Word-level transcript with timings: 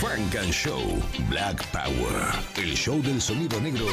Frank 0.00 0.34
and 0.34 0.50
Show 0.50 0.80
Black 1.28 1.62
Power. 1.72 2.32
El 2.56 2.74
show 2.74 3.02
del 3.02 3.20
sonido 3.20 3.60
negro 3.60 3.84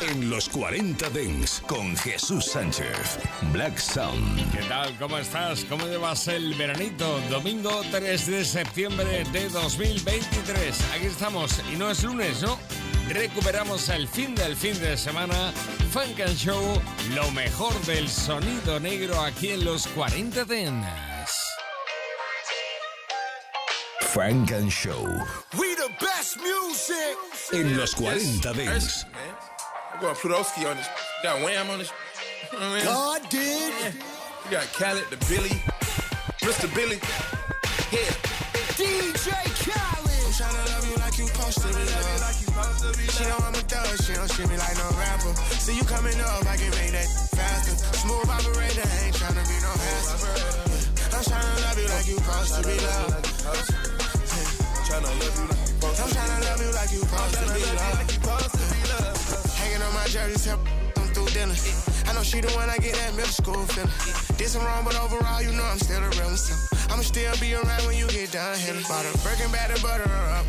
en 0.00 0.28
los 0.28 0.48
40 0.48 1.08
Dens 1.10 1.62
con 1.68 1.96
Jesús 1.98 2.46
Sánchez. 2.46 3.20
Black 3.52 3.78
Sound. 3.78 4.50
¿Qué 4.50 4.64
tal? 4.64 4.92
¿Cómo 4.98 5.18
estás? 5.18 5.64
¿Cómo 5.66 5.86
llevas 5.86 6.26
el 6.26 6.54
veranito? 6.54 7.20
Domingo 7.30 7.80
3 7.92 8.26
de 8.26 8.44
septiembre 8.44 9.22
de 9.32 9.48
2023. 9.50 10.80
Aquí 10.96 11.06
estamos 11.06 11.62
y 11.72 11.76
no 11.76 11.92
es 11.92 12.02
lunes, 12.02 12.42
¿no? 12.42 12.58
Recuperamos 13.08 13.88
el 13.88 14.08
fin 14.08 14.34
del 14.34 14.56
fin 14.56 14.76
de 14.80 14.96
semana. 14.96 15.52
Funk 15.92 16.22
and 16.26 16.36
Show, 16.36 16.82
lo 17.14 17.30
mejor 17.30 17.72
del 17.82 18.08
sonido 18.08 18.80
negro 18.80 19.20
aquí 19.20 19.50
en 19.50 19.64
los 19.64 19.86
40 19.86 20.44
Dens. 20.44 21.11
Funk 24.12 24.50
and 24.52 24.70
Show 24.70 25.02
We 25.58 25.74
the 25.76 25.88
best 26.00 26.36
music. 26.38 27.16
en 27.54 27.76
los 27.78 27.94
40 27.94 28.52
Dance. 28.52 29.04
man. 29.12 29.34
I'm 29.94 30.00
going 30.00 30.14
Plutowski 30.16 30.68
on 30.68 30.76
this. 30.76 30.88
Got 31.22 31.40
Wham 31.42 31.70
on 31.70 31.78
this. 31.78 31.92
You 32.52 32.58
know 32.58 32.66
I 32.66 32.74
mean? 32.76 32.84
God 32.84 33.20
did. 33.30 33.94
You 34.44 34.50
got 34.50 34.66
Khaled, 34.74 35.06
the 35.10 35.16
Billy, 35.28 35.54
Mr. 36.44 36.68
Billy. 36.74 36.98
Yeah. 37.92 38.12
DJ 38.76 39.32
Khaled. 39.32 39.32
I'm 39.32 39.54
Khaled. 39.64 40.32
tryna 40.36 40.64
love 40.72 40.86
you 40.90 40.96
like 40.96 41.18
you 41.18 41.26
supposed 41.28 41.58
to 41.62 41.68
be 41.68 41.84
loved. 41.84 43.12
She 43.12 43.24
know 43.24 43.38
I'm 43.48 43.54
a 43.54 43.64
thug, 43.64 44.02
she 44.04 44.12
don't 44.14 44.30
treat 44.30 44.48
me 44.48 44.56
like 44.58 44.76
no 44.76 44.88
rapper. 44.98 45.32
See 45.56 45.76
you 45.76 45.84
coming 45.84 46.20
up, 46.20 46.44
I 46.46 46.56
can 46.56 46.70
make 46.76 46.92
that 46.92 47.08
faster. 47.32 47.76
Smooth 47.96 48.28
operator, 48.28 48.84
ain't 49.04 49.16
tryna 49.16 49.44
be 49.48 49.56
no 49.64 49.72
hassle. 49.72 50.92
I'm 51.16 51.24
tryna 51.24 51.56
love 51.64 51.78
you 51.80 51.88
like 51.88 52.06
you 52.08 52.16
supposed 52.16 52.54
to 52.56 52.62
be 52.68 52.76
loved. 52.80 54.01
Tryna 54.92 55.08
love 55.08 55.40
you 55.40 55.48
like 55.48 55.64
you 55.64 55.80
supposed 55.80 56.04
I'm 56.04 56.08
tryna 56.12 56.44
love 56.44 56.60
you 56.60 56.72
like 56.76 56.92
you 56.92 58.20
supposed 58.20 58.52
to 58.52 58.64
be 58.76 58.82
loved. 58.92 59.56
Hanging 59.56 59.80
on 59.80 59.94
my 59.96 60.04
jersey, 60.04 60.50
help 60.52 60.60
them 60.92 61.08
through 61.16 61.32
dinner. 61.32 61.56
I 62.04 62.12
know 62.12 62.20
she 62.20 62.44
the 62.44 62.52
one 62.52 62.68
I 62.68 62.76
get 62.76 62.92
that 63.00 63.16
middle 63.16 63.32
school 63.32 63.64
feeling. 63.72 63.88
Did 64.36 64.52
some 64.52 64.60
wrong, 64.60 64.84
but 64.84 64.92
overall, 65.00 65.40
you 65.40 65.48
know 65.56 65.64
I'm 65.64 65.80
still 65.80 65.96
a 65.96 66.12
real 66.12 66.36
one. 66.36 66.60
I'ma 66.92 67.00
still 67.08 67.32
be 67.40 67.56
around 67.56 67.88
when 67.88 67.96
you 67.96 68.04
get 68.12 68.36
done 68.36 68.52
here. 68.60 68.76
Bought 68.84 69.08
a 69.08 69.16
Birkin 69.24 69.48
bag 69.48 69.72
to 69.72 69.80
butter 69.80 70.04
her 70.04 70.26
up. 70.36 70.44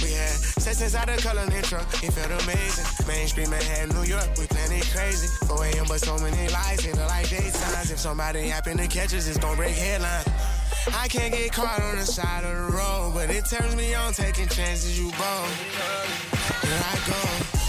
We 0.00 0.16
had 0.16 0.40
sex 0.40 0.80
inside 0.80 1.12
the 1.12 1.20
color 1.20 1.44
truck. 1.60 1.84
It 2.00 2.16
felt 2.16 2.32
amazing. 2.48 2.88
Main 3.04 3.28
Street, 3.28 3.52
Manhattan, 3.52 3.92
New 3.92 4.08
York. 4.08 4.24
We 4.40 4.48
playing 4.48 4.72
it 4.72 4.88
crazy. 4.88 5.28
4 5.44 5.68
a.m. 5.68 5.84
but 5.84 6.00
so 6.00 6.16
many 6.16 6.48
lights. 6.48 6.88
It 6.88 6.96
look 6.96 7.12
like 7.12 7.28
daytimes. 7.28 7.92
If 7.92 8.00
somebody 8.00 8.48
happen 8.48 8.80
to 8.80 8.88
catch 8.88 9.12
us, 9.12 9.28
it's 9.28 9.36
gonna 9.36 9.60
break 9.60 9.76
headlines. 9.76 10.61
I 11.02 11.08
can't 11.08 11.34
get 11.34 11.50
caught 11.50 11.82
on 11.82 11.98
the 11.98 12.06
side 12.06 12.44
of 12.46 12.54
the 12.54 12.78
road, 12.78 13.10
but 13.18 13.26
it 13.26 13.42
turns 13.50 13.74
me 13.74 13.92
on 13.92 14.14
taking 14.14 14.46
chances. 14.46 14.94
You 14.94 15.10
bold. 15.18 15.50
Here 16.62 16.78
I 16.78 16.94
go. 17.10 17.18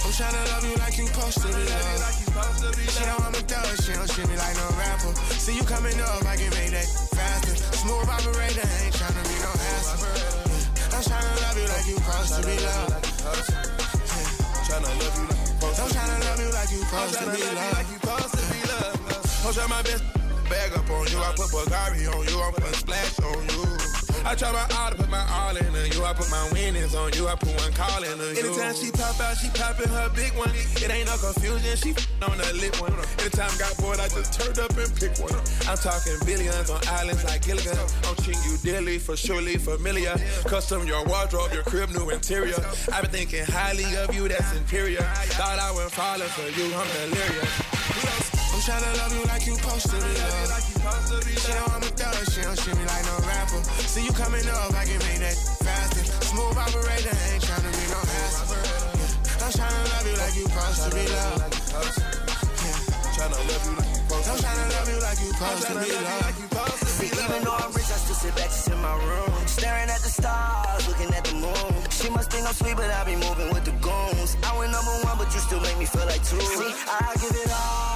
I'm 0.06 0.14
tryna 0.14 0.38
love 0.53 0.62
you 0.70 0.78
like 0.78 0.94
you 1.02 1.09
supposed 1.09 1.42
to 1.42 1.50
be 1.50 1.66
loved. 1.66 2.94
She 2.94 3.02
know 3.09 3.17
I'm 3.25 3.34
a 3.34 3.42
thug, 3.42 3.73
she 3.81 3.98
don't 3.98 4.06
treat 4.06 4.30
me 4.30 4.38
like 4.38 4.53
no 4.53 4.70
rapper. 4.78 5.17
See 5.42 5.58
you 5.58 5.66
coming 5.66 5.98
up, 5.98 6.22
I 6.30 6.38
can 6.38 6.53
make 6.53 6.78
that 6.78 6.86
faster. 7.17 7.58
Smooth 7.81 8.06
operator, 8.06 8.69
ain't 8.85 8.94
tryna 9.02 9.25
be 9.25 9.38
no 9.41 9.50
hassle. 9.50 10.13
I'm 10.94 11.02
tryna 11.02 11.34
love 11.41 11.57
you 11.57 11.68
like 11.74 11.88
you 11.90 11.97
supposed 12.06 12.38
to 12.38 12.41
be 12.46 12.53
loved. 12.62 13.02
Love 13.25 14.94
you 14.94 15.09
like 15.09 15.18
you 15.18 15.25
supposed 15.25 15.81
I'm 15.81 15.90
to. 15.90 15.96
tryna 15.97 16.18
love 16.22 16.38
you 16.38 16.50
like 16.53 16.69
you 16.69 16.81
supposed 16.86 17.18
to 17.18 17.25
love 17.25 17.41
you 17.41 17.50
like 17.50 17.90
you 17.90 17.97
supposed 17.97 18.34
to 18.38 18.44
be 18.53 18.62
loved. 18.69 19.02
I'm 19.41 19.53
trying 19.57 19.74
my 19.74 19.81
best. 19.81 20.22
Bag 20.50 20.74
up 20.74 20.90
on 20.90 21.08
you, 21.08 21.20
I 21.20 21.34
put 21.36 21.50
Bulgari 21.50 22.08
on 22.14 22.28
you, 22.28 22.42
I'm 22.42 22.54
putting 22.54 22.74
splash 22.74 23.20
on 23.20 23.50
you. 23.50 23.84
I 24.26 24.36
try 24.36 24.54
my 24.54 24.66
all 24.80 24.90
to 24.90 24.96
put 24.96 25.09
my 25.09 25.20
all 25.36 25.56
into 25.56 25.90
you. 25.90 26.06
I 26.06 26.14
put 26.14 26.31
my 26.31 26.50
winnings 26.54 26.96
on 26.96 27.12
you. 27.14 27.28
I 27.28 27.36
put 27.36 27.54
one 27.59 27.74
call 27.74 28.04
into 28.04 28.34
you. 28.34 28.48
Anytime 28.48 28.74
she 28.74 28.90
pop 28.90 29.20
out, 29.20 29.36
she 29.36 29.50
popping 29.50 29.90
her 29.90 30.09
big 30.16 30.31
one. 30.38 30.50
It 30.80 30.90
ain't 30.90 31.08
no 31.08 31.18
confusion. 31.18 31.76
She 31.76 31.92
on 32.24 32.38
the 32.38 32.54
lit 32.56 32.80
one. 32.80 32.94
Anytime 33.20 33.52
got 33.59 33.76
bored, 33.78 34.00
I 34.00 34.08
just 34.08 34.31
turned 34.31 34.59
up 34.59 34.72
and 34.78 34.96
picked 34.96 35.20
one. 35.20 35.36
I'm 35.68 35.76
talking 35.76 36.16
billions 36.26 36.70
on 36.70 36.80
islands 36.88 37.24
like 37.25 37.44
Gilligan. 37.44 37.78
I'm 38.08 38.16
treating 38.24 38.42
you 38.48 38.56
dearly, 38.64 38.98
for 38.98 39.18
surely 39.18 39.58
familiar. 39.58 40.16
Custom 40.48 40.88
your 40.88 41.06
wardrobe, 41.06 41.52
your 41.52 41.64
crib, 41.64 41.90
new 41.90 42.10
interior. 42.10 42.56
I've 42.94 43.04
been 43.04 43.12
thinking 43.12 43.44
highly 43.46 43.94
of 43.98 44.16
you, 44.16 44.30
that's 44.30 44.56
inferior. 44.56 45.04
Thought 45.36 45.60
I 45.60 45.72
was 45.72 45.94
falling 45.94 46.30
for 46.30 46.48
you, 46.58 46.74
I'm 46.74 46.88
delirious. 47.12 48.22
Tryna 48.63 48.96
love 48.96 49.12
you 49.13 49.24
like 49.28 49.46
you 49.46 49.56
supposed 49.56 49.90
to 49.91 49.97
be 50.00 50.07
loved. 50.07 50.63
She 51.35 51.51
know 51.51 51.68
I'm 51.68 51.84
a 51.84 51.91
thug, 52.00 52.16
she 52.31 52.41
don't 52.44 52.57
treat 52.57 52.78
me 52.79 52.85
like 52.85 53.03
no 53.03 53.19
rapper. 53.28 53.59
See 53.91 54.06
you 54.06 54.13
coming 54.13 54.47
up, 54.47 54.72
I 54.72 54.85
can 54.85 55.00
make 55.03 55.19
that 55.19 55.35
faster. 55.59 56.00
Smooth 56.31 56.56
operator, 56.56 57.12
ain't 57.12 57.44
tryna 57.44 57.72
be 57.75 57.85
no 57.91 58.00
hassle. 58.00 58.56
I'm 59.44 59.51
tryna 59.51 59.84
love 59.91 60.07
you 60.07 60.16
like 60.16 60.35
you 60.40 60.47
supposed 60.47 60.79
to 60.79 60.96
be 60.96 61.03
loved. 61.12 61.53
Tryna 63.12 63.35
love 63.35 63.66
you 63.68 63.75
like 63.75 63.90
you 63.91 64.00
supposed 64.00 64.29
I'm 64.31 64.38
to. 64.38 64.44
tryna 64.44 64.66
love 64.72 64.88
you 64.88 65.00
like 65.03 65.19
you 65.19 65.31
supposed 65.35 65.68
to 65.68 65.74
be 65.84 65.91
love 65.91 66.53
loved. 66.56 66.82
Be 67.03 67.09
Even 67.24 67.44
though 67.44 67.58
I'm 67.64 67.72
rich, 67.72 67.91
I 67.91 68.00
still 68.00 68.16
sit 68.16 68.36
back 68.36 68.50
just 68.50 68.68
in 68.72 68.80
my 68.80 68.96
room. 69.08 69.34
Staring 69.47 69.90
at 69.90 70.02
the 70.06 70.12
stars, 70.12 70.88
looking 70.88 71.12
at 71.14 71.24
the 71.25 71.36
moon. 71.36 71.74
She 71.90 72.09
must 72.09 72.31
think 72.31 72.47
I'm 72.47 72.53
sweet, 72.53 72.75
but 72.75 72.90
I 72.90 73.03
be 73.03 73.16
moving 73.16 73.50
with 73.53 73.66
the 73.66 73.75
goons. 73.84 74.38
I 74.44 74.52
went 74.58 74.72
number 74.72 74.96
one, 75.08 75.18
but 75.18 75.30
you 75.34 75.40
still 75.40 75.62
make 75.62 75.78
me 75.78 75.86
feel 75.86 76.06
like 76.06 76.24
two. 76.24 76.40
See, 76.40 76.74
I 76.88 77.12
give 77.24 77.36
it 77.44 77.52
all. 77.52 77.94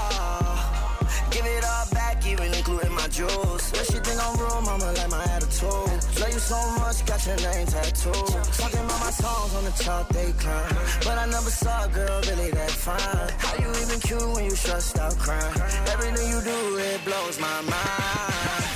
Give 1.31 1.45
it 1.45 1.63
all 1.63 1.85
back, 1.93 2.25
even 2.25 2.49
including 2.53 2.93
my 2.93 3.07
jewels. 3.07 3.63
Yeah, 3.73 3.83
she 3.89 3.97
think 4.05 4.19
I'm 4.19 4.33
real, 4.39 4.61
mama, 4.61 4.91
like 4.97 5.11
my 5.11 5.23
attitude. 5.35 5.99
Love 6.19 6.33
you 6.35 6.43
so 6.51 6.59
much, 6.79 7.05
got 7.05 7.19
your 7.27 7.37
name 7.47 7.67
tattooed. 7.67 8.31
Talking 8.59 8.83
about 8.87 8.99
my 9.07 9.13
songs 9.23 9.51
on 9.55 9.63
the 9.69 9.75
chart, 9.83 10.09
they 10.09 10.31
climb. 10.43 10.75
But 11.05 11.17
I 11.23 11.25
never 11.27 11.51
saw 11.51 11.85
a 11.85 11.89
girl 11.89 12.17
really 12.27 12.51
that 12.51 12.71
fine. 12.71 13.29
How 13.43 13.53
you 13.63 13.69
even 13.83 13.99
cute 13.99 14.29
when 14.35 14.45
you 14.45 14.55
stressed 14.55 14.97
out 14.99 15.15
crying? 15.17 15.61
Everything 15.93 16.27
you 16.33 16.41
do, 16.41 16.59
it 16.77 17.05
blows 17.05 17.39
my 17.39 17.61
mind. 17.61 18.66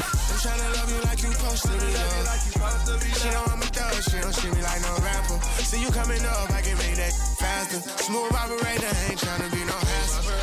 I'm 0.41 0.57
tryna 0.57 0.73
love 0.73 0.89
you 0.89 1.01
like 1.05 1.21
you 1.21 1.29
supposed 1.37 1.65
to 1.69 1.73
be 1.77 1.85
loved. 1.93 3.13
She 3.21 3.29
know 3.29 3.45
I'm 3.45 3.61
a 3.61 3.69
thug, 3.77 3.93
she 4.01 4.17
don't 4.25 4.33
treat 4.33 4.53
me 4.57 4.61
like 4.65 4.81
no 4.81 4.97
rapper. 5.05 5.37
See 5.61 5.77
you 5.77 5.91
coming 5.93 6.17
up, 6.25 6.49
I 6.49 6.65
can 6.65 6.73
make 6.81 6.97
that 6.97 7.13
faster. 7.37 7.77
Smooth 7.77 8.33
operator, 8.33 8.89
ain't 9.05 9.21
tryna 9.21 9.53
be 9.53 9.61
no 9.69 9.77
hassle. 9.77 10.33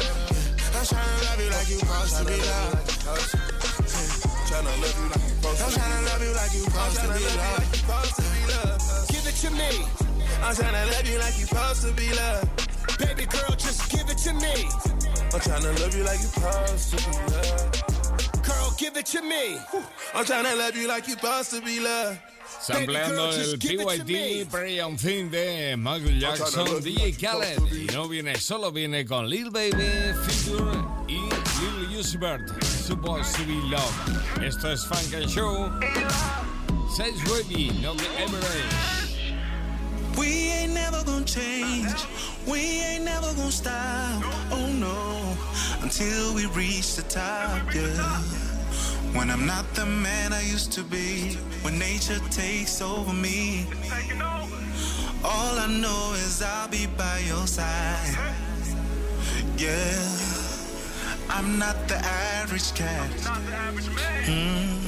I'm 0.70 0.86
tryna 0.86 1.19
love 1.26 1.41
you 1.42 1.50
like 1.50 1.66
you 1.66 1.78
supposed 1.82 2.14
to 2.14 2.22
be 2.31 2.38
loved. 2.38 2.78
Tryna 4.47 4.70
love 4.78 4.98
you 5.03 5.09
like 5.10 5.19
you 5.19 5.34
supposed 5.34 5.66
I'm 5.66 5.66
to. 5.66 5.81
tryna 5.82 5.98
love 6.06 6.22
you 6.22 6.32
like 6.38 6.54
you 6.54 6.62
supposed 6.62 6.94
to 6.94 7.03
Tryna 7.03 7.19
be 7.19 7.26
love 7.26 7.34
you 7.34 7.59
like 7.59 7.66
you 7.66 7.82
supposed 7.82 8.15
to 8.15 8.22
be 8.22 8.42
loved. 8.54 9.10
Give 9.10 9.26
it 9.26 9.36
to 9.42 9.50
me. 9.50 9.72
I'm 10.47 10.54
tryna 10.54 10.84
love 10.94 11.06
you 11.10 11.19
like 11.19 11.36
you 11.42 11.47
supposed 11.50 11.82
to 11.82 11.91
be 11.98 12.09
loved. 12.15 12.47
Baby 13.03 13.26
girl, 13.26 13.50
just 13.59 13.91
give 13.91 14.06
it 14.06 14.19
to 14.19 14.32
me. 14.38 14.62
I'm 15.34 15.42
tryna 15.42 15.75
love 15.82 15.91
you 15.91 16.04
like 16.06 16.22
you 16.22 16.30
supposed 16.30 16.86
to 16.86 16.97
be 17.03 17.19
loved. 17.34 17.88
Girl, 18.78 18.91
give 18.91 18.97
it 18.97 19.06
to 19.06 19.22
me. 19.22 19.56
I'm 20.15 20.25
tryna 20.25 20.56
love 20.56 20.77
you 20.77 20.89
like 20.89 21.06
you 21.06 21.15
supposed 21.15 21.50
to 21.53 21.61
be 21.62 21.81
loved. 21.81 22.19
Sampleando 22.61 23.09
girl, 23.11 23.27
el 23.27 23.33
just 23.33 23.59
give 23.59 23.81
it 23.81 23.89
to 23.99 24.05
me. 24.05 24.44
Pray 24.44 24.81
on 24.81 24.97
Thing 24.97 25.31
de 25.31 25.77
Michael 25.77 26.19
Jackson, 26.19 26.66
DJ 26.83 27.12
Khaled. 27.21 27.61
Y 27.72 27.87
no 27.93 28.09
viene 28.09 28.37
solo, 28.37 28.71
viene 28.71 29.05
con 29.06 29.28
Lil 29.28 29.51
Baby, 29.51 30.15
Future 30.25 30.83
y 31.09 31.28
Lil 31.60 31.98
Uzi 31.98 32.19
Vert. 32.19 32.63
Supposed 32.65 33.34
to 33.36 33.45
be 33.45 33.60
love. 33.71 34.42
Esto 34.42 34.71
es 34.71 34.84
Funk 34.84 35.15
and 35.15 35.31
Show. 35.31 35.71
Says 36.97 37.21
Baby, 37.24 37.71
no 37.83 37.95
the 37.95 38.09
average. 38.21 39.34
We 40.16 40.51
ain't 40.51 40.72
never 40.72 41.04
gonna 41.04 41.24
change. 41.24 42.07
We 42.47 42.60
ain't 42.60 43.04
never 43.04 43.33
gonna 43.34 43.53
stop. 43.53 44.22
Oh 44.51 44.72
no, 44.72 45.36
until 45.83 46.34
we 46.34 46.47
reach 46.47 46.97
the 46.97 47.03
top, 47.03 47.74
yeah. 47.74 48.47
When 49.15 49.31
I'm 49.31 49.47
not 49.47 49.65
the 49.75 49.87
man 49.87 50.33
I 50.33 50.43
used 50.43 50.72
to 50.72 50.83
be, 50.83 51.37
when 51.63 51.78
nature 51.78 52.21
takes 52.31 52.81
over 52.81 53.13
me, 53.13 53.66
all 55.25 55.59
I 55.59 55.66
know 55.66 56.13
is 56.15 56.43
I'll 56.43 56.69
be 56.69 56.87
by 56.87 57.19
your 57.27 57.47
side. 57.47 58.16
Yeah, 59.57 59.99
I'm 61.28 61.59
not 61.59 61.77
the 61.89 61.97
average 61.97 62.75
cat. 62.75 63.10
Mm. 64.27 64.78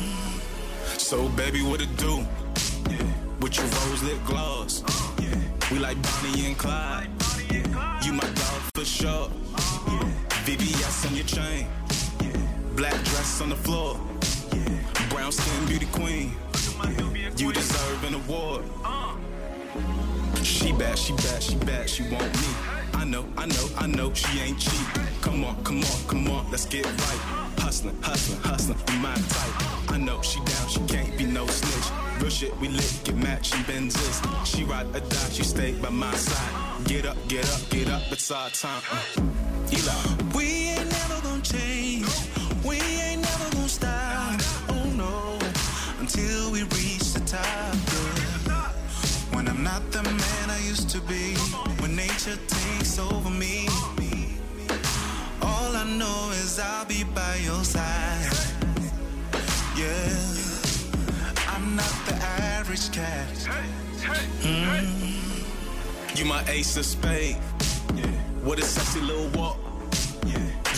So, 0.99 1.29
baby, 1.31 1.63
what 1.63 1.81
it 1.81 1.97
do? 1.97 2.25
With 3.41 3.57
your 3.57 3.67
rose 3.67 4.03
lip 4.03 4.19
gloss. 4.27 4.85
We 5.71 5.79
like 5.79 5.97
Bonnie 6.03 6.47
and 6.47 6.59
Clyde. 6.59 7.11
You 8.05 8.13
my 8.13 8.25
dog 8.25 8.63
for 8.75 8.85
sure. 8.85 9.29
VVS 10.45 11.07
on 11.09 11.17
your 11.17 11.27
chain. 11.27 11.67
Black 12.81 13.05
dress 13.05 13.43
on 13.43 13.51
the 13.51 13.57
floor. 13.57 14.01
Yeah. 14.55 15.09
Brown 15.11 15.31
skin 15.33 15.67
beauty 15.67 15.85
queen. 15.93 16.33
You 17.37 17.53
deserve 17.53 18.05
an 18.05 18.15
award. 18.15 18.65
She 20.43 20.73
bad, 20.73 20.99
she 20.99 21.13
bad, 21.13 21.43
she 21.43 21.57
bad, 21.57 21.91
she 21.91 22.05
want 22.05 22.33
me. 22.41 22.49
I 22.95 23.05
know, 23.05 23.27
I 23.37 23.45
know, 23.45 23.67
I 23.77 23.87
know 23.87 24.15
she 24.15 24.41
ain't 24.41 24.59
cheap. 24.59 24.87
Come 25.21 25.45
on, 25.45 25.63
come 25.63 25.85
on, 25.85 26.09
come 26.09 26.27
on, 26.29 26.51
let's 26.51 26.65
get 26.65 26.87
right. 26.87 27.21
Hustling, 27.59 28.01
hustling, 28.01 28.41
hustling, 28.41 28.79
be 28.87 28.97
my 28.97 29.15
type. 29.15 29.91
I 29.93 29.99
know 29.99 30.23
she 30.23 30.39
down, 30.39 30.69
she 30.71 30.81
can't 30.87 31.19
be 31.19 31.27
no 31.27 31.47
snitch. 31.49 32.23
Real 32.23 32.31
shit, 32.31 32.57
we 32.61 32.69
lit, 32.69 33.01
get 33.05 33.17
matching 33.17 33.61
Benzes. 33.65 34.47
She 34.47 34.65
ride 34.65 34.87
or 34.97 35.01
die, 35.01 35.29
she 35.31 35.43
stay 35.43 35.73
by 35.73 35.91
my 35.91 36.15
side. 36.15 36.87
Get 36.87 37.05
up, 37.05 37.19
get 37.29 37.45
up, 37.53 37.61
get 37.69 37.91
up, 37.91 38.11
it's 38.11 38.31
our 38.31 38.49
time. 38.49 38.83
Uh, 38.91 39.23
Eli. 39.71 40.35
We 40.35 40.60
We 42.71 42.79
ain't 42.79 43.23
never 43.23 43.49
gonna 43.57 43.69
stop. 43.69 44.41
Oh 44.69 44.85
no, 45.03 45.39
until 45.99 46.53
we 46.53 46.63
reach 46.79 47.07
the 47.17 47.23
top. 47.27 47.75
Yeah. 47.91 48.71
When 49.35 49.49
I'm 49.49 49.65
not 49.65 49.83
the 49.91 50.05
man 50.05 50.47
I 50.49 50.61
used 50.69 50.89
to 50.91 51.01
be, 51.01 51.35
when 51.81 51.97
nature 51.97 52.39
takes 52.47 52.97
over 53.01 53.29
me, 53.29 53.67
all 55.43 55.75
I 55.83 55.85
know 55.99 56.31
is 56.43 56.61
I'll 56.61 56.85
be 56.85 57.03
by 57.03 57.35
your 57.49 57.65
side. 57.65 58.31
Yeah, 59.77 60.15
I'm 61.49 61.75
not 61.75 61.95
the 62.07 62.15
average 62.55 62.93
cat. 62.93 63.29
Hmm. 64.45 66.17
You 66.17 66.25
my 66.25 66.45
ace 66.47 66.77
of 66.77 66.85
spade. 66.85 67.37
Yeah. 67.97 68.07
What 68.45 68.61
a 68.61 68.63
sexy 68.63 69.01
little 69.01 69.29
walk. 69.41 69.70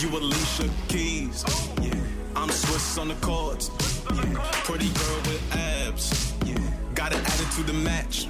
You 0.03 0.09
Alicia 0.17 0.69
Keys. 0.89 1.45
Yeah. 1.81 1.93
I'm 2.35 2.49
Swiss 2.49 2.97
on 2.97 3.07
the. 3.07 3.13
Yeah. 3.13 4.51
Pretty 4.65 4.89
girl 4.89 5.21
with 5.27 5.55
abs. 5.55 6.33
Yeah. 6.45 6.57
Got 6.93 7.13
an 7.13 7.21
attitude 7.21 7.67
to 7.67 7.73
match. 7.73 8.27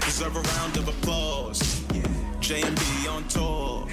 Deserve 0.00 0.36
a 0.36 0.40
round 0.40 0.78
of 0.78 0.88
applause. 0.88 1.84
Yeah. 1.92 2.08
J 2.40 2.62
and 2.62 2.74
B 2.74 3.06
on 3.06 3.28
tour. 3.28 3.86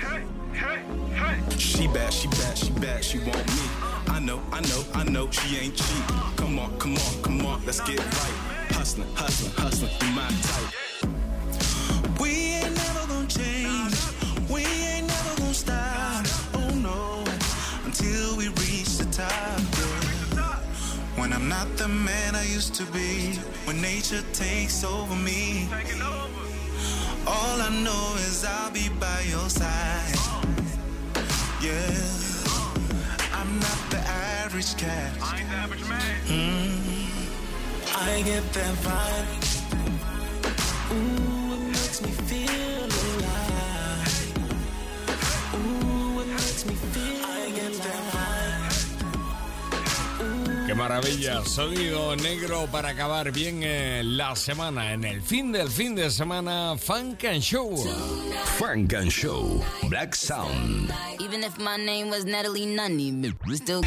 She 1.57 1.85
bad, 1.87 2.13
she 2.13 2.29
bad, 2.29 2.57
she 2.57 2.69
bad, 2.79 3.03
she 3.03 3.17
want 3.17 3.45
me. 3.45 3.63
I 4.07 4.21
know, 4.21 4.41
I 4.53 4.61
know, 4.61 4.85
I 4.93 5.03
know 5.03 5.29
she 5.29 5.57
ain't 5.57 5.75
cheap. 5.75 6.07
Come 6.37 6.57
on, 6.59 6.79
come 6.79 6.95
on, 6.95 7.21
come 7.21 7.45
on, 7.45 7.65
let's 7.65 7.81
get 7.81 7.99
right. 7.99 8.71
Hustling, 8.71 9.13
hustling, 9.15 9.51
hustling, 9.51 9.91
be 9.99 10.15
my 10.15 10.29
type. 10.29 10.84
Not 21.57 21.77
the 21.77 21.87
man 21.87 22.35
I 22.35 22.43
used 22.57 22.75
to 22.75 22.85
be, 22.97 23.39
when 23.65 23.79
nature 23.81 24.23
takes 24.33 24.83
over 24.83 25.15
me, 25.15 25.69
all 27.25 27.57
I 27.67 27.69
know 27.85 28.05
is 28.27 28.43
I'll 28.43 28.71
be 28.71 28.89
by 29.05 29.21
your 29.33 29.49
side. 29.61 30.19
Yeah, 31.65 31.95
I'm 33.39 33.51
not 33.65 33.79
the 33.89 34.01
average 34.43 34.75
cat. 34.75 35.11
I 35.21 35.39
ain't 35.39 35.49
the 35.49 35.55
average 35.63 35.87
man. 35.87 36.15
Mm-hmm. 36.27 38.09
I 38.09 38.21
get 38.29 38.45
that 38.57 38.75
vibe. 38.85 39.54
Qué 50.75 50.79
maravilla, 50.79 51.41
sonido 51.45 52.17
negro 52.17 52.67
para 52.69 52.89
acabar 52.89 53.31
bien 53.31 53.61
eh, 53.63 54.01
la 54.03 54.35
semana. 54.35 54.91
En 54.91 55.05
el 55.05 55.21
fin 55.21 55.53
del 55.53 55.69
fin 55.69 55.95
de 55.95 56.11
semana, 56.11 56.75
Funk 56.77 57.23
and 57.23 57.41
Show. 57.41 57.77
Funk 58.57 58.93
and 58.93 59.09
Show. 59.09 59.63
Black 59.87 60.13
Sound. 60.13 60.91
Even 61.21 61.45
if 61.45 61.57
my 61.59 61.77
name 61.77 62.09
was 62.09 62.25
Natalie 62.25 62.65
Nunny, 62.65 63.33
we 63.47 63.55
still. 63.55 63.83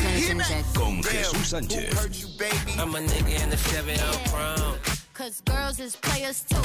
Con 0.75 1.03
Jesús 1.03 1.51
Sánchez. 1.51 1.93
I'm 2.79 2.95
a 2.95 3.01
nigga 3.01 3.43
in 3.43 3.51
the 3.51 3.59
Chevy 3.69 4.01
on 4.01 4.25
prom. 4.31 4.77
Cause 5.13 5.43
girls 5.45 5.81
is 5.81 5.95
players 5.95 6.43
too. 6.49 6.57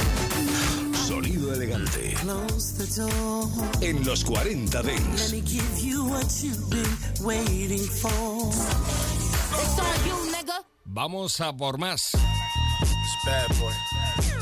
Sonido 1.06 1.52
elegante. 1.52 2.14
Close 2.14 2.72
the 2.78 2.86
door. 2.98 3.46
En 3.82 4.02
los 4.06 4.24
40 4.24 4.82
Let 4.82 4.86
Dents. 4.86 5.32
Me 9.56 9.64
give 9.64 9.76
you 9.76 9.82
what 9.82 10.04
you've 10.04 10.04
been 10.04 10.04
waiting 10.04 10.04
for. 10.04 10.04
It's 10.04 10.04
on 10.04 10.06
you, 10.06 10.32
nigga. 10.32 10.64
Vamos 10.86 11.40
a 11.40 11.52
por 11.52 11.76
más. 11.78 12.14
It's 12.82 13.24
bad 13.24 13.48
boy. 13.60 13.72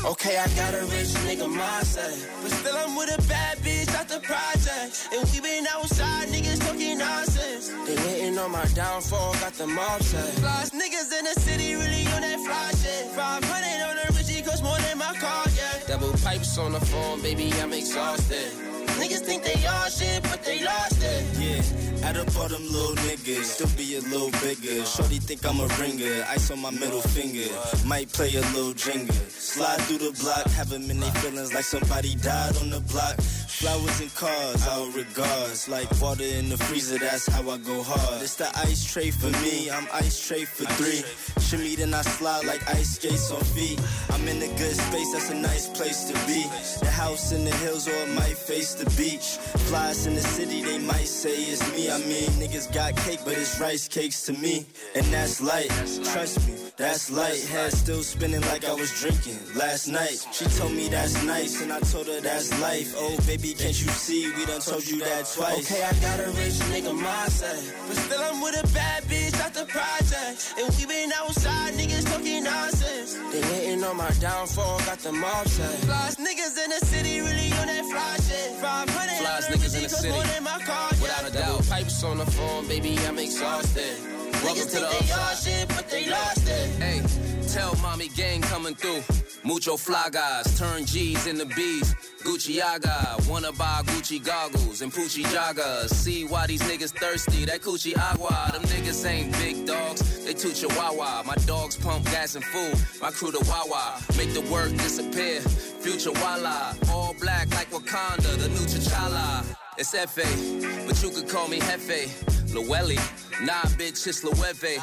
Okay, 0.05 0.37
I 0.37 0.47
got 0.49 0.73
a 0.73 0.81
rich 0.91 1.13
nigga 1.23 1.47
mindset. 1.47 2.27
But 2.41 2.51
still, 2.51 2.75
I'm 2.75 2.95
with 2.97 3.17
a 3.17 3.21
bad 3.29 3.57
bitch 3.59 3.87
out 3.95 4.09
the 4.09 4.19
project. 4.19 5.07
And 5.13 5.29
we 5.31 5.39
been 5.39 5.65
outside, 5.67 6.27
niggas 6.27 6.59
talking 6.59 6.97
nonsense. 6.97 7.69
They 7.87 7.95
hating 7.95 8.37
on 8.37 8.51
my 8.51 8.65
downfall, 8.75 9.33
got 9.35 9.53
them 9.53 9.79
upset. 9.79 10.27
Flies 10.39 10.71
niggas 10.71 11.17
in 11.17 11.23
the 11.23 11.39
city, 11.39 11.75
really 11.75 12.05
on 12.07 12.21
that 12.21 12.39
fly 12.39 12.71
shit. 12.83 13.05
500 13.15 13.89
on 13.89 13.95
the 13.95 14.13
Richie, 14.17 14.41
cost 14.41 14.61
more 14.61 14.77
than 14.79 14.97
my 14.97 15.13
car, 15.15 15.45
yeah. 15.55 15.87
Double 15.87 16.11
pipes 16.23 16.57
on 16.57 16.73
the 16.73 16.81
phone, 16.81 17.21
baby, 17.21 17.53
I'm 17.61 17.71
exhausted. 17.71 18.51
Niggas 18.99 19.21
think 19.21 19.43
they 19.43 19.65
all 19.65 19.89
shit, 19.89 20.23
but 20.23 20.43
they 20.43 20.63
lost 20.63 21.01
it. 21.01 21.23
Yeah, 21.39 22.09
up 22.23 22.35
all 22.37 22.47
them 22.47 22.63
little 22.71 22.95
niggas, 23.07 23.43
still 23.43 23.69
be 23.77 23.95
a 23.95 24.01
little 24.01 24.31
bigger. 24.41 24.85
Shorty 24.85 25.19
think 25.19 25.45
I'm 25.45 25.59
a 25.59 25.67
ringer, 25.79 26.25
ice 26.29 26.51
on 26.51 26.59
my 26.59 26.71
middle 26.71 27.01
finger. 27.01 27.47
Might 27.85 28.11
play 28.11 28.33
a 28.35 28.41
little 28.55 28.73
jingle. 28.73 29.15
Slide 29.29 29.81
through 29.81 29.99
the 29.99 30.11
block, 30.21 30.45
have 30.57 30.69
them 30.69 30.89
in 30.89 31.01
feelings 31.21 31.53
like 31.53 31.65
somebody 31.65 32.15
died 32.15 32.57
on 32.57 32.69
the 32.69 32.79
block. 32.81 33.15
Flowers 33.59 34.01
and 34.01 34.13
cars, 34.15 34.67
all 34.67 34.87
regards. 34.87 35.69
Like 35.69 35.89
water 36.01 36.23
in 36.23 36.49
the 36.49 36.57
freezer, 36.57 36.97
that's 36.97 37.27
how 37.27 37.49
I 37.49 37.57
go 37.57 37.83
hard. 37.83 38.21
It's 38.21 38.35
the 38.35 38.49
ice 38.57 38.83
tray 38.91 39.11
for 39.11 39.29
me, 39.43 39.69
I'm 39.69 39.87
ice 39.93 40.27
tray 40.27 40.43
for 40.43 40.65
three. 40.73 41.03
Shimmy 41.41 41.75
then 41.75 41.93
I 41.93 42.01
slide 42.01 42.45
like 42.45 42.67
ice 42.67 42.95
skates 42.95 43.31
on 43.31 43.41
feet. 43.55 43.79
I'm 44.09 44.27
in 44.27 44.41
a 44.41 44.47
good 44.57 44.75
space, 44.75 45.13
that's 45.13 45.29
a 45.29 45.35
nice 45.35 45.69
place 45.69 46.05
to 46.05 46.13
be. 46.25 46.43
The 46.83 46.91
house 46.91 47.31
in 47.31 47.45
the 47.45 47.55
hills 47.57 47.87
or 47.87 47.95
it 47.95 48.09
might 48.09 48.37
face 48.37 48.73
the 48.73 48.89
beach. 48.97 49.37
Flies 49.69 50.07
in 50.07 50.15
the 50.15 50.21
city, 50.21 50.63
they 50.63 50.79
might 50.79 51.07
say 51.07 51.35
it's 51.35 51.61
me. 51.73 51.91
I 51.91 51.99
mean, 51.99 52.29
niggas 52.41 52.73
got 52.73 52.97
cake, 52.97 53.19
but 53.23 53.33
it's 53.33 53.59
rice 53.61 53.87
cakes 53.87 54.25
to 54.25 54.33
me. 54.33 54.65
And 54.95 55.05
that's 55.05 55.39
light, 55.41 55.69
trust 56.11 56.45
me, 56.47 56.55
that's 56.75 57.11
light. 57.11 57.39
Head 57.45 57.71
still 57.71 58.01
spinning 58.03 58.41
like 58.41 58.65
I 58.65 58.73
was 58.73 58.91
drinking 58.99 59.37
last 59.55 59.87
night. 59.87 60.25
She 60.31 60.45
told 60.45 60.71
me 60.71 60.87
that's 60.89 61.23
nice, 61.23 61.61
and 61.61 61.71
I 61.71 61.79
told 61.81 62.07
her 62.07 62.19
that's 62.21 62.49
life. 62.61 62.93
Oh, 62.97 63.15
baby, 63.27 63.53
can't 63.53 63.79
you 63.79 63.89
see? 63.89 64.31
We 64.35 64.45
done 64.45 64.61
told 64.61 64.85
you 64.87 64.99
that 64.99 65.25
twice. 65.33 65.71
Okay, 65.71 65.83
I 65.83 65.93
got 66.01 66.19
a 66.19 66.29
rich 66.31 66.57
nigga 66.73 66.93
mindset. 66.97 67.61
But 67.87 67.97
still, 67.97 68.21
I'm 68.21 68.41
with 68.41 68.57
a 68.63 68.67
bad 68.73 69.03
bitch 69.03 69.39
out 69.41 69.53
the 69.53 69.65
project. 69.65 70.53
And 70.57 70.75
we 70.77 70.85
been 70.85 71.11
outside, 71.13 71.73
niggas 71.75 72.05
talking 72.11 72.43
nonsense. 72.43 73.13
They 73.31 73.41
hating 73.41 73.83
on 73.83 73.97
my 73.97 74.09
downfall, 74.19 74.79
got 74.79 74.99
them 74.99 75.23
upset. 75.23 75.79
Flies 75.85 76.15
niggas 76.15 76.57
in 76.63 76.69
the 76.71 76.85
city, 76.85 77.19
really 77.21 77.51
on 77.61 77.67
that 77.67 77.85
fly 77.85 78.15
shit. 78.25 78.51
500 78.57 79.17
Flies 79.21 79.45
niggas 79.47 79.53
in 79.53 79.59
the 79.61 79.65
Richie, 79.77 79.81
cost 79.89 80.01
city. 80.01 80.13
more 80.13 80.23
than 80.23 80.43
my 80.43 80.59
car, 80.65 80.89
Without 81.01 81.21
yeah. 81.21 81.27
a 81.27 81.31
doubt. 81.31 81.67
Pipes 81.69 82.03
on 82.03 82.17
the 82.17 82.25
phone, 82.25 82.67
baby, 82.67 82.97
I'm 83.07 83.19
exhausted. 83.19 83.97
Welcome 84.43 84.67
to 84.67 84.75
the 84.75 85.05
they 85.05 85.11
all 85.11 85.35
shit, 85.35 85.67
but 85.69 85.89
they 85.89 86.09
lost 86.09 86.47
it. 86.47 86.69
Hey, 86.81 87.01
tell 87.47 87.75
mommy 87.81 88.09
gang 88.09 88.41
coming 88.41 88.75
through. 88.75 89.01
Mucho 89.45 89.77
fly 89.77 90.09
guys, 90.11 90.57
turn 90.59 90.85
G's 90.85 91.27
into 91.27 91.45
B's. 91.45 91.93
Gucci 92.23 92.61
Aga, 92.61 93.17
wanna 93.29 93.51
buy 93.53 93.81
Gucci 93.85 94.23
goggles 94.23 94.81
and 94.81 94.91
Poochie 94.91 95.23
joggers. 95.25 95.89
See 95.89 96.25
why 96.25 96.47
these 96.47 96.61
niggas 96.63 96.91
thirsty, 96.91 97.45
that 97.45 97.61
Coochie 97.61 97.97
Agua. 97.97 98.49
Them 98.51 98.63
niggas 98.63 99.05
ain't 99.05 99.31
big 99.33 99.65
dogs, 99.65 100.25
they 100.25 100.33
too 100.33 100.51
chihuahua. 100.51 101.23
My 101.25 101.35
dogs 101.45 101.77
pump 101.77 102.05
gas 102.05 102.35
and 102.35 102.43
food, 102.43 102.75
my 103.01 103.11
crew 103.11 103.31
the 103.31 103.39
Wawa. 103.49 104.01
Make 104.17 104.33
the 104.33 104.41
work 104.51 104.71
disappear, 104.71 105.39
future 105.39 106.11
Walla. 106.11 106.75
All 106.89 107.13
black 107.19 107.49
like 107.55 107.69
Wakanda, 107.71 108.37
the 108.37 108.49
new 108.49 108.65
T'Challa. 108.71 109.45
It's 109.77 109.93
F.A., 109.93 110.85
but 110.85 111.01
you 111.01 111.09
could 111.09 111.27
call 111.29 111.47
me 111.47 111.59
Hefe. 111.59 112.32
Luelli, 112.53 112.97
nah 113.41 113.65
bitch, 113.79 114.05
it's 114.05 114.23
Lueve. 114.23 114.77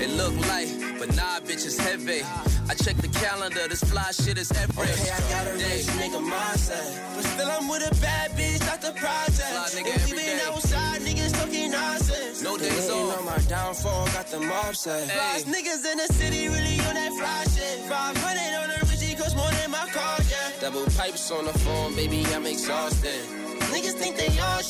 It 0.00 0.10
look 0.10 0.34
light, 0.46 0.70
but 0.98 1.14
nah 1.16 1.40
bitch, 1.40 1.66
it's 1.66 1.76
heavy. 1.76 2.22
I 2.70 2.74
check 2.74 2.96
the 2.98 3.08
calendar, 3.08 3.66
this 3.68 3.82
fly 3.82 4.12
shit 4.12 4.38
is 4.38 4.50
every 4.52 4.84
Okay, 4.84 5.10
I 5.10 5.20
got 5.28 5.46
a 5.48 5.52
rich 5.54 5.86
nigga 5.98 6.22
mindset. 6.22 6.86
But 7.16 7.24
still, 7.24 7.50
I'm 7.50 7.66
with 7.68 7.90
a 7.90 7.94
bad 8.00 8.30
bitch 8.38 8.62
out 8.68 8.80
the 8.80 8.92
project. 8.92 9.42
Fly 9.42 9.68
nigga 9.74 9.92
and 9.94 10.04
we 10.04 10.16
been 10.16 10.38
day. 10.38 10.42
outside, 10.46 11.00
niggas 11.02 11.32
talking 11.34 11.70
nonsense. 11.72 12.42
No 12.42 12.56
days 12.56 12.88
off. 12.90 13.18
on 13.18 13.24
my 13.24 13.38
downfall, 13.48 14.06
got 14.06 14.26
them 14.28 14.50
upset. 14.50 15.08
Hey. 15.08 15.18
Flies 15.18 15.44
niggas 15.44 15.90
in 15.90 15.98
the 15.98 16.08
city, 16.14 16.46
really 16.48 16.78
on 16.86 16.94
that 16.94 17.12
fly 17.18 17.42
shit. 17.54 17.80
500 17.90 18.62
on 18.62 18.68
the 18.70 18.86
Richie, 18.86 19.16
cost 19.16 19.36
more 19.36 19.50
than 19.50 19.72
my 19.72 19.88
car, 19.90 20.18
yeah. 20.30 20.60
Double 20.60 20.86
pipes 20.96 21.30
on 21.32 21.44
the 21.46 21.58
phone, 21.58 21.96
baby, 21.96 22.24
I'm 22.34 22.46
exhausted. 22.46 23.20
Niggas 23.74 23.94
think 23.98 24.16
they 24.16 24.38
all 24.38 24.62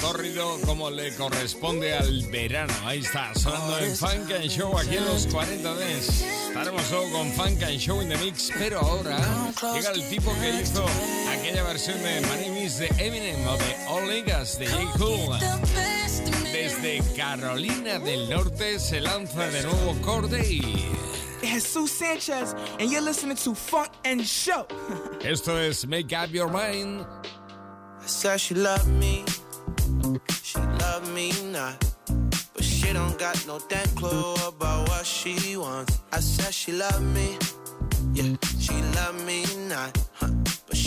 corrido 0.00 0.58
como 0.64 0.90
le 0.90 1.14
corresponde 1.14 1.94
al 1.94 2.22
verano. 2.26 2.72
Ahí 2.84 3.00
está, 3.00 3.34
sonando 3.34 3.78
en 3.78 3.96
Funk 3.96 4.32
and 4.32 4.48
Show 4.48 4.76
aquí 4.78 4.96
en 4.96 5.04
los 5.04 5.26
40 5.26 5.74
Dents. 5.74 6.22
Estaremos 6.48 6.82
solo 6.86 7.10
con 7.10 7.32
Funk 7.32 7.62
and 7.62 7.78
Show 7.78 8.02
in 8.02 8.08
the 8.08 8.16
Mix, 8.18 8.50
pero 8.58 8.80
ahora 8.80 9.18
llega 9.74 9.90
el 9.90 10.08
tipo 10.08 10.32
que 10.40 10.62
hizo 10.62 10.84
aquella 11.30 11.62
versión 11.64 12.02
de 12.02 12.20
My 12.22 12.68
de 12.68 12.86
Eminem 12.98 13.46
o 13.46 13.56
de 13.56 13.76
All 13.88 14.08
Niggas 14.08 14.58
de 14.58 14.66
J. 14.66 14.98
Cool. 14.98 15.38
Desde 16.52 17.02
Carolina 17.16 17.98
del 17.98 18.28
Norte 18.28 18.78
se 18.78 19.00
lanza 19.00 19.48
de 19.48 19.62
nuevo 19.62 19.94
Corday. 20.02 20.62
Jesús 21.42 21.90
Sanchez, 21.90 22.54
and 22.80 22.90
you're 22.90 23.00
listening 23.00 23.36
to 23.36 23.54
Funk 23.54 23.90
and 24.04 24.22
Show. 24.26 24.66
Esto 25.22 25.56
es 25.56 25.86
Make 25.86 26.12
Up 26.12 26.32
Your 26.32 26.48
Mind. 26.48 27.06
I 28.06 28.06
said 28.06 28.40
she 28.40 28.54
love 28.54 28.86
me, 28.88 29.24
she 30.42 30.58
love 30.58 31.12
me 31.14 31.32
not. 31.52 31.76
But 32.54 32.64
she 32.64 32.92
don't 32.92 33.18
got 33.18 33.36
no 33.46 33.58
damn 33.68 33.88
clue 33.96 34.34
about 34.46 34.88
what 34.88 35.06
she 35.06 35.56
wants. 35.56 36.00
I 36.12 36.20
said 36.20 36.52
she 36.54 36.72
love 36.72 37.02
me, 37.14 37.36
yeah, 38.14 38.36
she 38.58 38.74
love 38.98 39.16
me 39.26 39.44
not. 39.68 39.96
Huh. 40.14 40.35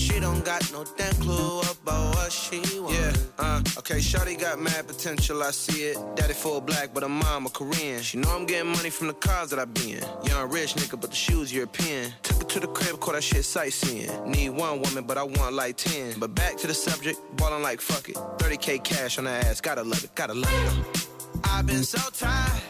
She 0.10 0.20
don't 0.20 0.44
got 0.44 0.72
no 0.72 0.84
damn 0.98 1.13
clue 1.22 1.62
about 1.62 2.16
what 2.16 2.32
she 2.32 2.60
wants. 2.80 2.98
Yeah, 2.98 3.13
uh, 3.38 3.62
okay, 3.78 4.00
Shorty 4.01 4.36
got 4.36 4.60
mad 4.60 4.88
potential, 4.88 5.44
I 5.44 5.51
see 5.51 5.84
it. 5.84 5.98
Daddy 6.16 6.34
full 6.34 6.62
black, 6.62 6.96
but 6.96 7.04
her 7.04 7.10
mom 7.10 7.46
a 7.46 7.50
Korean. 7.50 8.01
She 8.01 8.18
know 8.18 8.36
I'm 8.36 8.48
getting 8.48 8.72
money 8.72 8.89
from 8.89 9.06
the 9.08 9.13
cars 9.13 9.51
that 9.51 9.60
I 9.60 9.66
be 9.66 9.94
in. 9.94 10.04
Young 10.24 10.50
rich 10.50 10.74
nigga, 10.74 11.00
but 11.00 11.12
the 11.12 11.16
shoes 11.16 11.54
European. 11.54 12.12
Took 12.24 12.42
her 12.42 12.48
to 12.50 12.60
the 12.62 12.68
crib, 12.68 13.00
caught 13.00 13.13
that 13.13 13.24
shit 13.24 13.46
sightseeing. 13.46 14.10
Need 14.30 14.50
one 14.50 14.82
woman, 14.82 15.04
but 15.06 15.20
I 15.20 15.24
want 15.24 15.54
like 15.54 15.78
10. 15.78 16.20
But 16.20 16.34
back 16.34 16.58
to 16.58 16.68
the 16.68 16.74
subject, 16.74 17.20
ballin' 17.38 17.62
like 17.62 17.80
fuck 17.80 18.10
it. 18.10 18.16
30k 18.16 18.84
cash 18.84 19.20
on 19.20 19.25
her 19.25 19.42
ass, 19.46 19.62
gotta 19.62 19.84
love 19.84 20.04
it, 20.04 20.16
gotta 20.16 20.34
love 20.34 20.51
it. 20.96 21.08
I've 21.44 21.68
been 21.68 21.84
so 21.84 22.01
tired, 22.10 22.63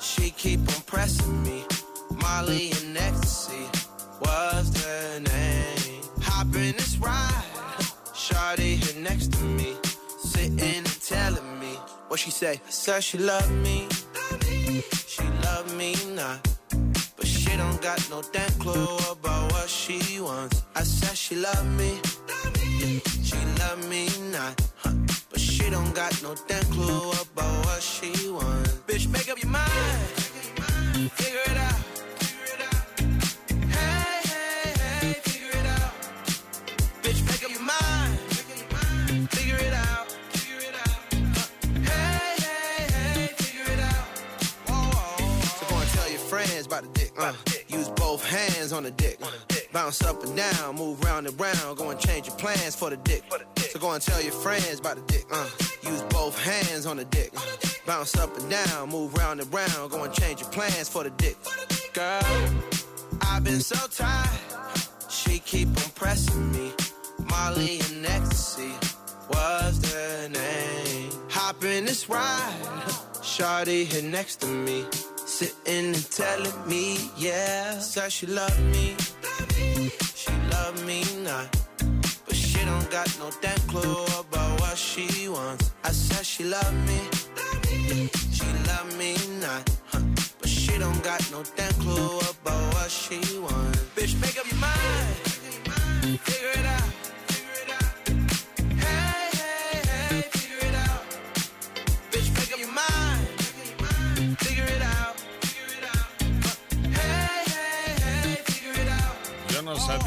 she 0.00 0.30
keep 0.30 0.60
on 0.60 0.82
pressing 0.82 1.42
me. 1.42 1.64
Molly 2.22 2.70
and 2.70 2.96
ecstasy 2.96 3.66
was 4.20 4.70
the 4.72 5.20
name 5.28 5.47
hop 6.38 6.54
in 6.54 6.74
this 6.76 6.96
ride. 6.98 7.44
Shawty 8.14 8.72
here 8.82 9.02
next 9.02 9.32
to 9.32 9.44
me, 9.58 9.74
sitting 10.18 10.60
and 10.60 10.86
telling 11.02 11.50
me 11.58 11.72
what 12.08 12.20
she 12.20 12.30
say. 12.30 12.54
I 12.66 12.70
said 12.70 13.02
she 13.02 13.18
love 13.18 13.50
me, 13.66 13.88
she 15.06 15.24
love 15.46 15.66
me 15.76 15.90
not. 16.14 16.38
But 17.16 17.26
she 17.26 17.56
don't 17.56 17.80
got 17.82 17.98
no 18.10 18.22
damn 18.32 18.52
clue 18.62 18.96
about 19.10 19.52
what 19.52 19.68
she 19.68 20.20
wants. 20.20 20.62
I 20.76 20.82
said 20.82 21.16
she 21.16 21.34
love 21.36 21.66
me, 21.80 21.90
she 23.28 23.40
love 23.62 23.80
me 23.92 24.08
not. 24.30 24.54
But 25.30 25.40
she 25.40 25.68
don't 25.70 25.92
got 25.94 26.22
no 26.22 26.34
damn 26.46 26.64
clue 26.74 27.10
about 27.22 27.54
what 27.66 27.82
she 27.82 28.12
wants. 28.30 28.72
Bitch, 28.86 29.08
make 29.10 29.28
up 29.32 29.42
your 29.42 29.50
mind, 29.50 30.08
figure 31.18 31.44
it 31.50 31.58
out. 31.68 31.87
Uh, 47.18 47.32
use 47.66 47.88
both 47.90 48.24
hands 48.24 48.72
on 48.72 48.84
the 48.84 48.92
dick. 48.92 49.18
Bounce 49.72 50.02
up 50.02 50.22
and 50.22 50.36
down, 50.36 50.76
move 50.76 51.02
round 51.02 51.26
and 51.26 51.38
round. 51.40 51.76
Go 51.76 51.90
and 51.90 51.98
change 51.98 52.28
your 52.28 52.36
plans 52.36 52.76
for 52.76 52.90
the 52.90 52.96
dick. 52.98 53.24
So 53.56 53.80
go 53.80 53.90
and 53.90 54.00
tell 54.00 54.22
your 54.22 54.32
friends 54.32 54.78
about 54.78 54.96
the 54.96 55.12
dick. 55.12 55.24
Uh, 55.30 55.48
use 55.82 56.02
both 56.04 56.38
hands 56.40 56.86
on 56.86 56.96
the 56.96 57.04
dick. 57.06 57.32
Bounce 57.86 58.16
up 58.16 58.36
and 58.38 58.48
down, 58.48 58.90
move 58.90 59.14
round 59.14 59.40
and 59.40 59.52
round. 59.52 59.90
Go 59.90 60.04
and 60.04 60.14
change 60.14 60.40
your 60.40 60.50
plans 60.50 60.88
for 60.88 61.02
the 61.02 61.10
dick. 61.10 61.36
Girl, 61.92 62.22
I've 63.22 63.42
been 63.42 63.60
so 63.60 63.88
tired. 63.88 64.30
She 65.10 65.40
keep 65.40 65.68
on 65.68 65.90
pressing 65.96 66.52
me. 66.52 66.70
Molly 67.28 67.80
and 67.90 68.06
ecstasy 68.06 68.72
was 69.28 69.80
the 69.80 70.28
name. 70.28 71.10
Hop 71.30 71.64
in 71.64 71.84
this 71.84 72.08
ride. 72.08 72.54
Shawty 73.22 73.84
here 73.86 74.08
next 74.08 74.36
to 74.36 74.46
me 74.46 74.84
Sitting 75.38 75.94
and 75.94 76.10
telling 76.10 76.68
me, 76.68 76.98
yeah. 77.16 77.78
Said 77.78 78.10
she 78.10 78.26
love 78.26 78.58
me, 78.72 78.96
she 80.16 80.32
love 80.50 80.84
me 80.84 81.04
not. 81.22 81.46
But 82.26 82.34
she 82.34 82.58
don't 82.64 82.90
got 82.90 83.08
no 83.20 83.30
damn 83.40 83.56
clue 83.68 84.04
about 84.18 84.60
what 84.60 84.76
she 84.76 85.28
wants. 85.28 85.70
I 85.84 85.92
said 85.92 86.26
she 86.26 86.42
love 86.42 86.74
me, 86.88 86.98
she 88.32 88.46
love 88.66 88.98
me 88.98 89.14
not. 89.38 89.62
Huh. 89.92 90.00
But 90.40 90.48
she 90.48 90.76
don't 90.76 91.00
got 91.04 91.22
no 91.30 91.44
damn 91.54 91.72
clue 91.74 92.18
about 92.18 92.74
what 92.74 92.90
she 92.90 93.20
wants. 93.38 93.78
Bitch, 93.94 94.20
make 94.20 94.36
up 94.40 94.50
your 94.50 94.58
mind, 94.58 96.18
figure 96.18 96.50
it 96.50 96.66
out. 96.66 96.97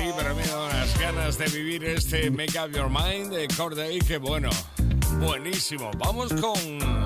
A 0.02 0.04
ti, 0.04 0.12
pero 0.18 0.36
mira, 0.36 0.58
unas 0.58 1.00
ganas 1.00 1.38
de 1.38 1.46
vivir 1.46 1.84
este 1.86 2.32
Make 2.32 2.60
Up 2.60 2.72
Your 2.72 2.90
Mind 2.90 3.32
de 3.32 3.48
Corday, 3.48 4.00
que 4.00 4.18
bueno, 4.18 4.50
buenísimo. 5.20 5.92
Vamos 5.98 6.34
con 6.34 6.58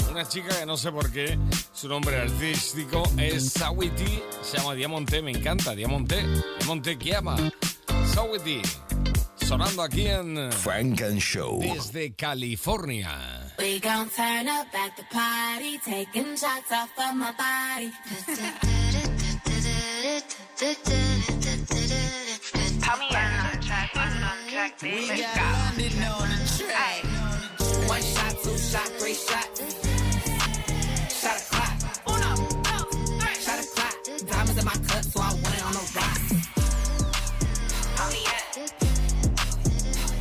una 0.09 0.27
chica 0.27 0.59
que 0.59 0.65
no 0.65 0.77
sé 0.77 0.91
por 0.91 1.11
qué, 1.11 1.37
su 1.73 1.87
nombre 1.87 2.17
artístico 2.17 3.03
es 3.17 3.51
Sawiti, 3.51 4.21
se 4.41 4.57
llama 4.57 4.73
Diamante, 4.75 5.21
me 5.21 5.31
encanta, 5.31 5.75
Diamante, 5.75 6.23
Diamante 6.59 6.97
llama 6.97 7.35
Sawiti, 8.13 8.61
sonando 9.35 9.83
aquí 9.83 10.07
en 10.07 10.51
Frank 10.51 11.01
and 11.01 11.19
Show 11.19 11.59
desde 11.59 12.13
California. 12.13 13.41
We 13.59 13.79
gon' 13.79 14.09
turn 14.09 14.47
up 14.47 14.67
at 14.73 14.95
the 14.97 15.03
party, 15.11 15.79
taking 15.79 16.35
shots 16.35 16.71
off 16.71 16.89
of 16.97 17.15
my 17.15 17.31
body. 17.37 17.91
The 24.65 24.71
track, 24.71 24.79
baby. 24.81 25.09
We 25.09 25.21
got 25.21 25.53
London 25.59 26.03
on 26.03 26.29
the 26.29 26.37
track. 26.57 27.03
One 27.87 28.01
shot, 28.01 28.35
two 28.43 28.57
shot, 28.57 28.87
three 28.99 29.13
shot. 29.13 29.47
Shot 31.11 31.37
a 31.37 31.45
clock. 31.51 31.75
Uno, 32.07 32.35
two, 32.63 32.85
three. 33.19 33.35
Shot 33.41 33.59
a 33.59 33.67
clock. 33.75 33.95
Diamonds 34.27 34.57
in 34.57 34.65
my 34.65 34.73
cup, 34.87 35.03
so 35.03 35.21
I 35.21 35.33
went 35.33 35.65
on 35.65 35.75
a 35.75 35.83
rock. 35.95 36.19
Call 37.95 38.09
me 38.11 38.21
up. 38.25 38.45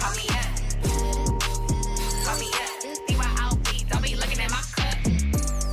Call 0.01 0.13
me 0.15 0.27
up. 0.29 0.51
Call 2.25 2.39
me 2.39 2.49
up. 2.63 2.71
BYOB, 3.09 3.89
don't 3.91 4.03
be 4.03 4.17
looking 4.17 4.41
at 4.41 4.51
my 4.51 4.63
cup. 4.77 4.97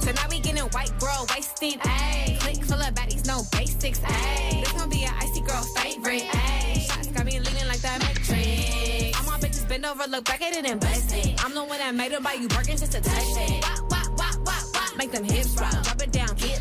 So 0.01 0.11
now 0.11 0.27
we 0.29 0.39
getting 0.39 0.63
white 0.71 0.97
girl 0.99 1.25
wasted. 1.29 1.79
Ayy. 1.81 2.39
Click 2.39 2.63
full 2.63 2.81
of 2.81 2.93
baddies, 2.93 3.25
no 3.27 3.43
basics. 3.51 3.99
Ayy. 3.99 4.63
This 4.63 4.71
gon' 4.73 4.89
be 4.89 5.03
an 5.03 5.13
icy 5.19 5.41
girl 5.41 5.63
favorite. 5.75 6.23
Ayy 6.23 6.40
bend 9.81 9.99
over, 9.99 10.09
look 10.09 10.25
back 10.25 10.41
at 10.41 10.55
it 10.55 10.69
and 10.69 10.79
bless 10.79 11.11
it. 11.13 11.43
I'm 11.43 11.53
the 11.53 11.63
one 11.63 11.77
that 11.79 11.95
made 11.95 12.11
it 12.11 12.23
by 12.23 12.33
you 12.33 12.47
working 12.55 12.77
just 12.77 12.91
to 12.91 13.01
touch 13.01 13.15
it. 13.17 13.63
Wop, 13.63 13.91
wop, 13.91 14.07
wop, 14.17 14.37
wop, 14.45 14.63
wop. 14.73 14.97
Make 14.97 15.11
them 15.11 15.23
hips 15.23 15.55
rock, 15.59 15.83
drop 15.83 16.01
it 16.01 16.11
down, 16.11 16.35
get 16.35 16.60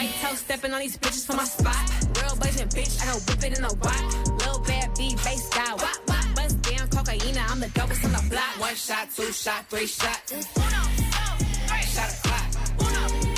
White 0.00 0.16
toe 0.22 0.34
stepping 0.34 0.72
on 0.72 0.80
these 0.80 0.96
bitches 0.96 1.26
for 1.26 1.36
my 1.36 1.44
spot. 1.44 1.76
Real 2.16 2.34
blazing 2.36 2.68
bitch, 2.68 2.96
I 3.02 3.12
go 3.12 3.18
whip 3.20 3.44
it 3.44 3.58
in 3.58 3.62
the 3.62 3.74
wop. 3.84 4.00
Little 4.40 4.60
bad 4.60 4.96
beat, 4.96 5.14
bass 5.22 5.46
guy, 5.50 5.74
wop, 5.74 6.00
wop. 6.08 6.24
Bust 6.34 6.62
down, 6.62 6.88
cocaine, 6.88 7.36
I'm 7.36 7.60
the 7.60 7.66
dopest 7.76 8.02
on 8.06 8.12
the 8.12 8.24
block. 8.30 8.58
One 8.58 8.74
shot, 8.74 9.08
two 9.14 9.30
shot, 9.30 9.68
three 9.68 9.86
shot. 9.86 10.18
Uno, 10.32 10.40
oh, 10.40 10.88
two, 10.96 11.04
oh, 11.04 11.36
three. 11.68 11.84
Shot 11.84 12.08
a 12.08 12.16
clock. 12.24 12.48
Uno, 12.80 12.96
oh, 12.96 13.12
two, 13.12 13.28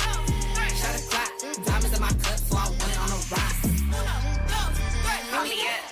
three. 0.55 0.71
Shot 0.79 0.95
a 0.95 1.03
clock. 1.11 1.31
Diamonds 1.65 1.95
in 1.97 1.99
my 1.99 2.13
cup, 2.23 2.39
so 2.39 2.55
I 2.55 2.69
went 2.79 2.95
on 3.03 3.11
a 3.11 3.19
rock. 3.27 3.55
Uno, 3.67 4.15
two, 4.47 4.71
three. 5.03 5.19
Call 5.35 5.43
me 5.43 5.67
up. 5.67 5.83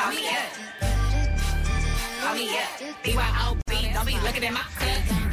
Call 0.00 0.10
me 0.16 0.22
up. 0.32 0.48
Call 2.22 2.34
me 2.40 2.46
up. 2.56 2.72
BYOB, 3.04 3.68
don't 3.92 4.06
be 4.06 4.16
looking 4.24 4.44
at 4.44 4.52
my 4.54 4.64
cup. 4.80 5.23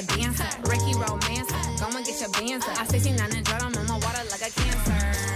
A 0.00 0.06
dancer. 0.16 0.48
Ricky 0.68 0.94
romance, 0.94 1.50
go 1.78 1.86
and 1.96 2.04
get 2.06 2.20
your 2.20 2.30
bands. 2.30 2.66
I 2.66 2.84
69 2.84 3.36
and 3.36 3.44
drum, 3.44 3.60
I'm 3.62 3.76
on 3.76 3.86
my 3.86 3.94
water 3.94 4.24
like 4.30 4.42
a 4.42 4.50
cancer. 4.50 5.30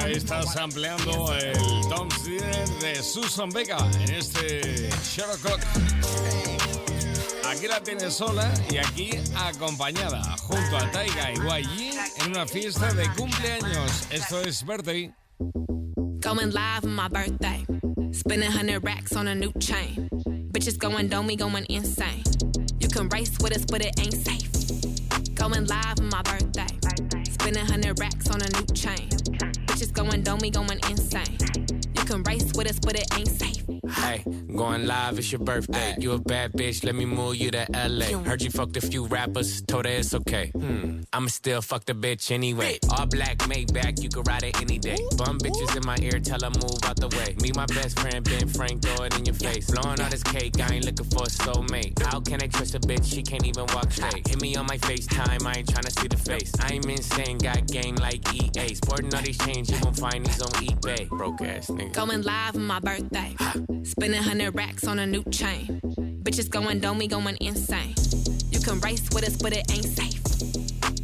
Ahí 0.00 0.14
estás 0.14 0.56
ampliando 0.56 1.32
el 1.34 1.88
Tom 1.88 2.08
Steeder 2.10 2.68
de 2.80 3.02
Susan 3.02 3.50
Vega 3.50 3.78
en 4.00 4.14
este 4.14 4.88
Sherlock. 5.04 5.60
Aquí 7.48 7.66
la 7.68 7.80
tienes 7.82 8.14
sola 8.14 8.52
y 8.70 8.78
aquí 8.78 9.10
acompañada 9.36 10.22
junto 10.38 10.76
a 10.76 10.90
Taiga 10.90 11.32
y 11.32 11.36
YG 11.36 11.94
en 12.22 12.30
una 12.30 12.46
fiesta 12.46 12.92
de 12.94 13.08
cumpleaños. 13.10 14.06
Esto 14.10 14.40
es 14.42 14.64
Birthday. 14.64 15.12
Going 16.20 16.50
live 16.50 16.84
on 16.84 16.94
my 16.94 17.08
birthday. 17.08 17.64
Spending 18.12 18.50
100 18.50 18.84
racks 18.84 19.14
on 19.16 19.28
a 19.28 19.34
new 19.34 19.52
chain. 19.58 20.08
Bitches 20.62 20.78
going 20.78 21.08
dome, 21.08 21.26
we 21.26 21.34
going 21.34 21.66
insane. 21.70 22.22
You 22.78 22.86
can 22.86 23.08
race 23.08 23.36
with 23.40 23.52
us, 23.52 23.64
but 23.64 23.84
it 23.84 23.98
ain't 23.98 24.14
safe. 24.14 25.34
Going 25.34 25.66
live 25.66 25.98
on 25.98 26.08
my 26.08 26.22
birthday. 26.22 26.68
Spending 27.32 27.64
100 27.64 27.98
racks 27.98 28.30
on 28.30 28.40
a 28.40 28.48
new 28.50 28.64
chain. 28.72 29.08
Bitches 29.66 29.92
going 29.92 30.22
dome, 30.22 30.38
we 30.40 30.50
going 30.50 30.78
insane. 30.88 31.36
You 31.96 32.04
can 32.04 32.22
race 32.22 32.52
with 32.54 32.70
us, 32.70 32.78
but 32.78 32.94
it 32.94 33.08
ain't 33.18 33.26
safe. 33.26 33.61
Hey, 33.94 34.24
going 34.54 34.86
live, 34.86 35.18
it's 35.18 35.30
your 35.30 35.40
birthday. 35.40 35.94
You 35.98 36.12
a 36.12 36.18
bad 36.18 36.52
bitch, 36.52 36.84
let 36.84 36.94
me 36.94 37.04
move 37.04 37.36
you 37.36 37.50
to 37.50 37.66
LA. 37.72 38.06
Heard 38.24 38.42
you 38.42 38.50
fucked 38.50 38.76
a 38.76 38.80
few 38.80 39.06
rappers, 39.06 39.62
told 39.62 39.84
her 39.84 39.92
it's 39.92 40.14
okay. 40.14 40.50
Hmm, 40.54 41.02
I'ma 41.12 41.28
still 41.28 41.60
fuck 41.62 41.84
the 41.84 41.94
bitch 41.94 42.30
anyway. 42.30 42.78
All 42.90 43.06
black, 43.06 43.46
made 43.48 43.68
Maybach, 43.68 44.02
you 44.02 44.08
can 44.08 44.22
ride 44.22 44.44
it 44.44 44.60
any 44.60 44.78
day. 44.78 44.98
Bum 45.16 45.38
bitches 45.38 45.76
in 45.76 45.84
my 45.86 45.96
ear, 46.00 46.18
tell 46.20 46.40
her 46.40 46.50
move 46.50 46.78
out 46.84 46.96
the 46.96 47.08
way. 47.16 47.36
Me, 47.42 47.50
my 47.54 47.66
best 47.66 47.98
friend, 47.98 48.24
Ben 48.24 48.48
Frank, 48.48 48.82
throw 48.82 49.04
it 49.04 49.18
in 49.18 49.24
your 49.24 49.34
face. 49.34 49.70
Blowing 49.70 50.00
all 50.00 50.10
this 50.10 50.22
cake, 50.22 50.58
I 50.60 50.74
ain't 50.74 50.84
looking 50.84 51.06
for 51.06 51.24
a 51.24 51.26
soulmate. 51.26 52.00
How 52.02 52.20
can 52.20 52.42
I 52.42 52.46
trust 52.46 52.74
a 52.74 52.80
bitch? 52.80 53.12
She 53.12 53.22
can't 53.22 53.46
even 53.46 53.66
walk 53.74 53.90
straight. 53.92 54.26
Hit 54.26 54.40
me 54.40 54.56
on 54.56 54.66
my 54.66 54.78
FaceTime, 54.78 55.44
I 55.46 55.58
ain't 55.58 55.68
trying 55.68 55.84
to 55.84 55.90
see 55.90 56.08
the 56.08 56.16
face. 56.16 56.52
I'm 56.60 56.82
insane, 56.88 57.38
got 57.38 57.66
game 57.66 57.96
like 57.96 58.22
EA. 58.34 58.74
Sporting 58.74 59.14
all 59.14 59.22
these 59.22 59.38
chains, 59.38 59.70
you 59.70 59.78
gon' 59.80 59.94
find 59.94 60.24
these 60.26 60.40
on 60.40 60.50
eBay. 60.64 61.08
Broke 61.08 61.42
ass 61.42 61.66
nigga. 61.68 61.92
Going 61.92 62.22
live 62.22 62.56
on 62.56 62.66
my 62.66 62.80
birthday. 62.80 63.36
Spending 63.84 64.20
100 64.20 64.54
racks 64.54 64.86
on 64.86 64.98
a 64.98 65.06
new 65.06 65.22
chain. 65.24 65.80
Bitches 66.22 66.48
going 66.48 66.78
dome, 66.80 66.98
we 66.98 67.08
going 67.08 67.36
insane. 67.40 67.94
You 68.50 68.60
can 68.60 68.80
race 68.80 69.02
with 69.12 69.24
us, 69.24 69.36
but 69.36 69.52
it 69.52 69.70
ain't 69.70 69.84
safe. 69.84 70.22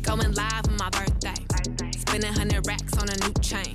Going 0.03 0.33
live 0.35 0.69
on 0.69 0.77
my 0.77 0.89
birthday. 0.91 1.35
Spending 1.99 2.33
100 2.33 2.67
racks 2.67 2.97
on 2.99 3.09
a 3.09 3.17
new 3.17 3.33
chain. 3.43 3.75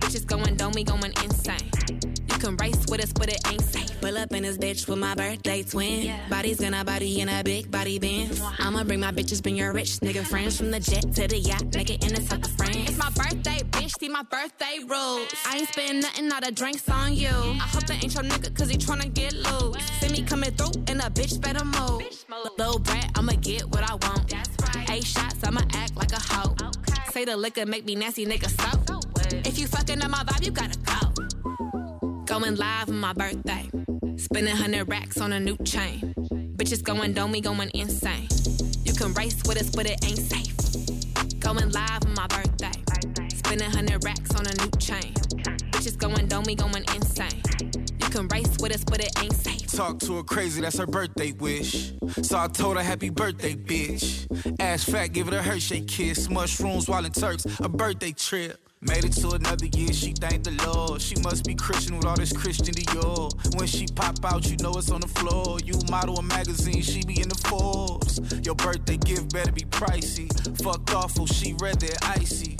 Bitches 0.00 0.26
going 0.26 0.56
dome, 0.56 0.72
we 0.74 0.84
going 0.84 1.12
insane. 1.22 2.13
Can 2.44 2.56
race 2.58 2.84
with 2.90 3.02
us, 3.02 3.10
but 3.10 3.30
it 3.30 3.40
ain't 3.48 3.62
safe. 3.62 3.98
Pull 4.02 4.18
up 4.18 4.30
in 4.34 4.42
this 4.42 4.58
bitch 4.58 4.86
with 4.86 4.98
my 4.98 5.14
birthday 5.14 5.62
twin. 5.62 6.14
Body's 6.28 6.60
gonna 6.60 6.84
body 6.84 7.22
in 7.22 7.30
a 7.30 7.42
big 7.42 7.70
body 7.70 7.98
band. 7.98 8.38
I'ma 8.58 8.84
bring 8.84 9.00
my 9.00 9.12
bitches, 9.12 9.42
bring 9.42 9.56
your 9.56 9.72
rich 9.72 10.00
nigga 10.00 10.26
friends 10.26 10.58
from 10.58 10.70
the 10.70 10.78
jet 10.78 11.10
to 11.14 11.26
the 11.26 11.38
yacht, 11.38 11.74
make 11.74 11.88
it 11.88 12.04
in 12.04 12.12
the 12.14 12.20
south 12.20 12.44
of 12.44 12.50
France. 12.50 12.90
It's 12.90 12.98
my 12.98 13.08
birthday, 13.08 13.60
bitch, 13.70 13.92
see 13.98 14.10
my 14.10 14.22
birthday 14.24 14.76
rules. 14.86 15.32
I 15.46 15.56
ain't 15.56 15.68
spend 15.68 16.02
nothing, 16.02 16.30
all 16.30 16.40
the 16.42 16.52
drinks 16.52 16.86
on 16.90 17.14
you. 17.14 17.28
I 17.28 17.66
hope 17.72 17.86
that 17.86 18.04
ain't 18.04 18.12
your 18.12 18.24
nigga, 18.24 18.54
cause 18.54 18.68
he 18.68 18.76
tryna 18.76 19.14
get 19.14 19.32
loose. 19.32 19.82
See 20.00 20.10
me 20.10 20.22
coming 20.22 20.50
through, 20.50 20.82
and 20.88 21.00
a 21.00 21.08
bitch 21.08 21.40
better 21.40 21.64
move. 21.64 22.02
Little 22.58 22.78
brat, 22.78 23.10
I'ma 23.14 23.32
get 23.40 23.64
what 23.70 23.90
I 23.90 23.94
want. 23.94 24.34
Eight 24.90 25.06
shots, 25.06 25.42
I'ma 25.42 25.62
act 25.72 25.96
like 25.96 26.12
a 26.12 26.20
hoe. 26.20 26.54
Say 27.10 27.24
the 27.24 27.38
liquor 27.38 27.64
make 27.64 27.86
me 27.86 27.94
nasty, 27.94 28.26
nigga, 28.26 28.50
so. 28.50 29.00
If 29.48 29.58
you 29.58 29.66
fucking 29.66 30.02
up 30.02 30.10
my 30.10 30.24
vibe, 30.24 30.44
you 30.44 30.50
gotta 30.50 30.78
go. 30.80 31.13
Going 32.26 32.56
live 32.56 32.88
on 32.88 33.00
my 33.00 33.12
birthday. 33.12 33.68
Spending 34.16 34.54
100 34.54 34.88
racks 34.88 35.20
on 35.20 35.34
a 35.34 35.40
new 35.40 35.58
chain. 35.58 36.14
Bitches 36.56 36.82
going 36.82 37.12
dome, 37.12 37.32
we 37.32 37.40
going 37.42 37.70
insane. 37.74 38.28
You 38.82 38.94
can 38.94 39.12
race 39.12 39.42
with 39.46 39.60
us, 39.60 39.68
but 39.68 39.84
it 39.84 40.02
ain't 40.04 40.18
safe. 40.18 40.56
Going 41.38 41.70
live 41.70 42.06
on 42.06 42.14
my 42.14 42.26
birthday. 42.28 42.72
Spending 43.28 43.68
100 43.68 44.04
racks 44.04 44.34
on 44.34 44.46
a 44.46 44.54
new 44.54 44.70
chain. 44.78 45.12
Bitches 45.72 45.98
going 45.98 46.26
dome, 46.26 46.44
we 46.44 46.54
going 46.54 46.84
insane. 46.94 47.42
You 48.00 48.08
can 48.08 48.26
race 48.28 48.56
with 48.58 48.74
us, 48.74 48.84
but 48.84 49.04
it 49.04 49.12
ain't 49.22 49.34
safe. 49.34 49.70
Talk 49.70 49.98
to 50.00 50.16
her 50.16 50.22
crazy, 50.22 50.62
that's 50.62 50.78
her 50.78 50.86
birthday 50.86 51.32
wish. 51.32 51.92
So 52.22 52.38
I 52.38 52.48
told 52.48 52.78
her 52.78 52.82
happy 52.82 53.10
birthday, 53.10 53.54
bitch. 53.54 54.26
Ass 54.60 54.84
fat, 54.84 55.08
give 55.08 55.28
it 55.28 55.34
a 55.34 55.42
Hershey 55.42 55.82
kiss. 55.82 56.30
Mushrooms 56.30 56.88
while 56.88 57.04
in 57.04 57.12
Turks, 57.12 57.44
a 57.60 57.68
birthday 57.68 58.12
trip. 58.12 58.63
Made 58.86 59.04
it 59.06 59.12
to 59.14 59.30
another 59.30 59.66
year, 59.66 59.92
she 59.92 60.12
thanked 60.12 60.44
the 60.44 60.52
Lord. 60.66 61.00
She 61.00 61.16
must 61.22 61.44
be 61.44 61.54
Christian 61.54 61.96
with 61.96 62.06
all 62.06 62.16
this 62.16 62.32
Christian 62.32 62.74
Dior. 62.74 63.32
When 63.56 63.66
she 63.66 63.86
pop 63.86 64.22
out, 64.24 64.50
you 64.50 64.56
know 64.58 64.72
it's 64.72 64.90
on 64.90 65.00
the 65.00 65.08
floor. 65.08 65.58
You 65.64 65.74
model 65.90 66.18
a 66.18 66.22
magazine, 66.22 66.82
she 66.82 67.02
be 67.02 67.20
in 67.20 67.28
the 67.28 67.40
Forbes. 67.48 68.20
Your 68.44 68.54
birthday 68.54 68.98
gift 68.98 69.32
better 69.32 69.52
be 69.52 69.62
pricey. 69.62 70.28
Fuck 70.62 70.94
awful, 70.94 71.22
oh, 71.22 71.26
she 71.26 71.54
read 71.54 71.80
that 71.80 71.98
icy. 72.18 72.56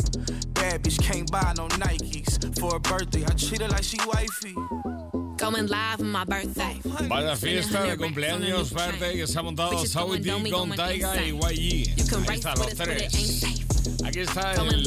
Bad 0.55 0.83
bitch 0.83 1.03
can't 1.03 1.31
buy 1.31 1.53
no 1.57 1.69
Nikes. 1.69 2.59
For 2.59 2.73
her 2.73 2.79
birthday, 2.79 3.25
I 3.25 3.35
treat 3.35 3.61
her 3.61 3.69
like 3.69 3.85
she 3.85 3.99
wifey. 4.07 4.55
Going 5.37 5.67
live 5.67 6.01
on 6.01 6.11
my 6.11 6.25
birthday. 6.25 6.81
Vaya 6.85 7.37
fiesta 7.37 7.83
de 7.83 7.97
cumpleaños 7.97 8.73
birthday 8.73 9.17
que 9.17 9.27
se 9.27 9.39
ha 9.39 9.43
montado 9.43 9.85
Saweetie 9.85 10.51
con 10.51 10.71
Tyga 10.71 11.17
y 11.23 11.33
YG. 11.33 12.29
Ahí 12.29 12.39
están 12.39 12.59
los 12.59 12.75
tres. 12.75 13.74
Aquí 14.05 14.21
está 14.21 14.53
el 14.55 14.85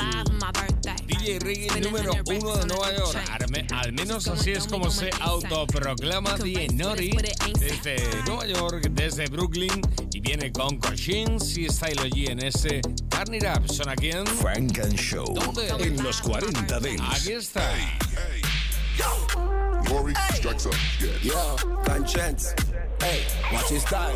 DJ 1.08 1.40
Reggae 1.40 1.82
número 1.82 2.12
uno 2.26 2.56
de 2.58 2.66
Nueva 2.68 2.96
York. 2.96 3.18
Arme- 3.32 3.68
al 3.74 3.94
menos 3.94 4.28
así 4.28 4.52
es 4.52 4.66
como 4.68 4.90
se 4.90 5.10
autoproclama 5.22 6.38
DJ 6.38 6.70
Nori 6.74 7.18
desde 7.60 7.98
Nueva 8.26 8.46
York, 8.48 8.88
desde 8.92 9.28
Brooklyn 9.28 9.82
y 10.14 10.20
viene 10.20 10.52
con 10.52 10.78
Cochins 10.78 11.58
y 11.58 11.68
Style 11.70 12.10
G 12.12 12.30
en 12.32 12.44
ese 12.44 12.82
Turn 13.10 13.34
It 13.34 13.44
Up. 13.44 13.68
¿Son 13.72 13.90
aquí 13.90 14.12
en 14.12 14.26
Frank 14.26 14.80
and 14.80 14.96
Show 14.96 15.36
en 15.80 16.02
los 16.04 16.22
40 16.22 16.80
Dents. 16.80 17.04
Aquí 17.22 17.34
está. 17.34 17.62
Glory 19.86 20.14
strikes 20.36 20.66
up. 20.66 20.74
Yeah. 21.00 21.10
Yo, 21.22 21.56
conscience. 21.86 22.54
Hey, 23.00 23.24
watch 23.54 23.70
his 23.72 23.84
style. 23.84 24.16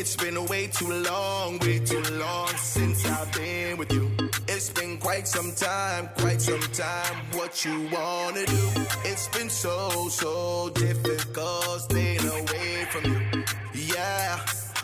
It's 0.00 0.14
been 0.14 0.46
way 0.46 0.68
too 0.68 0.92
long, 0.92 1.58
way 1.58 1.80
too 1.80 2.00
long 2.20 2.46
since 2.56 3.04
I've 3.04 3.32
been 3.32 3.76
with 3.78 3.92
you. 3.92 4.08
It's 4.46 4.70
been 4.70 4.96
quite 4.96 5.26
some 5.26 5.50
time, 5.50 6.08
quite 6.18 6.40
some 6.40 6.60
time. 6.72 7.16
What 7.32 7.64
you 7.64 7.88
wanna 7.90 8.46
do? 8.46 8.68
It's 9.04 9.26
been 9.26 9.50
so, 9.50 10.08
so 10.08 10.70
difficult 10.72 11.80
staying 11.80 12.24
away 12.24 12.86
from 12.92 13.06
you. 13.06 13.44
Yeah. 13.74 14.38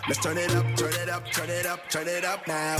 Let's 0.08 0.18
turn 0.20 0.36
it 0.36 0.52
up, 0.56 0.66
turn 0.74 0.92
it 0.94 1.08
up, 1.08 1.30
turn 1.30 1.48
it 1.48 1.64
up, 1.64 1.88
turn 1.88 2.08
it 2.08 2.24
up 2.24 2.48
now. 2.48 2.76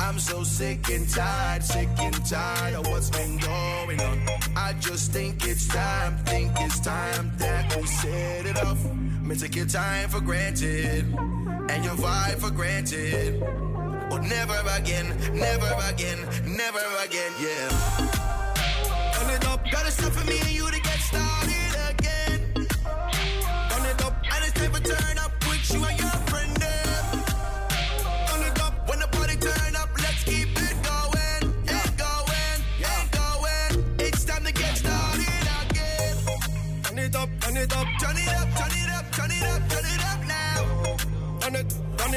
I'm 0.00 0.18
so 0.18 0.42
sick 0.42 0.88
and 0.88 1.08
tired, 1.08 1.62
sick 1.62 1.88
and 2.00 2.26
tired 2.26 2.74
of 2.74 2.88
what's 2.88 3.10
been 3.10 3.38
going 3.38 4.00
on. 4.00 4.18
I 4.56 4.72
just 4.80 5.12
think 5.12 5.46
it's 5.46 5.68
time, 5.68 6.18
think 6.24 6.50
it's 6.56 6.80
time 6.80 7.30
that 7.38 7.76
we 7.76 7.86
set 7.86 8.46
it 8.46 8.64
off. 8.64 8.84
Me 9.22 9.36
take 9.36 9.54
your 9.54 9.66
time 9.66 10.08
for 10.08 10.20
granted 10.20 11.06
and 11.68 11.84
your 11.84 11.94
vibe 11.94 12.38
for 12.38 12.50
granted. 12.50 13.40
But 14.10 14.22
never 14.22 14.58
again, 14.76 15.08
never 15.34 15.70
again, 15.90 16.18
never 16.46 16.80
again, 17.04 17.32
yeah. 17.40 17.68
Turn 19.14 19.30
it 19.30 19.46
up, 19.46 19.60
gotta 19.70 19.90
stop 19.90 20.12
for 20.12 20.26
me 20.26 20.38
and 20.40 20.50
you 20.50 20.70
to 20.70 20.80
get 20.80 20.98
started 21.00 21.57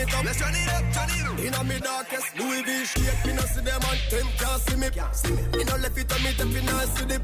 it, 0.02 0.14
up, 0.14 0.26
let's 0.26 0.40
turn 0.40 0.56
it 0.56 0.70
up, 0.70 0.84
turn 0.94 1.10
it 1.10 1.54
up. 1.54 1.62
In 1.62 1.68
me 1.68 1.80
darkest 1.80 2.38
Louis 2.38 2.62
V 2.64 2.86
shape, 2.86 3.26
me 3.26 3.34
no 3.34 3.42
see 3.42 3.62
them 3.62 3.82
and 3.90 4.00
them 4.12 4.28
can't 4.38 4.62
see 4.62 4.76
me. 4.76 4.88
See 5.14 5.32
me. 5.32 5.42
Me 5.58 5.64
no 5.64 5.76
left 5.78 5.98
it 5.98 6.14
on 6.14 6.24
me, 6.24 6.32
them 6.32 6.54
me 6.54 6.62
not 6.62 6.88
see 6.88 7.06
the. 7.06 7.20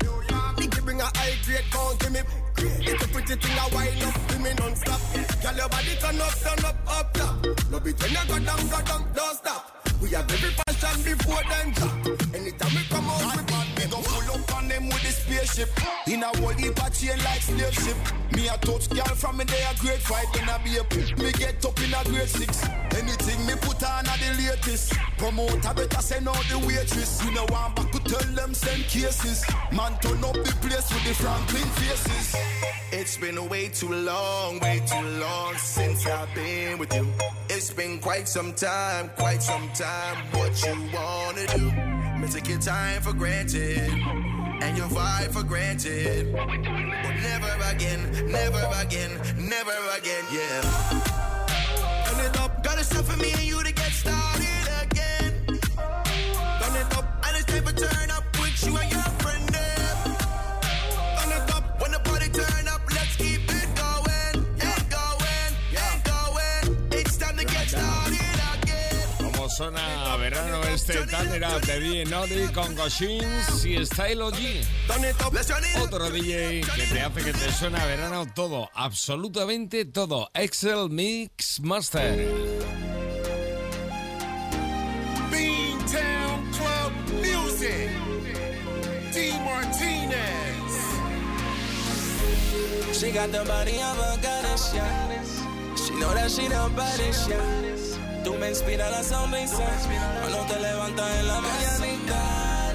Nigga 0.58 0.84
bring 0.84 1.02
a 1.02 1.06
high 1.06 1.38
grade 1.46 1.66
count 1.72 2.00
to 2.00 2.10
me. 2.10 2.20
It's 2.60 3.04
a 3.04 3.08
pretty 3.10 3.36
thing, 3.36 3.58
I 3.60 3.70
wind 3.74 4.04
up 4.04 4.28
to 4.28 4.40
me 4.40 4.52
non-stop. 4.58 5.02
Girl, 5.42 5.56
your 5.56 5.70
body 5.70 5.96
turn 6.00 6.22
up, 6.22 6.34
turn 6.40 6.66
up, 6.66 6.78
up 6.88 7.14
top. 7.14 7.46
No 7.72 7.80
be 7.80 7.94
ten, 7.94 8.14
go 8.28 8.40
down, 8.40 8.68
go 8.68 8.82
down, 8.82 9.08
don't 9.14 9.36
stop. 9.38 9.78
We 10.02 10.10
have 10.12 10.30
every 10.32 10.52
fashion 10.52 11.02
before 11.04 11.44
them 11.50 11.72
drop. 11.72 12.36
Anytime 12.36 12.74
we 12.76 12.84
come 12.90 13.10
out 13.10 13.36
with 13.36 13.48
bad 13.48 13.68
Me 13.78 13.86
go 13.90 13.98
pull 13.98 14.30
up 14.36 14.56
on 14.56 14.68
them 14.68 14.88
with 14.90 15.02
the 15.02 15.10
spaceship. 15.10 15.70
In 16.08 16.22
a 16.22 16.28
whole 16.38 16.54
heap 16.54 16.78
of 16.78 16.94
chain 16.94 17.18
like 17.26 17.42
slave 17.42 17.74
ship. 17.74 17.98
Me 18.32 18.48
a 18.48 18.58
touch 18.58 18.90
girl 18.90 19.16
from 19.16 19.38
me 19.38 19.46
day 19.46 19.64
a 19.70 19.76
grade 19.80 20.00
five, 20.00 20.28
then 20.34 20.50
I 20.50 20.58
be 20.64 20.78
a 20.78 20.84
poop. 20.84 21.18
Me 21.18 21.32
get 21.32 21.66
up 21.66 21.80
in 21.82 21.94
a 21.94 22.04
grade 22.06 22.30
six. 22.30 22.64
Anything 22.94 23.46
me 23.48 23.54
put 23.60 23.82
on 23.84 24.06
a 24.06 24.14
the 24.22 24.30
latest. 24.38 24.94
Promoter 25.18 25.74
better 25.74 26.02
send 26.02 26.28
out 26.28 26.46
the 26.50 26.60
waitress. 26.60 27.24
You 27.26 27.32
know 27.32 27.48
I'm 27.56 27.74
back 27.74 27.92
to 27.92 28.00
tell 28.00 28.34
them 28.36 28.54
send 28.54 28.84
cases. 28.84 29.46
Man 29.72 29.98
turn 30.00 30.24
up 30.24 30.34
the 30.34 30.54
place 30.62 30.88
with 30.94 31.06
the 31.06 31.14
Franklin 31.16 31.68
faces. 31.82 32.47
It's 32.92 33.18
been 33.18 33.50
way 33.50 33.70
too 33.70 33.94
long, 33.94 34.60
way 34.60 34.82
too 34.86 35.08
long 35.20 35.56
since 35.56 36.06
I've 36.08 36.34
been 36.34 36.78
with 36.78 36.94
you. 36.94 37.08
It's 37.50 37.72
been 37.72 38.00
quite 38.00 38.28
some 38.28 38.54
time, 38.54 39.10
quite 39.18 39.44
some 39.44 39.70
time. 39.74 40.18
What 40.32 40.54
you 40.66 40.76
wanna 40.94 41.46
do? 41.48 41.72
Me 42.20 42.28
take 42.28 42.50
your 42.50 42.60
time 42.60 43.02
for 43.02 43.14
granted 43.14 43.92
and 44.62 44.78
your 44.78 44.88
vibe 44.88 45.32
for 45.32 45.44
granted. 45.44 46.34
But 46.34 47.16
never 47.22 47.52
again, 47.72 48.32
never 48.32 48.64
again, 48.82 49.12
never 49.38 49.78
again, 49.98 50.24
yeah. 50.32 50.97
Again. 69.60 69.68
Como 69.68 69.72
suena 69.72 70.14
a 70.14 70.18
verano 70.18 70.62
este 70.64 71.00
Up 71.00 71.62
de 71.66 71.80
DJ 71.80 72.06
Nori 72.06 72.48
con 72.54 72.76
Goshins 72.76 73.66
y 73.66 73.84
Style 73.86 74.22
up. 74.22 74.34
Otro 75.82 76.10
DJ 76.12 76.62
que 76.62 76.84
te 76.84 77.02
hace 77.02 77.24
que 77.24 77.34
te 77.34 77.52
suene 77.52 77.80
a 77.80 77.86
verano 77.86 78.26
todo, 78.34 78.70
absolutamente 78.74 79.86
todo. 79.86 80.30
Excel 80.34 80.90
Mix 80.90 81.60
Master. 81.62 82.28
Beantown 85.32 86.52
Club 86.52 86.92
Music. 87.22 87.90
D. 89.14 89.32
Martinez. 89.44 90.18
She 92.94 93.12
got 93.12 93.32
the 93.32 93.44
body 93.46 93.80
of 93.82 94.00
a 94.00 94.18
goddess, 94.22 94.74
yeah. 94.74 95.24
She 95.76 95.94
know 95.96 96.14
that 96.14 96.30
she 96.30 96.48
the 96.48 96.70
baddest, 96.76 97.30
yeah. 97.30 97.77
Tú 98.28 98.36
me 98.36 98.50
inspiras 98.50 98.92
la 98.92 99.02
sonrisa 99.04 99.64
cuando 100.20 100.40
te 100.54 100.60
levantas 100.60 101.16
en 101.18 101.28
la 101.28 101.40
mañanita. 101.40 102.74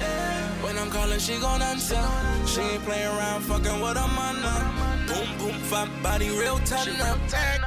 When 0.63 0.75
I'm 0.79 0.89
calling, 0.89 1.19
she 1.19 1.37
gon' 1.37 1.61
answer. 1.61 2.01
She 2.47 2.61
ain't 2.61 2.83
playing 2.83 3.05
around, 3.05 3.43
fucking 3.43 3.79
with 3.79 3.95
a 3.95 4.07
man. 4.17 4.41
Boom, 5.05 5.37
boom, 5.37 5.59
fat 5.69 5.89
body, 6.01 6.29
real 6.31 6.57
top 6.65 6.87
now. 6.97 7.17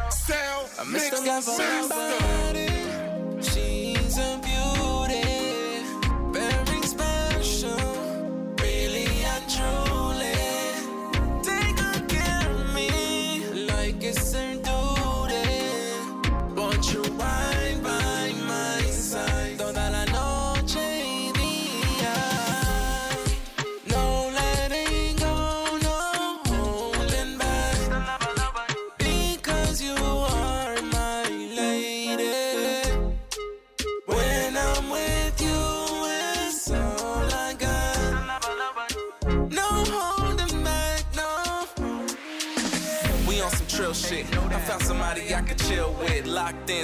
Excel 0.09 0.68
I 0.81 0.85
miss 0.90 1.11
the 1.11 1.40
somebody. 1.42 2.66
She's 3.40 4.18
a 4.18 4.40
beauty, 4.42 4.55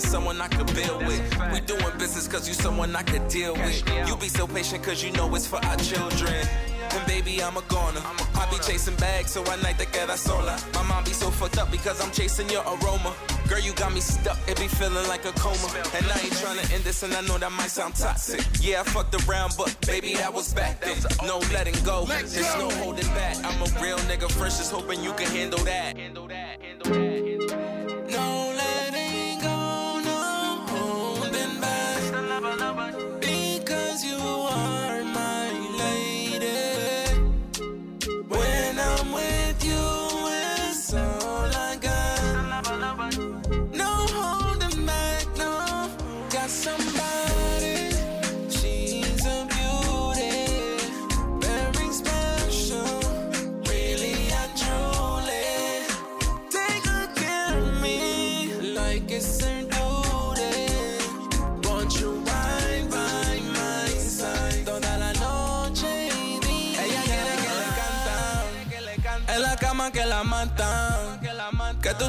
Someone 0.00 0.40
I 0.40 0.48
could 0.48 0.72
build 0.74 1.06
with. 1.06 1.20
We 1.52 1.60
doing 1.60 1.98
business 1.98 2.28
cause 2.28 2.48
you 2.48 2.54
someone 2.54 2.94
I 2.96 3.02
could 3.02 3.28
deal 3.28 3.54
with. 3.54 3.82
You 4.06 4.16
be 4.16 4.28
so 4.28 4.46
patient 4.46 4.82
cause 4.82 5.02
you 5.02 5.12
know 5.12 5.34
it's 5.34 5.46
for 5.46 5.64
our 5.64 5.76
children. 5.76 6.46
And 6.90 7.06
baby, 7.06 7.42
I'm 7.42 7.56
a 7.56 7.62
goner. 7.62 8.00
I 8.34 8.48
be 8.50 8.58
chasing 8.58 8.96
bags, 8.96 9.30
so 9.32 9.42
I 9.46 9.56
night 9.62 9.78
te 9.78 9.86
queda 9.86 10.16
sola. 10.16 10.58
My 10.74 10.82
mom 10.82 11.04
be 11.04 11.12
so 11.12 11.30
fucked 11.30 11.58
up 11.58 11.70
because 11.70 12.04
I'm 12.04 12.10
chasing 12.10 12.50
your 12.50 12.62
aroma. 12.62 13.14
Girl, 13.48 13.60
you 13.60 13.72
got 13.72 13.92
me 13.92 14.00
stuck, 14.00 14.38
it 14.48 14.58
be 14.58 14.68
feeling 14.68 15.06
like 15.08 15.24
a 15.24 15.32
coma. 15.32 15.68
And 15.94 16.06
I 16.06 16.18
ain't 16.22 16.36
trying 16.38 16.58
to 16.58 16.74
end 16.74 16.84
this, 16.84 17.02
and 17.02 17.12
I 17.14 17.20
know 17.22 17.38
that 17.38 17.52
might 17.52 17.70
sound 17.70 17.94
toxic. 17.94 18.40
Yeah, 18.60 18.80
I 18.80 18.84
fucked 18.84 19.14
around, 19.26 19.54
but 19.56 19.74
baby, 19.86 20.14
that 20.14 20.32
was 20.32 20.52
back 20.52 20.80
then. 20.80 20.96
No 21.24 21.38
letting 21.52 21.82
go, 21.84 22.04
there's 22.04 22.34
no 22.58 22.68
holding 22.70 23.08
back. 23.08 23.36
I'm 23.38 23.60
a 23.62 23.80
real 23.82 23.98
nigga 24.10 24.30
first, 24.30 24.58
just 24.58 24.72
hoping 24.72 25.02
you 25.02 25.12
can 25.12 25.28
handle 25.28 25.62
that. 25.64 25.96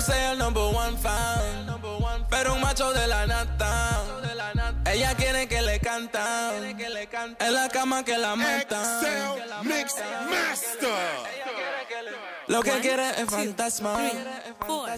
Seas 0.05 0.33
el 0.33 0.39
number 0.39 0.63
one 0.63 0.97
fan. 0.97 1.79
Pero 2.29 2.55
un 2.55 2.61
macho 2.61 2.91
de 2.91 3.07
la 3.07 3.25
nata. 3.25 4.01
Ella 4.85 5.15
quiere 5.15 5.47
que 5.47 5.61
le 5.61 5.79
cantan. 5.79 6.75
En 7.39 7.53
la 7.53 7.69
cama 7.69 8.03
que 8.03 8.17
la 8.17 8.35
matan. 8.35 9.05
Excel 9.05 9.63
Mix 9.63 9.95
Master. 10.29 10.89
Lo 12.47 12.61
que 12.61 12.71
quiere 12.81 13.09
es 13.21 13.29
fantasma. 13.29 13.97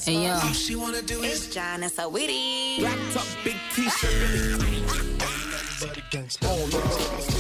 Hey, 0.06 0.24
yo. 0.28 0.54
She 0.54 0.76
wanna 0.76 1.02
do 1.02 1.24
It's 1.24 1.54
John 1.54 1.84
and 1.84 1.92
Saweetie. 1.92 2.80
Black 2.80 2.98
top, 3.14 3.26
big 3.44 3.56
t-shirt. 3.76 4.62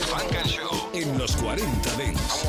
Funk 0.09 0.35
and 0.35 0.47
Show 0.47 0.89
en 0.93 1.17
los 1.17 1.35
40 1.37 1.95
Dents. 1.97 2.45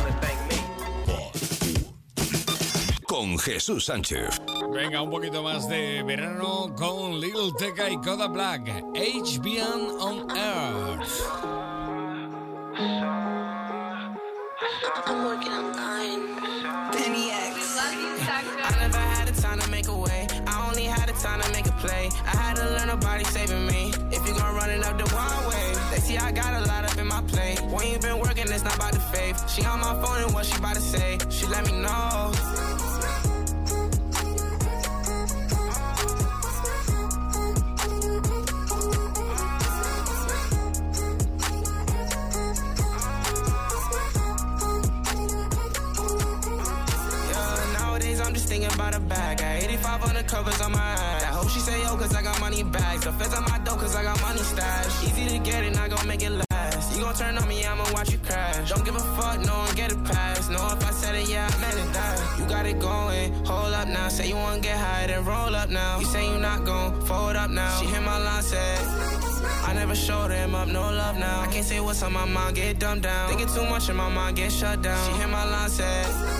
Con 3.16 3.38
Jesús 3.38 3.86
Sánchez. 3.86 4.42
Venga, 4.70 5.00
un 5.00 5.08
poquito 5.08 5.42
más 5.42 5.66
de 5.70 6.02
verano 6.02 6.70
con 6.76 7.18
Little 7.18 7.50
Teca 7.58 7.88
y 7.88 7.96
Kodak 7.96 8.30
Black. 8.30 8.66
HBN 8.92 9.96
on 9.98 10.30
Earth. 10.36 11.22
I'm 15.06 15.24
working 15.24 15.50
online. 15.50 16.36
Penny 16.92 17.30
X. 17.30 17.78
I 17.80 18.76
never 18.80 18.98
had 18.98 19.28
the 19.28 19.40
time 19.40 19.60
to 19.60 19.70
make 19.70 19.88
a 19.88 19.96
way. 19.96 20.26
I 20.46 20.68
only 20.68 20.84
had 20.84 21.08
the 21.08 21.14
time 21.14 21.40
to 21.40 21.50
make 21.52 21.66
a 21.66 21.72
play. 21.80 22.10
I 22.22 22.36
had 22.36 22.56
to 22.56 22.64
learn 22.68 22.88
nobody 22.88 23.24
saving 23.24 23.66
me. 23.66 23.94
If 24.12 24.28
you 24.28 24.34
gon' 24.34 24.54
run 24.54 24.68
it 24.68 24.84
up 24.84 24.98
the 24.98 25.10
wrong 25.16 25.48
way, 25.48 25.72
they 25.90 26.00
see 26.00 26.18
I 26.18 26.32
got 26.32 26.52
a 26.52 26.66
lot 26.68 26.84
up 26.84 26.98
in 26.98 27.06
my 27.06 27.22
plate. 27.22 27.62
When 27.62 27.90
you 27.90 27.98
been 27.98 28.18
working, 28.18 28.44
it's 28.52 28.62
not 28.62 28.76
about 28.76 28.92
the 28.92 29.00
faith. 29.00 29.48
She 29.48 29.64
on 29.64 29.80
my 29.80 29.94
phone 30.04 30.22
and 30.22 30.34
what 30.34 30.44
she 30.44 30.58
about 30.58 30.74
to 30.74 30.82
say. 30.82 31.16
She 31.30 31.46
let 31.46 31.64
me 31.64 31.80
know. 31.80 32.95
the 50.16 50.24
covers 50.24 50.60
on 50.60 50.72
my 50.72 50.78
eyes. 50.78 51.22
I 51.22 51.32
hope 51.36 51.48
she 51.50 51.60
say 51.60 51.82
yo, 51.82 51.96
cause 51.96 52.14
I 52.14 52.22
got 52.22 52.40
money 52.40 52.62
bags. 52.62 53.04
The 53.04 53.12
feds 53.12 53.34
on 53.34 53.44
my 53.44 53.58
dough, 53.58 53.76
cause 53.76 53.94
I 53.94 54.02
got 54.02 54.20
money 54.22 54.38
stash. 54.38 55.04
Easy 55.04 55.28
to 55.28 55.38
get 55.38 55.64
it, 55.64 55.78
I 55.78 55.88
gon' 55.88 56.06
make 56.06 56.22
it 56.22 56.30
last. 56.30 56.96
You 56.96 57.02
gon' 57.02 57.14
turn 57.14 57.36
on 57.36 57.48
me, 57.48 57.64
I'ma 57.64 57.84
watch 57.92 58.10
you 58.12 58.18
crash. 58.18 58.70
Don't 58.70 58.84
give 58.84 58.96
a 58.96 59.06
fuck, 59.16 59.44
no 59.44 59.58
one 59.58 59.74
get 59.74 59.92
it 59.92 60.02
past. 60.04 60.50
Know 60.50 60.66
if 60.72 60.84
I 60.84 60.90
said 60.90 61.14
it, 61.14 61.28
yeah, 61.28 61.48
I 61.50 61.60
meant 61.60 61.78
it 61.78 61.92
that. 61.92 62.38
You 62.38 62.46
got 62.46 62.66
it 62.66 62.78
going, 62.78 63.32
hold 63.44 63.74
up 63.74 63.88
now. 63.88 64.08
Say 64.08 64.28
you 64.28 64.36
wanna 64.36 64.60
get 64.60 64.78
high, 64.78 65.06
then 65.06 65.24
roll 65.24 65.54
up 65.54 65.68
now. 65.70 65.98
You 66.00 66.06
say 66.06 66.30
you 66.30 66.38
not 66.38 66.64
gon' 66.64 67.00
fold 67.02 67.36
up 67.36 67.50
now. 67.50 67.80
She 67.80 67.86
hit 67.86 68.02
my 68.02 68.18
line, 68.18 68.42
said. 68.42 68.78
I 69.68 69.74
never 69.74 69.94
showed 69.94 70.30
him 70.30 70.54
up, 70.54 70.68
no 70.68 70.80
love 70.80 71.18
now. 71.18 71.40
I 71.40 71.46
can't 71.48 71.64
say 71.64 71.80
what's 71.80 72.02
on 72.02 72.12
my 72.12 72.24
mind, 72.24 72.56
get 72.56 72.78
dumbed 72.78 73.02
down. 73.02 73.28
Thinking 73.28 73.48
too 73.48 73.64
much 73.64 73.88
in 73.88 73.96
my 73.96 74.08
mind, 74.08 74.36
get 74.36 74.50
shut 74.52 74.80
down. 74.82 74.98
She 75.06 75.20
hit 75.20 75.28
my 75.28 75.44
line, 75.44 75.68
said. 75.68 76.35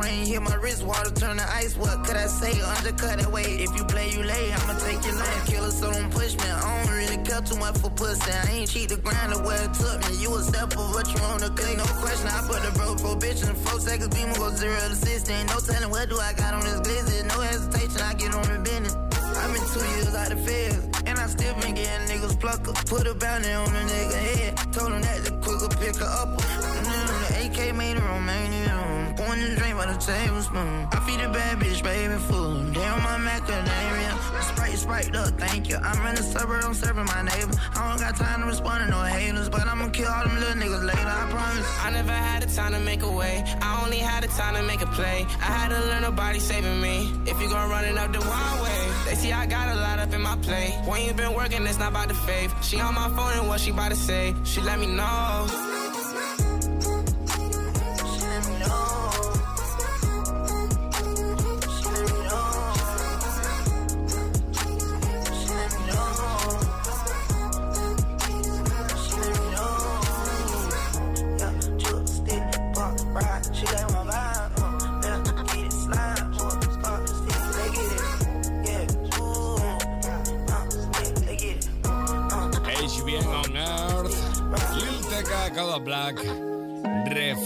Rain, 0.00 0.26
hit 0.26 0.42
my 0.42 0.54
wrist, 0.56 0.82
water 0.82 1.10
turn 1.10 1.36
to 1.36 1.46
ice. 1.54 1.76
What 1.76 2.04
could 2.04 2.16
I 2.16 2.26
say? 2.26 2.60
Undercut 2.60 3.20
it, 3.20 3.26
wait. 3.26 3.60
If 3.60 3.76
you 3.76 3.84
play, 3.84 4.10
you 4.10 4.22
lay. 4.22 4.52
I'ma 4.52 4.78
take 4.78 5.04
your 5.04 5.14
lane. 5.14 5.42
Killer, 5.46 5.70
so 5.70 5.90
don't 5.90 6.10
push 6.10 6.34
me. 6.36 6.48
I 6.48 6.84
don't 6.84 6.94
really 6.94 7.18
care 7.24 7.40
too 7.42 7.56
much 7.56 7.78
for 7.78 7.90
pussy. 7.90 8.30
I 8.30 8.50
ain't 8.52 8.70
cheat 8.70 8.88
the 8.88 8.96
grind 8.96 9.32
of 9.32 9.44
where 9.44 9.62
it 9.62 9.74
took 9.74 9.98
me. 10.08 10.16
You 10.22 10.34
a 10.36 10.42
step 10.42 10.72
of 10.72 10.94
what 10.94 11.06
you 11.12 11.20
wanna 11.22 11.50
click. 11.50 11.76
No 11.76 11.84
question, 12.02 12.28
I 12.28 12.40
put 12.46 12.62
the 12.62 12.72
bro 12.78 12.94
pro 12.96 13.16
bitch 13.16 13.46
in 13.48 13.54
four 13.54 13.80
seconds. 13.80 14.14
Beam 14.14 14.32
go 14.34 14.50
zero 14.50 14.78
to 14.88 14.94
16. 14.94 15.46
No 15.46 15.58
telling 15.60 15.90
what 15.90 16.08
do 16.08 16.18
I 16.18 16.32
got 16.34 16.54
on 16.54 16.64
this 16.64 16.80
glizzy. 16.80 17.26
No 17.28 17.40
hesitation, 17.40 18.00
I 18.02 18.14
get 18.14 18.34
on 18.34 18.46
the 18.52 18.58
business. 18.60 18.96
I'm 19.38 19.54
in 19.54 19.62
two 19.72 19.86
years 19.94 20.14
out 20.14 20.32
of 20.32 20.44
feds, 20.44 20.82
and 21.06 21.18
I 21.18 21.26
still 21.26 21.54
been 21.60 21.74
getting 21.74 22.08
niggas 22.08 22.40
plucker. 22.40 22.72
Put 22.86 23.06
a 23.06 23.14
bounty 23.14 23.52
on 23.52 23.68
a 23.68 23.84
nigga 23.92 24.18
head. 24.28 24.72
Told 24.72 24.92
him 24.92 25.02
that 25.02 25.24
the 25.24 25.32
quicker 25.42 25.68
pick 25.78 25.96
her 25.96 26.06
up. 26.06 26.28
Mm, 26.40 27.52
the 27.54 27.68
AK 27.68 27.76
made 27.76 27.96
a 27.96 28.00
Romanian. 28.00 28.97
The 29.18 29.56
drink 29.56 29.76
by 29.76 29.92
the 29.92 29.98
tablespoon. 29.98 30.88
I 30.92 31.00
feed 31.00 31.20
a 31.20 31.28
bad 31.28 31.58
bitch, 31.58 31.82
baby 31.82 32.14
food. 32.14 32.72
Damn 32.72 33.02
my 33.02 33.18
macadamia. 33.18 34.42
Sprite, 34.42 34.78
sprite 34.78 35.16
up, 35.16 35.38
thank 35.40 35.68
you. 35.68 35.76
I'm 35.76 36.06
in 36.06 36.14
the 36.14 36.22
suburb, 36.22 36.62
I'm 36.64 36.72
serving 36.72 37.04
my 37.04 37.22
neighbor. 37.22 37.52
I 37.74 37.88
don't 37.88 38.00
got 38.00 38.14
time 38.14 38.42
to 38.42 38.46
respond 38.46 38.84
to 38.84 38.90
no 38.90 39.02
haters, 39.02 39.48
but 39.48 39.66
I'ma 39.66 39.88
kill 39.88 40.08
all 40.08 40.22
them 40.22 40.38
little 40.38 40.54
niggas 40.54 40.84
later, 40.86 41.00
I 41.00 41.28
promise. 41.30 41.66
I 41.82 41.90
never 41.90 42.12
had 42.12 42.44
the 42.44 42.54
time 42.54 42.72
to 42.72 42.80
make 42.80 43.02
a 43.02 43.10
way. 43.10 43.44
I 43.60 43.82
only 43.84 43.98
had 43.98 44.22
the 44.22 44.28
time 44.28 44.54
to 44.54 44.62
make 44.62 44.82
a 44.82 44.86
play. 44.86 45.26
I 45.40 45.50
had 45.58 45.68
to 45.70 45.80
learn 45.88 46.02
nobody 46.02 46.38
saving 46.38 46.80
me. 46.80 47.12
If 47.26 47.40
you 47.42 47.48
gon' 47.48 47.68
run 47.68 47.84
it 47.84 47.98
up 47.98 48.12
the 48.12 48.20
wrong 48.20 48.62
way, 48.62 48.88
they 49.04 49.16
see 49.16 49.32
I 49.32 49.46
got 49.46 49.76
a 49.76 49.80
lot 49.80 49.98
up 49.98 50.12
in 50.14 50.22
my 50.22 50.36
plate. 50.36 50.74
When 50.86 51.04
you 51.04 51.12
been 51.12 51.34
working, 51.34 51.66
it's 51.66 51.78
not 51.78 51.90
about 51.90 52.06
the 52.06 52.14
faith. 52.14 52.54
She 52.62 52.78
on 52.78 52.94
my 52.94 53.08
phone 53.08 53.32
and 53.36 53.48
what 53.48 53.58
she 53.58 53.70
about 53.72 53.90
to 53.90 53.96
say. 53.96 54.34
She 54.44 54.60
let 54.60 54.78
me 54.78 54.86
know. 54.86 55.77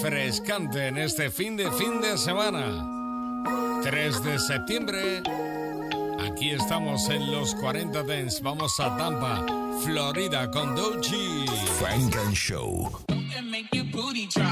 Refrescante 0.03 0.89
en 0.89 0.99
este 0.99 1.31
fin 1.31 1.57
de 1.57 1.71
fin 1.71 2.01
de 2.01 2.19
semana. 2.19 2.85
3 3.85 4.25
de 4.25 4.39
septiembre. 4.41 5.23
Aquí 6.19 6.51
estamos 6.51 7.09
en 7.09 7.31
los 7.31 7.55
40 7.55 8.03
Dents. 8.03 8.43
Vamos 8.43 8.81
a 8.81 8.97
Tampa, 8.97 9.47
Florida 9.85 10.51
con 10.51 10.75
Dochi. 10.75 11.47
Frank 11.79 12.17
and 12.17 12.35
Show. 12.35 12.91
make 13.45 13.69
your 13.73 13.85
booty 13.93 14.27
drop. 14.27 14.49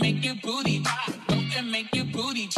make 0.00 0.20
your 0.20 0.34
booty 0.42 0.82
drop. 0.82 1.62
make 1.70 1.94
your 1.94 2.06
booty 2.06 2.48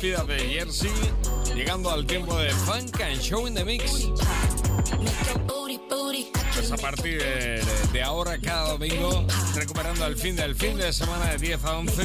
estilo 0.00 0.16
espida 0.16 0.34
de 0.34 0.48
Jersey, 0.48 0.90
llegando 1.54 1.90
al 1.90 2.06
tiempo 2.06 2.34
de 2.38 2.50
Funk 2.50 3.02
and 3.02 3.20
Show 3.20 3.46
in 3.46 3.54
the 3.54 3.64
Mix. 3.64 4.08
Pues 6.54 6.72
a 6.72 6.76
partir 6.76 7.22
de, 7.22 7.62
de 7.92 8.02
ahora, 8.02 8.38
cada 8.38 8.70
domingo, 8.70 9.26
recuperando 9.54 10.06
el 10.06 10.16
fin 10.16 10.36
del 10.36 10.54
fin 10.54 10.76
de 10.78 10.92
semana 10.92 11.30
de 11.32 11.38
10 11.38 11.64
a 11.64 11.78
11, 11.78 12.02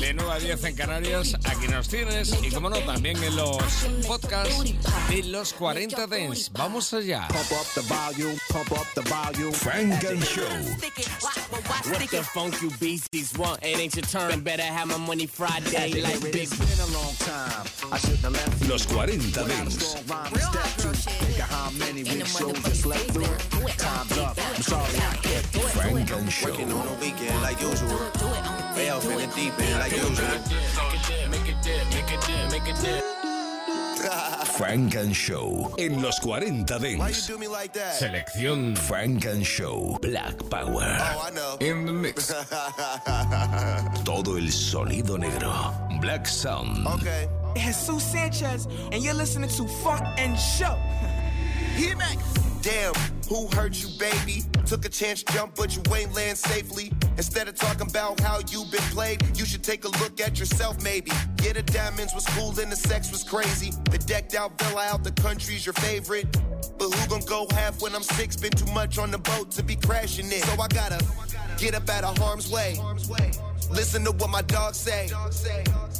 de 0.00 0.14
9 0.14 0.32
a 0.32 0.38
10 0.38 0.64
en 0.64 0.76
Canarias, 0.76 1.34
aquí 1.44 1.68
nos 1.68 1.88
tienes. 1.88 2.34
Y 2.42 2.50
como 2.50 2.70
no, 2.70 2.78
también 2.78 3.22
en 3.22 3.36
los 3.36 3.58
podcasts 4.06 4.64
de 5.08 5.22
los 5.24 5.52
40 5.52 6.06
Dents. 6.06 6.50
Vamos 6.52 6.92
allá. 6.94 7.28
Frank 9.52 10.04
and 10.04 10.24
Show. 10.24 10.44
What 11.86 12.00
the 12.10 12.22
funk 12.22 12.62
you 12.62 12.70
beasties 12.80 13.36
want? 13.36 13.62
It 13.62 13.78
ain't 13.78 13.94
your 13.94 14.06
turn. 14.06 14.40
Better 14.40 14.62
have 14.62 14.88
my 14.88 14.96
money 14.96 15.26
Friday 15.26 16.00
like 16.00 16.18
big. 16.22 16.48
been 16.48 16.80
a 16.80 16.86
long 16.96 17.12
time. 17.18 17.66
I 17.92 17.98
should 17.98 18.16
have 18.20 18.32
left. 18.32 18.70
Los 18.70 18.86
40 18.86 19.18
Dance. 19.32 19.94
how 21.40 21.70
many 21.72 22.04
weeks 22.04 22.38
shows 22.38 22.58
just 22.62 22.86
left 22.86 23.10
through. 23.10 23.26
Time's 23.76 24.16
up. 24.16 24.38
I'm 24.38 24.62
sorry 24.62 24.96
I 24.96 25.16
can't 25.16 25.52
do 25.52 25.60
it. 25.60 25.64
Funk 25.64 26.10
and 26.10 26.32
Show. 26.32 26.48
Working 26.48 26.72
on 26.72 26.88
a 26.88 26.94
weekend 27.00 27.42
like 27.42 27.60
usual. 27.60 27.98
Way 28.74 28.88
off 28.88 29.04
in 29.04 29.18
the 29.18 29.26
deep 29.36 29.58
end 29.60 29.78
like 29.78 29.92
usual. 29.92 30.28
Make 31.28 31.48
it 31.48 31.62
dip, 31.62 31.84
make 31.92 32.10
it 32.10 32.20
dip, 32.26 32.50
make 32.50 32.66
it 32.66 32.80
dip. 32.80 33.04
Frank 34.56 34.94
and 34.94 35.14
Show. 35.14 35.74
En 35.78 36.00
los 36.00 36.18
40 36.20 36.78
Why 36.78 36.88
you 36.90 36.98
Dents. 36.98 37.26
do 37.26 37.38
me 37.38 37.48
like 37.48 37.72
that? 37.72 37.94
Selección 38.00 38.76
Frank 38.76 39.24
and 39.26 39.44
Show. 39.44 39.98
Black 40.00 40.36
Power. 40.48 40.96
Oh, 41.00 41.26
I 41.26 41.30
know. 41.30 41.56
In 41.60 41.86
the 41.86 41.92
mix. 41.92 42.28
Todo 44.04 44.36
el 44.36 44.50
sonido 44.52 45.18
negro. 45.18 45.50
Black 46.00 46.26
Sound. 46.28 46.86
Okay. 46.86 47.28
Jesus 47.56 48.02
Sanchez, 48.02 48.66
and 48.92 49.02
you're 49.02 49.14
listening 49.14 49.48
to 49.50 49.66
Funk 49.82 50.02
and 50.18 50.38
Show. 50.38 50.74
Hit 51.76 51.98
back. 51.98 52.18
Damn, 52.64 52.94
who 53.28 53.46
hurt 53.48 53.82
you, 53.82 53.88
baby? 53.98 54.42
Took 54.64 54.86
a 54.86 54.88
chance, 54.88 55.22
jump, 55.22 55.54
but 55.54 55.76
you 55.76 55.82
ain't 55.94 56.14
land 56.14 56.38
safely. 56.38 56.90
Instead 57.18 57.46
of 57.46 57.56
talking 57.56 57.90
about 57.90 58.18
how 58.20 58.38
you 58.48 58.64
been 58.72 58.80
played, 58.90 59.22
you 59.36 59.44
should 59.44 59.62
take 59.62 59.84
a 59.84 59.88
look 60.00 60.18
at 60.18 60.38
yourself, 60.38 60.82
maybe. 60.82 61.10
Yeah, 61.42 61.52
the 61.52 61.62
diamonds 61.62 62.14
was 62.14 62.24
cool 62.28 62.58
and 62.58 62.72
the 62.72 62.76
sex 62.76 63.10
was 63.12 63.22
crazy. 63.22 63.70
The 63.90 63.98
decked 63.98 64.34
out 64.34 64.58
villa 64.58 64.82
out 64.84 65.04
the 65.04 65.12
country's 65.12 65.66
your 65.66 65.74
favorite. 65.74 66.26
But 66.78 66.88
who 66.88 67.08
gon' 67.10 67.26
go 67.26 67.46
half 67.50 67.82
when 67.82 67.94
I'm 67.94 68.02
six? 68.02 68.34
Been 68.34 68.52
too 68.52 68.72
much 68.72 68.96
on 68.96 69.10
the 69.10 69.18
boat 69.18 69.50
to 69.52 69.62
be 69.62 69.76
crashing 69.76 70.28
it. 70.28 70.42
So 70.44 70.52
I 70.58 70.68
gotta 70.68 71.04
get 71.58 71.74
up 71.74 71.86
out 71.90 72.04
of 72.04 72.16
harm's 72.16 72.50
way. 72.50 72.80
Listen 73.70 74.04
to 74.04 74.12
what 74.12 74.30
my 74.30 74.40
dogs 74.40 74.78
say. 74.78 75.10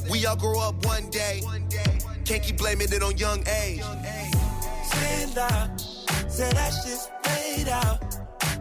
We 0.09 0.25
all 0.25 0.35
grow 0.35 0.59
up 0.61 0.83
one 0.83 1.11
day. 1.11 1.43
Can't 2.25 2.41
keep 2.41 2.57
blaming 2.57 2.91
it 2.91 3.03
on 3.03 3.17
young 3.17 3.47
age. 3.47 3.83
Stand 4.83 5.37
out, 5.37 5.94
say 6.35 6.51
that 6.51 6.73
shit's 6.83 7.09
paid 7.23 7.67
out. 7.69 7.99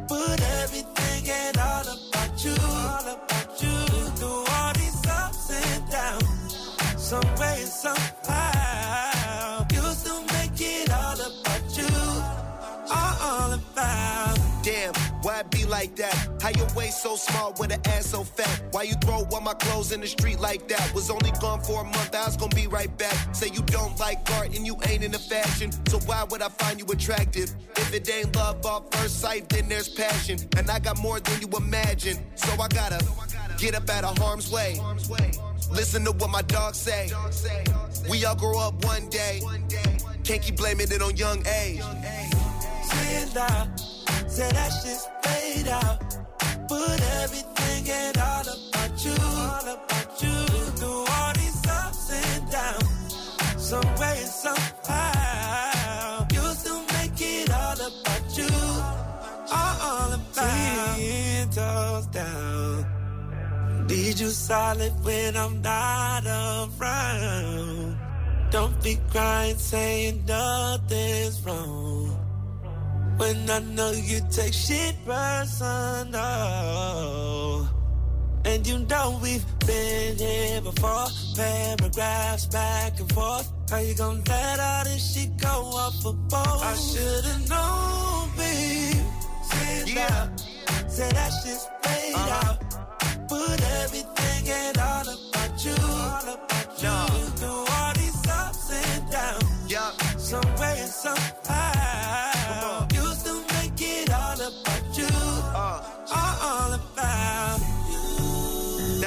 Put 0.07 0.41
everything 0.63 1.23
and 1.29 1.59
all 1.59 1.87
about 1.97 2.45
you, 2.45 2.55
all 2.55 3.07
about 3.17 3.63
you. 3.63 3.79
Through 4.19 4.45
all 4.57 4.73
these 4.81 5.01
ups 5.23 5.51
and 5.51 5.83
downs, 5.91 6.53
some 6.97 7.31
way, 7.41 7.59
somehow. 7.83 9.67
You 9.75 9.83
still 10.01 10.23
make 10.37 10.61
it 10.61 10.89
all 10.93 11.21
about 11.31 11.65
you, 11.79 11.95
all, 12.99 13.15
all 13.29 13.53
about. 13.61 14.39
Damn, 14.63 14.95
why 15.25 15.41
it 15.41 15.51
be 15.51 15.65
like 15.65 15.97
that? 15.97 16.15
How 16.43 16.51
your 16.51 16.69
waist 16.77 17.03
so 17.03 17.17
small 17.17 17.55
with 17.59 17.73
an 17.73 17.81
ass 17.87 18.07
so 18.07 18.25
fat? 18.25 18.63
Why 18.73 18.83
you 18.83 18.95
throw 18.95 19.25
all 19.33 19.41
my 19.41 19.55
clothes 19.55 19.91
in 19.93 20.01
the 20.01 20.07
street 20.07 20.39
like 20.39 20.69
that? 20.69 20.93
Was 20.95 21.11
only 21.11 21.31
gone 21.41 21.63
for 21.63 21.81
a 21.81 21.85
month, 21.85 22.15
I 22.15 22.27
was 22.27 22.37
gonna 22.37 22.55
be 22.55 22.67
right 22.67 22.95
back. 22.99 23.35
Say 23.35 23.49
you 23.49 23.63
don't 23.63 23.99
like 23.99 24.19
art 24.33 24.55
and 24.57 24.67
you 24.67 24.75
ain't 24.87 25.03
in 25.03 25.15
into 25.15 25.19
fashion, 25.19 25.71
so 25.89 25.99
why 26.01 26.25
would 26.25 26.43
I 26.43 26.49
find 26.49 26.79
you 26.79 26.87
attractive? 26.87 27.51
If 27.77 27.95
it 27.95 28.09
ain't 28.11 28.37
love 28.37 28.65
off 28.67 28.95
first 28.95 29.21
sight, 29.21 29.49
then 29.49 29.69
there's 29.69 29.89
passion. 29.89 30.39
And 30.57 30.71
I 30.71 30.79
got 30.79 30.99
more 30.99 31.21
than 31.21 31.41
you 31.41 31.49
imagine, 31.57 32.19
so 32.35 32.53
I 32.61 32.69
gotta 32.69 33.05
get 33.59 33.75
up 33.75 33.89
out 33.89 34.05
of 34.05 34.19
harm's 34.19 34.51
way. 34.51 34.81
Listen 35.71 36.05
to 36.05 36.13
what 36.13 36.31
my 36.31 36.43
dogs 36.43 36.79
say. 36.79 37.11
We 38.11 38.25
all 38.25 38.37
grow 38.37 38.59
up 38.59 38.85
one 38.85 39.09
day. 39.09 39.41
Can't 40.25 40.43
keep 40.43 40.57
blaming 40.57 40.91
it 40.91 41.03
on 41.03 41.17
young 41.17 41.47
age. 41.47 41.83
Stand 42.83 43.37
out, 43.37 43.81
say 44.35 44.51
that 44.51 44.73
shit's 44.81 45.07
paid 45.23 45.69
out. 45.69 45.99
Put 46.67 47.01
everything 47.23 47.83
and 48.03 48.19
all 48.19 48.47
about 48.57 48.95
you, 49.05 49.17
all 49.47 49.67
about 49.77 50.11
you. 50.23 50.39
Through 50.79 51.05
all 51.15 51.33
these 51.41 51.61
ups 51.83 52.05
and 52.23 52.43
downs, 52.51 53.13
some 53.71 53.91
way, 54.01 54.19
somehow. 54.43 56.27
You 56.35 56.45
still 56.61 56.83
make 56.97 57.21
it 57.35 57.49
all 57.63 57.81
about 57.91 58.25
you, 58.39 58.55
all, 59.61 59.77
all 59.89 60.13
about. 60.19 60.97
Ten 60.97 61.51
toes 61.51 62.07
down. 62.07 63.87
Need 63.87 64.19
you 64.19 64.31
solid 64.31 64.93
when 65.05 65.37
I'm 65.37 65.63
not 65.63 66.25
around. 66.27 67.97
Don't 68.51 68.83
be 68.83 68.99
crying, 69.11 69.59
saying 69.59 70.25
nothing's 70.27 71.41
wrong. 71.47 72.04
When 73.17 73.49
I 73.49 73.61
know 73.61 73.93
you 73.93 74.21
take 74.31 74.53
shit 74.53 74.97
personal. 75.07 76.25
And 78.45 78.67
you 78.67 78.79
know 78.81 79.21
we've 79.23 79.45
been 79.67 80.19
here 80.19 80.61
before. 80.61 81.07
Paragraphs 81.37 82.47
back 82.47 82.99
and 83.01 83.13
forth. 83.13 83.53
How 83.71 83.79
you 83.79 83.95
gonna 83.95 84.21
let 84.29 84.61
all 84.61 84.85
this 84.85 85.15
shit 85.15 85.37
go 85.37 85.49
off 85.49 86.05
a 86.05 86.13
boat? 86.13 86.61
I 86.63 86.75
should've 86.75 87.49
known, 87.49 88.31
babe. 88.37 89.03
Say 89.43 89.95
that, 89.95 90.41
say 90.89 91.09
that 91.11 91.31
shit's 91.43 91.67
paid 91.83 92.15
uh-huh. 92.15 92.51
out. 92.51 92.61
Put 93.29 93.63
everything 93.83 94.49
and 94.51 94.79
all 94.79 95.09
about 95.09 95.65
you, 95.65 95.77
all 95.81 96.35
about 96.35 96.83
you. 96.83 96.99
Through 97.39 97.65
all 97.75 97.93
these 97.95 98.29
ups 98.29 98.71
and 98.73 99.11
downs, 99.11 99.73
yeah. 99.73 99.91
some 100.19 100.57
way 100.57 100.81
and. 100.81 101.44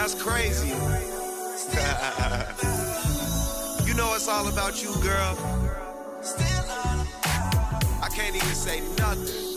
That's 0.07 0.23
crazy. 0.23 0.69
you 3.85 3.93
know 3.93 4.15
it's 4.15 4.29
all 4.29 4.47
about 4.47 4.81
you, 4.81 4.93
girl. 5.03 5.37
I 8.01 8.07
can't 8.15 8.33
even 8.33 8.55
say 8.55 8.79
nothing. 8.97 9.56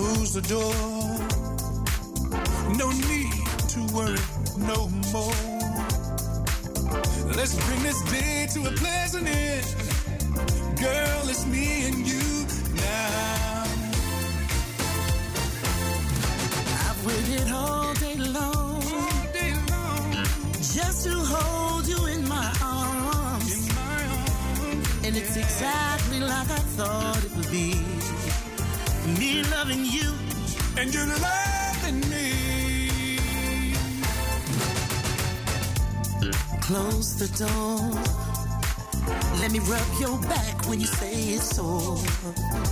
Close 0.00 0.32
the 0.32 0.40
door. 0.40 0.74
No 2.82 2.88
need 3.10 3.36
to 3.74 3.80
worry 3.94 4.24
no 4.56 4.88
more. 5.12 5.44
Let's 7.36 7.54
bring 7.66 7.82
this 7.82 8.00
day 8.10 8.48
to 8.54 8.60
a 8.70 8.72
pleasant 8.82 9.28
end. 9.28 9.66
Girl, 10.80 11.28
it's 11.28 11.44
me 11.44 11.84
and 11.88 11.98
you 11.98 12.46
now. 12.76 13.64
I've 16.88 17.00
waited 17.06 17.52
all 17.52 17.92
day 17.92 18.16
long, 18.16 18.80
just 20.76 21.04
to 21.04 21.12
hold 21.12 21.86
you 21.86 22.06
in 22.06 22.26
my 22.26 22.50
arms. 22.62 23.68
and 25.04 25.14
it's 25.14 25.36
exactly 25.36 26.20
like 26.20 26.50
I 26.50 26.62
thought 26.78 27.22
it 27.22 27.36
would 27.36 27.50
be. 27.50 27.99
Me 29.18 29.42
loving 29.50 29.84
you, 29.84 30.12
and 30.78 30.94
you're 30.94 31.06
loving 31.06 32.00
me. 32.08 33.18
Close 36.60 37.16
the 37.18 37.28
door. 37.44 37.80
Let 39.40 39.50
me 39.50 39.58
rub 39.60 39.86
your 39.98 40.18
back 40.28 40.68
when 40.68 40.80
you 40.80 40.86
say 40.86 41.12
it's 41.34 41.56
sore. 41.56 41.96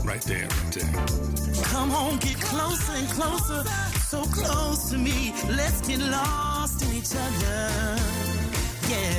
Right 0.04 0.22
there, 0.22 0.46
right 0.46 0.72
there. 0.72 0.92
Come 1.64 1.90
on, 1.90 2.18
get 2.18 2.40
closer 2.40 2.92
and 2.92 3.08
closer, 3.08 3.64
so 4.06 4.22
close 4.22 4.90
to 4.90 4.98
me. 4.98 5.34
Let's 5.48 5.80
get 5.88 5.98
lost 5.98 6.82
in 6.82 6.94
each 6.94 7.14
other. 7.16 7.98
Yeah. 8.88 9.17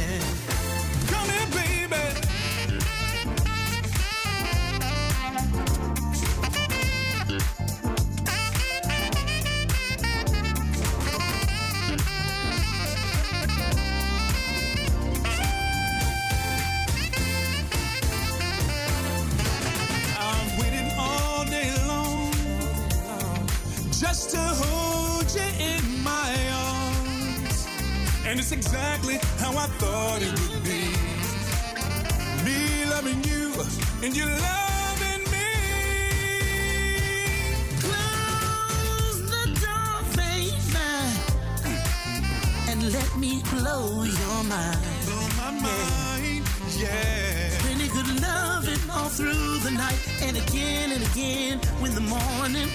Morning 52.37 52.69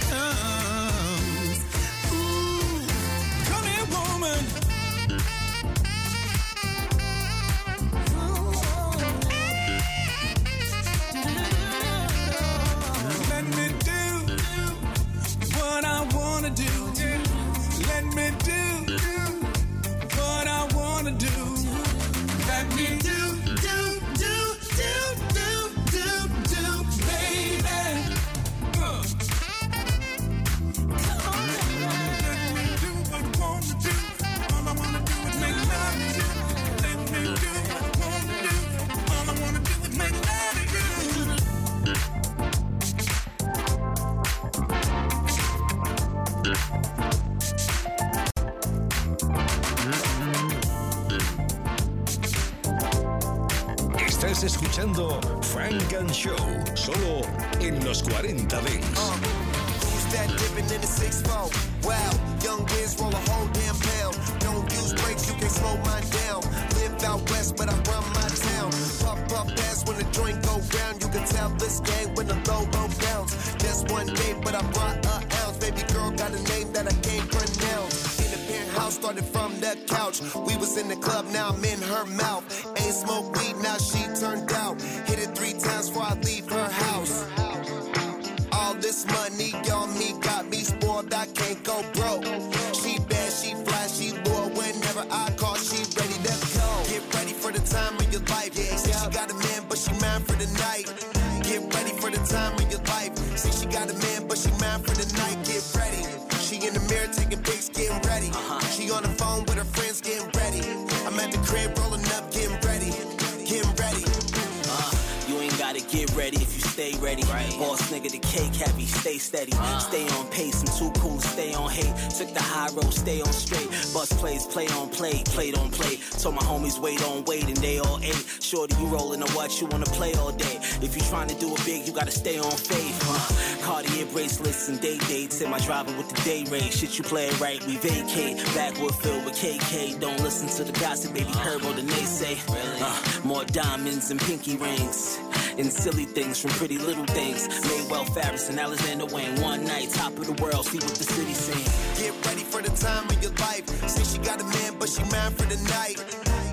hate. 121.79 121.95
Took 122.19 122.33
the 122.33 122.43
high 122.43 122.71
road, 122.77 122.93
stay 122.93 123.21
on 123.21 123.33
straight. 123.33 123.69
Bus 123.93 124.13
plays, 124.21 124.47
play 124.47 124.69
on 124.79 124.89
play, 124.89 125.23
played 125.37 125.57
on 125.59 125.71
play. 125.71 125.99
Told 126.23 126.35
my 126.37 126.43
homies 126.43 126.79
wait 126.79 127.03
on 127.09 127.25
wait, 127.25 127.45
and 127.45 127.57
they 127.59 127.79
all 127.79 127.99
ate. 128.03 128.25
Shorty, 128.41 128.75
you 128.81 128.87
rolling 128.87 129.23
or 129.23 129.31
what? 129.37 129.51
You 129.61 129.67
wanna 129.67 129.87
play 129.99 130.15
all 130.15 130.33
day? 130.33 130.57
If 130.87 130.97
you 130.97 131.03
trying 131.03 131.29
to 131.29 131.35
do 131.35 131.53
it 131.55 131.65
big, 131.65 131.87
you 131.87 131.93
gotta 131.93 132.17
stay 132.23 132.39
on 132.39 132.57
faith. 132.73 132.99
Uh, 133.09 133.65
Cartier 133.67 134.07
bracelets 134.07 134.69
and 134.69 134.81
day 134.81 134.99
dates. 135.09 135.41
In 135.41 135.51
my 135.51 135.59
driver 135.59 135.93
with 135.99 136.09
the 136.09 136.21
day 136.23 136.45
rate. 136.51 136.73
Shit, 136.73 136.99
you 136.99 137.05
play 137.05 137.29
right, 137.41 137.65
we 137.67 137.77
vacate. 137.77 138.37
Backwood 138.55 138.95
filled 138.97 139.25
with 139.25 139.35
KK. 139.35 140.01
Don't 140.01 140.21
listen 140.21 140.49
to 140.57 140.71
the 140.71 140.79
gossip, 140.79 141.13
baby. 141.15 141.31
Heard 141.47 141.63
what 141.63 141.77
the 141.77 141.83
naysay. 141.83 142.39
Uh, 142.81 143.27
more 143.27 143.45
diamonds 143.45 144.11
and 144.11 144.21
pinky 144.21 144.57
rings. 144.57 145.19
And 145.57 145.73
silly 145.73 146.05
things 146.05 146.41
from 146.41 146.51
pretty 146.53 146.79
little 146.79 147.07
things. 147.07 147.47
Maywell 147.47 148.13
Farris 148.13 148.49
and 148.49 148.59
Alexander 148.59 149.07
Wang. 149.07 149.41
One 149.41 149.65
night, 149.65 149.91
top 149.91 150.13
of 150.19 150.27
the 150.27 150.43
world, 150.43 150.67
see 150.67 150.79
what 150.79 150.95
the 150.95 151.05
city 151.05 151.33
sing. 151.33 151.63
Get 152.03 152.27
ready 152.27 152.43
for 152.43 152.61
the 152.61 152.75
time 152.75 153.07
of 153.09 153.23
your 153.23 153.31
life. 153.39 153.65
Say 153.89 154.03
she 154.03 154.19
got 154.19 154.41
a 154.41 154.45
man, 154.45 154.75
but 154.81 154.89
she 154.89 155.03
mine 155.15 155.31
for 155.33 155.47
the 155.47 155.59
night. 155.71 156.03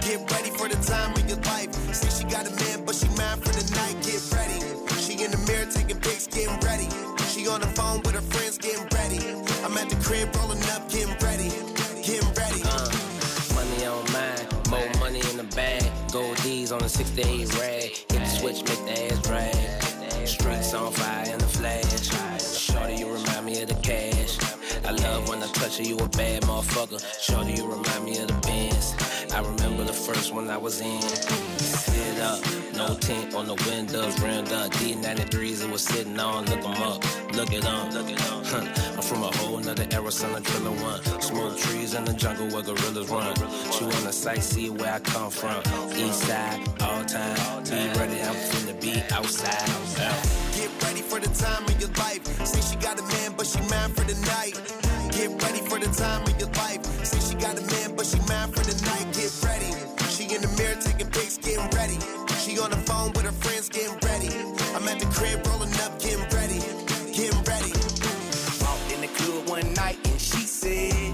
Get 0.06 0.22
ready 0.32 0.52
for 0.52 0.68
the 0.70 0.78
time 0.86 1.14
of 1.14 1.28
your 1.28 1.42
life. 1.50 1.74
Say 1.94 2.10
she 2.14 2.24
got 2.30 2.46
a 2.46 2.54
man, 2.62 2.86
but 2.86 2.94
she 2.94 3.08
mine 3.18 3.42
for 3.42 3.50
the 3.50 3.66
night. 3.74 3.98
Get 4.06 4.22
ready. 4.38 4.62
She 5.02 5.14
in 5.24 5.32
the 5.32 5.42
mirror 5.50 5.66
taking 5.66 6.00
pics, 6.00 6.28
getting 6.28 6.60
ready. 6.62 6.88
She 7.34 7.48
on 7.48 7.62
the 7.62 7.72
phone 7.74 8.02
with 8.04 8.14
her 8.14 8.28
friends, 8.30 8.60
getting 8.60 8.86
ready. 8.94 9.18
I'm 9.66 9.78
at 9.82 9.90
the 9.90 9.98
crib 10.06 10.30
rolling 10.36 10.62
up, 10.70 10.86
getting 10.94 11.18
ready. 11.26 11.50
Getting 12.06 12.30
ready. 12.38 12.62
Uh, 12.70 12.86
money 13.58 13.82
on 13.90 14.06
mine, 14.14 14.46
more 14.70 14.90
money 15.02 15.22
in 15.32 15.38
the 15.38 15.48
bag. 15.56 15.90
Gold 16.12 16.38
D's 16.44 16.72
on 16.72 16.84
a 16.84 16.90
6 16.90 17.10
to 17.18 17.26
8 17.26 17.58
rag. 17.58 17.71
Switch 18.42 18.64
make 18.66 18.86
the 18.86 19.06
ass 19.06 19.22
drag. 19.22 20.28
Streets 20.28 20.74
on 20.74 20.92
fire 20.92 21.32
in 21.32 21.38
the 21.38 21.46
flash. 21.46 22.58
Shorty, 22.58 22.96
you 22.96 23.14
remind 23.14 23.46
me 23.46 23.62
of 23.62 23.70
the 23.70 23.76
cash. 23.84 24.40
I 24.84 24.90
love 24.90 25.30
when 25.30 25.44
I 25.44 25.48
touch 25.52 25.80
you, 25.80 25.96
you 25.96 25.98
a 26.00 26.10
bad 26.10 26.42
motherfucker. 26.42 27.00
Shorty, 27.22 27.54
you 27.54 27.68
remind 27.68 28.04
me 28.04 28.18
of 28.18 28.30
the 28.30 28.34
band. 28.48 28.71
First 30.14 30.34
one 30.34 30.50
I 30.50 30.58
was 30.58 30.82
in. 30.82 31.02
Sit 31.02 32.20
up, 32.20 32.40
no 32.76 32.96
tint 32.96 33.34
on 33.34 33.48
the 33.48 33.56
windows, 33.70 34.20
rimmed 34.20 34.52
up. 34.52 34.70
D93s 34.74 35.64
it 35.64 35.72
was 35.72 35.82
sitting 35.82 36.20
on, 36.20 36.46
look 36.48 36.66
'em 36.66 36.84
up, 36.84 37.02
look 37.34 37.54
it 37.54 37.66
on, 37.66 37.94
look 37.94 38.10
it 38.10 38.22
on. 38.30 38.44
Huh. 38.44 38.66
I'm 38.98 39.02
from 39.04 39.24
a 39.24 39.32
whole 39.38 39.60
nother 39.60 39.88
era, 39.90 40.12
son 40.12 40.36
of 40.36 40.44
Triller 40.44 40.72
One. 40.72 41.02
Smoke 41.22 41.58
trees 41.58 41.94
in 41.94 42.04
the 42.04 42.12
jungle 42.12 42.48
where 42.50 42.62
gorillas 42.62 43.08
run. 43.10 43.34
She 43.72 43.86
wanna 43.86 44.12
sightsee 44.24 44.70
where 44.78 44.96
I 44.96 45.00
come 45.00 45.32
from. 45.32 45.64
East 45.96 46.20
side, 46.28 46.60
all 46.82 47.06
time. 47.06 47.64
Be 47.64 47.80
ready, 47.98 48.20
I'm 48.22 48.36
finna 48.50 48.76
be 48.82 48.94
outside. 49.16 49.70
Get 50.58 50.72
ready 50.84 51.02
for 51.02 51.22
the 51.22 51.32
time 51.46 51.64
of 51.64 51.80
your 51.80 51.94
life. 52.04 52.22
Say 52.46 52.60
she 52.70 52.76
got 52.76 53.00
a 53.00 53.04
man, 53.14 53.32
but 53.38 53.48
she 53.48 53.62
mine 53.72 53.94
for 53.96 54.04
the 54.04 54.18
night. 54.36 54.60
Get 55.16 55.30
ready 55.42 55.62
for 55.70 55.80
the 55.80 55.92
time 56.04 56.24
of 56.24 56.38
your 56.38 56.52
life. 56.64 56.84
Say 57.06 57.20
she 57.28 57.36
got 57.36 57.58
a 57.58 57.64
man, 57.74 57.96
but 57.96 58.06
she 58.06 58.20
mine 58.28 58.52
for 58.52 58.64
the 58.70 58.76
night. 58.86 59.11
At 64.92 65.00
the 65.00 65.06
crib 65.08 65.46
rolling 65.48 65.74
up, 65.86 66.00
getting 66.00 66.28
ready. 66.36 66.60
Getting 67.16 67.44
ready. 67.52 67.74
Walked 68.62 68.92
in 68.94 69.02
the 69.02 69.10
club 69.16 69.50
one 69.50 69.74
night 69.74 69.98
and 70.06 70.20
she 70.20 70.42
said 70.46 71.14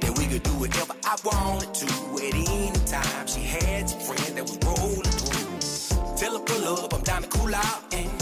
that 0.00 0.12
we 0.16 0.26
could 0.26 0.42
do 0.42 0.52
whatever 0.52 0.94
I 1.04 1.16
wanted 1.24 1.74
to 1.74 1.86
at 2.26 2.34
any 2.34 2.72
time. 2.86 3.26
She 3.26 3.40
had 3.40 3.90
some 3.90 4.00
friends 4.00 4.32
that 4.34 4.44
was 4.44 4.58
rolling 4.64 5.02
through. 5.02 6.16
Tell 6.16 6.38
her 6.38 6.44
pull 6.44 6.64
up, 6.64 6.94
I'm 6.94 7.02
down 7.02 7.22
to 7.22 7.28
cool 7.28 7.54
out 7.54 7.82
and 7.92 8.21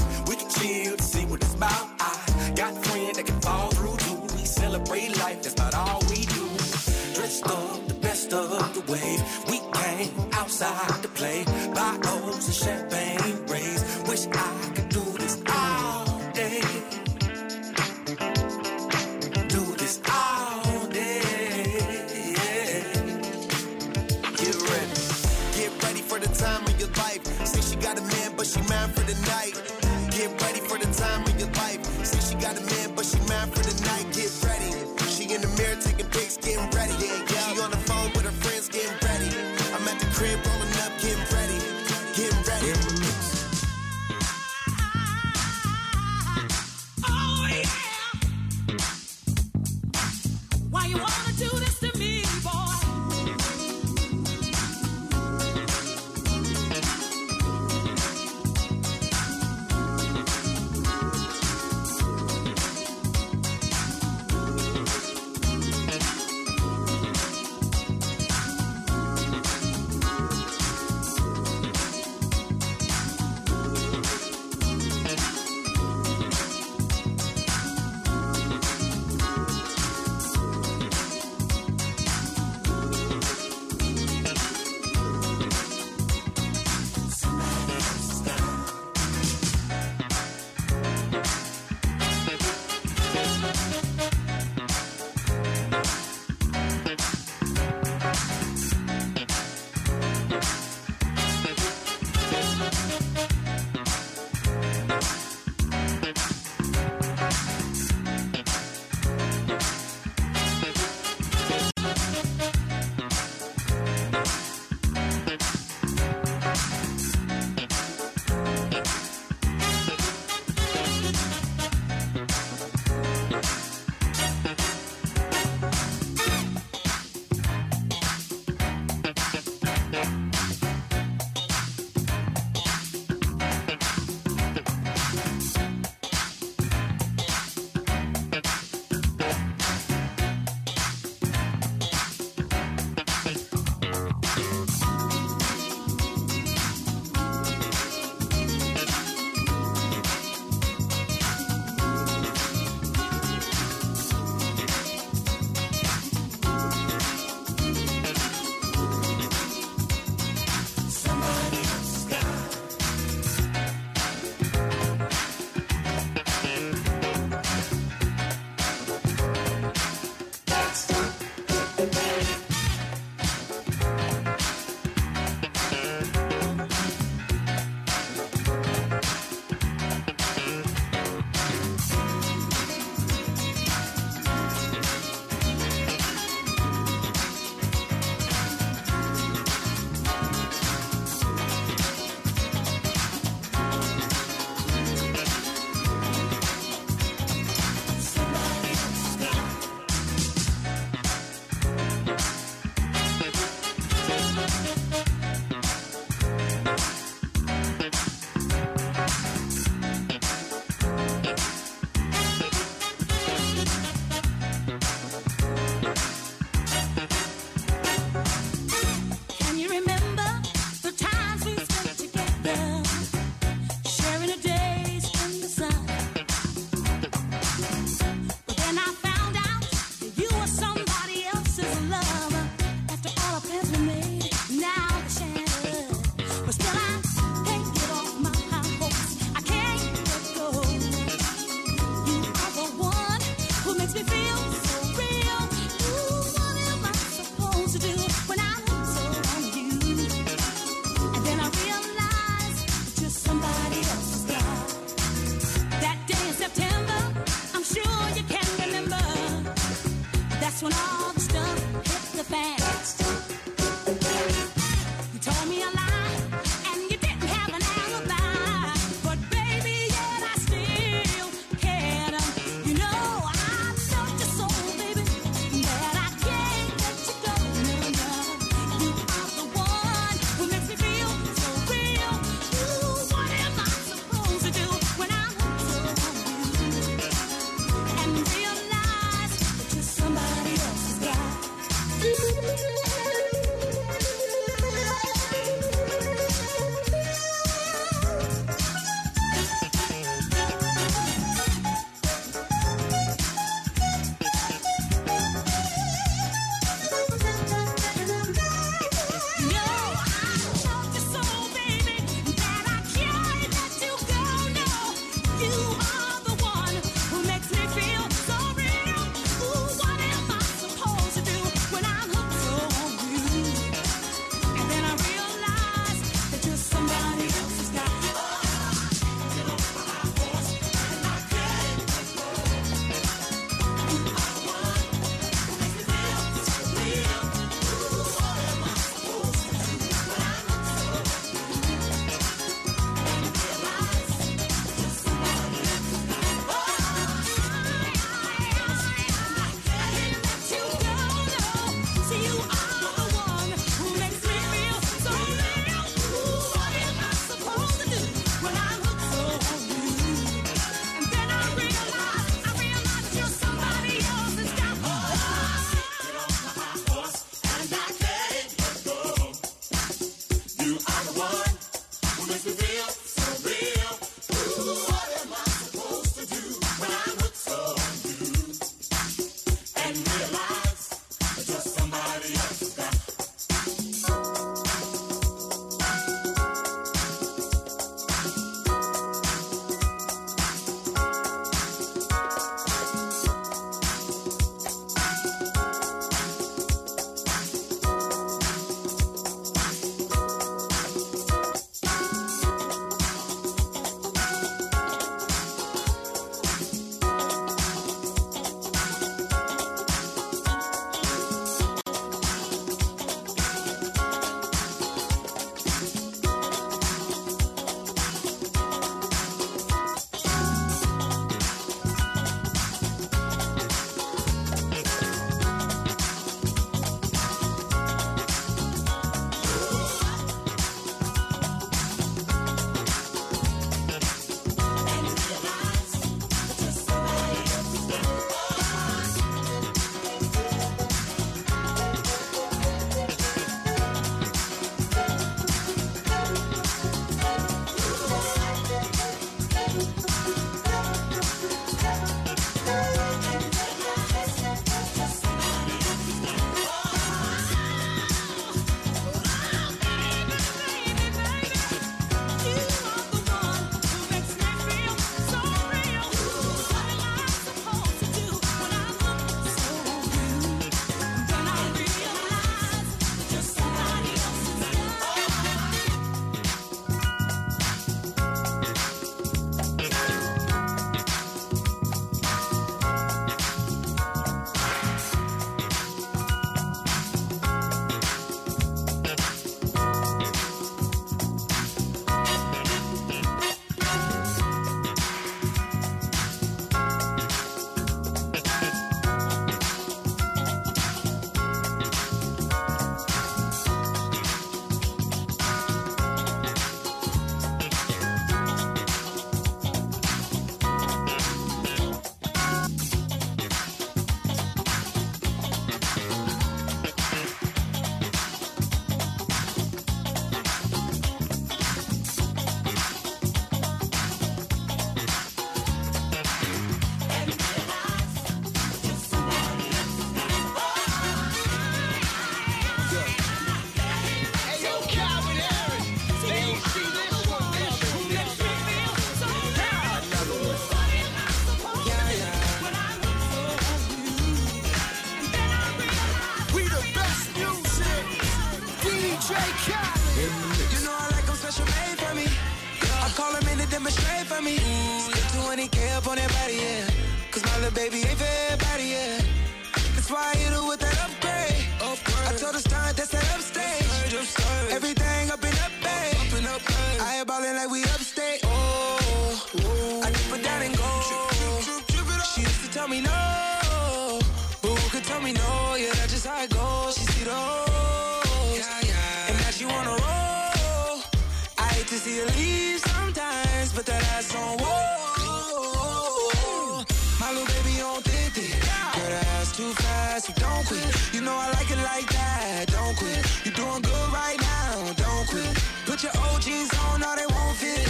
quit. 590.70 591.14
You 591.14 591.20
know 591.20 591.34
I 591.34 591.50
like 591.58 591.70
it 591.70 591.82
like 591.82 592.08
that, 592.14 592.70
don't 592.70 592.94
quit. 592.96 593.18
You're 593.44 593.58
doing 593.58 593.82
good 593.82 594.08
right 594.14 594.38
now, 594.38 594.94
don't 594.94 595.26
quit. 595.26 595.50
Put 595.86 596.02
your 596.06 596.14
old 596.30 596.40
jeans 596.40 596.70
on, 596.86 597.00
now 597.00 597.14
they 597.18 597.26
won't 597.26 597.56
fit. 597.58 597.86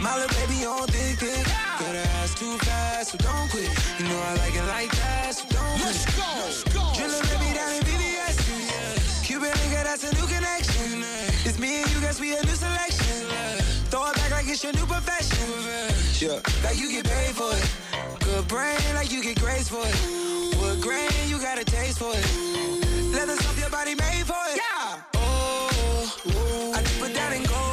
My 0.00 0.14
little 0.14 0.30
baby 0.38 0.62
on 0.64 0.86
thick, 0.94 1.18
thick. 1.18 1.42
Girl, 1.78 1.92
that 1.92 2.06
ass 2.22 2.38
too 2.38 2.54
fast, 2.62 3.10
so 3.10 3.18
don't 3.18 3.50
quit. 3.50 3.70
You 3.98 4.06
know 4.06 4.18
I 4.30 4.32
like 4.38 4.54
it 4.54 4.66
like 4.70 4.92
that, 5.02 5.34
so 5.34 5.44
don't 5.50 5.74
quit. 5.82 5.90
Let's 5.90 6.06
go, 6.14 6.28
let's 6.38 6.62
go. 6.70 6.82
Drillin' 6.94 7.24
baby 7.34 7.50
down 7.58 7.70
in 7.74 7.82
VVS. 7.82 8.36
Cuban 9.26 9.50
nigga, 9.58 9.82
that's 9.82 10.04
a 10.06 10.14
new 10.14 10.26
connection. 10.30 11.02
It's 11.48 11.58
me 11.58 11.82
and 11.82 11.90
you, 11.90 12.00
guess 12.00 12.20
we 12.20 12.36
a 12.36 12.42
new 12.46 12.54
selection. 12.54 13.26
Throw 13.90 14.06
it 14.06 14.14
back 14.14 14.30
like 14.30 14.46
it's 14.46 14.62
your 14.62 14.72
new 14.72 14.86
profession. 14.86 15.50
Yeah, 16.22 16.38
like 16.62 16.78
you 16.78 16.90
get 16.94 17.10
paid 17.10 17.34
for 17.34 17.50
it. 17.58 17.87
Good 18.38 18.46
brain, 18.46 18.94
like 18.94 19.10
you 19.10 19.20
get 19.20 19.40
grace 19.40 19.68
for 19.68 19.82
it. 19.82 20.58
Wood 20.60 20.80
grain, 20.80 21.10
you 21.26 21.40
got 21.40 21.58
a 21.58 21.64
taste 21.64 21.98
for 21.98 22.12
it. 22.14 23.12
Leather 23.12 23.34
stuff 23.34 23.58
your 23.58 23.68
body 23.68 23.96
made 23.96 24.24
for 24.24 24.38
it. 24.52 24.60
Yeah. 24.62 25.02
Oh, 25.16 26.72
I 26.72 26.80
dip 26.80 27.10
it 27.10 27.14
down 27.16 27.32
and 27.32 27.48
go. 27.48 27.72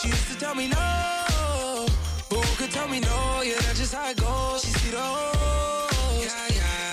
She 0.00 0.08
used 0.08 0.28
to 0.30 0.38
tell 0.38 0.54
me 0.54 0.68
no, 0.68 1.86
who 2.30 2.40
could 2.58 2.70
tell 2.70 2.86
me 2.86 3.00
no? 3.00 3.42
Yeah, 3.42 3.54
that's 3.58 3.80
just 3.80 3.92
how 3.92 4.08
it 4.08 4.18
goes. 4.18 4.62
She 4.64 4.70
see 4.70 4.90
the 4.92 5.00
hoes, 5.00 6.32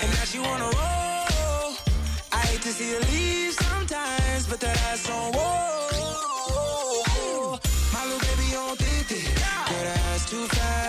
and 0.02 0.12
now 0.12 0.26
she 0.26 0.40
wanna 0.40 0.66
roll. 0.66 1.76
I 2.32 2.40
hate 2.50 2.64
to 2.64 2.70
see 2.70 2.92
her 2.94 3.02
leave 3.12 3.54
sometimes, 3.54 4.48
but 4.48 4.60
that 4.62 4.82
ass 4.90 5.08
on 5.12 5.32
whoa. 5.34 5.71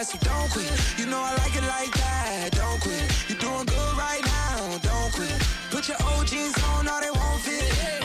Fast, 0.04 0.12
so 0.12 0.18
don't 0.28 0.50
quit. 0.50 0.70
You 0.98 1.06
know 1.06 1.18
I 1.18 1.34
like 1.36 1.54
it 1.56 1.64
like 1.64 1.92
that, 1.92 2.50
don't 2.52 2.80
quit. 2.80 3.02
You're 3.28 3.38
doing 3.38 3.66
good 3.66 3.96
right 3.96 4.22
now, 4.24 4.78
don't 4.78 5.12
quit. 5.12 5.32
Put 5.70 5.88
your 5.88 5.98
old 6.10 6.26
jeans 6.26 6.56
on, 6.64 6.84
now 6.84 7.00
they 7.00 7.10
won't 7.10 7.40
fit. 7.40 8.02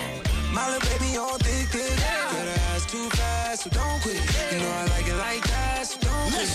My 0.51 0.65
little 0.71 0.89
baby 0.89 1.17
on 1.17 1.39
thick, 1.39 1.67
thick. 1.69 1.89
Girl, 1.89 2.45
that 2.45 2.59
ass 2.71 2.85
too 2.85 3.09
fast, 3.09 3.63
so 3.63 3.69
don't 3.69 4.01
quit. 4.01 4.21
You 4.51 4.59
know 4.59 4.71
I 4.71 4.85
like 4.95 5.07
it 5.07 5.17
like 5.17 5.43
that, 5.47 5.87
so 5.87 5.99
don't 5.99 6.31
quit. 6.31 6.49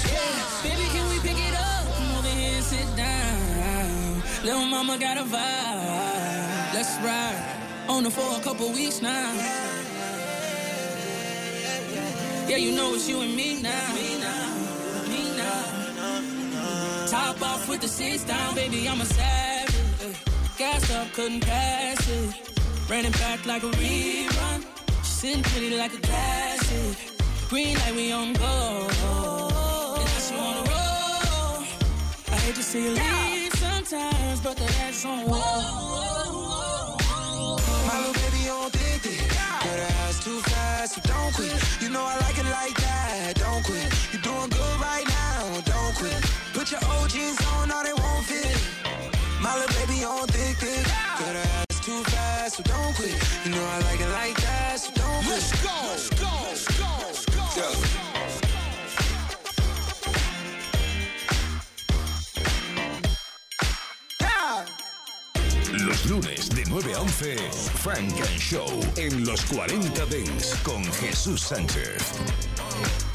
Baby, 0.62 0.86
can 0.94 1.08
we 1.10 1.18
pick 1.20 1.38
it 1.38 1.54
up? 1.54 1.84
Come 1.96 2.16
over 2.18 2.28
here 2.28 2.56
and 2.56 2.64
sit 2.64 2.88
down. 2.96 4.22
Little 4.44 4.66
mama 4.66 4.98
got 4.98 5.16
a 5.18 5.24
vibe. 5.24 6.74
Let's 6.74 6.96
ride. 7.00 7.58
On 7.88 8.04
the 8.04 8.10
for 8.10 8.38
a 8.38 8.42
couple 8.42 8.70
weeks 8.70 9.02
now. 9.02 9.32
Yeah, 12.48 12.56
you 12.56 12.72
know 12.72 12.94
it's 12.94 13.08
you 13.08 13.20
and. 13.20 13.34
Me 13.36 13.60
now. 13.62 13.91
Top 17.12 17.42
off 17.42 17.68
with 17.68 17.82
the 17.82 17.88
seats 17.88 18.24
down, 18.24 18.54
baby, 18.54 18.88
I'm 18.88 18.98
a 19.02 19.04
savage. 19.04 20.16
Gas 20.56 20.90
up, 20.92 21.12
couldn't 21.12 21.42
pass 21.42 22.08
it. 22.08 22.34
Ran 22.88 23.04
it 23.04 23.12
back 23.18 23.44
like 23.44 23.62
a 23.62 23.70
rerun. 23.72 24.64
She's 25.00 25.08
sitting 25.08 25.42
pretty 25.42 25.76
like 25.76 25.92
a 25.92 25.98
classic. 25.98 26.96
Green 27.50 27.76
light, 27.80 27.94
we 27.94 28.12
on 28.12 28.32
go. 28.32 28.88
And 29.98 30.06
now 30.06 30.20
she 30.26 30.34
wanna 30.34 30.64
roll. 30.72 31.66
I 32.32 32.36
hate 32.44 32.54
to 32.54 32.62
see 32.62 32.82
you 32.82 32.92
leave 32.92 33.52
sometimes, 33.56 34.40
but 34.40 34.56
the 34.56 34.64
ass 34.64 35.04
on 35.04 35.26
whoa. 35.28 36.96
My 37.88 37.98
little 37.98 38.14
baby 38.14 38.48
on 38.48 38.70
thick. 38.70 39.31
Girl, 39.62 40.12
too 40.20 40.40
fast, 40.50 40.94
so 40.94 41.00
don't 41.02 41.32
quit. 41.34 41.54
You 41.80 41.88
know 41.90 42.02
I 42.02 42.18
like 42.20 42.38
it 42.38 42.46
like 42.46 42.74
that, 42.82 43.34
don't 43.36 43.62
quit. 43.64 43.86
You're 44.12 44.22
doing 44.22 44.50
good 44.50 44.76
right 44.80 45.06
now, 45.06 45.60
don't 45.64 45.94
quit. 45.94 46.20
Put 46.52 46.70
your 46.70 46.80
old 46.92 47.10
jeans 47.10 47.38
on, 47.54 47.68
now 47.68 47.82
they 47.82 47.92
won't 47.92 48.26
fit. 48.26 48.58
My 49.40 49.54
little 49.58 49.74
baby 49.78 50.04
on 50.04 50.26
thick, 50.28 50.56
thick. 50.56 50.86
Girl, 51.18 51.64
too 51.82 52.02
fast, 52.10 52.56
so 52.56 52.62
don't 52.62 52.94
quit. 52.96 53.14
You 53.44 53.50
know 53.52 53.64
I 53.64 53.78
like 53.90 54.00
it 54.00 54.10
like 54.10 54.36
that, 54.42 54.80
so 54.80 54.90
don't 54.94 55.24
quit. 55.24 55.38
Let's 55.38 55.52
go, 55.62 55.74
let's 55.90 56.08
go, 56.10 56.30
let's 56.48 56.66
go, 56.76 57.36
let's 57.54 57.96
go. 57.96 58.01
Lunes 66.06 66.48
de 66.50 66.64
9 66.66 66.94
a 66.94 67.00
11, 67.00 67.36
Frank 67.82 68.12
and 68.12 68.38
Show 68.38 68.66
en 68.96 69.24
los 69.24 69.40
40 69.46 70.06
Dents 70.06 70.54
con 70.62 70.84
Jesús 70.94 71.40
Sánchez. 71.40 73.11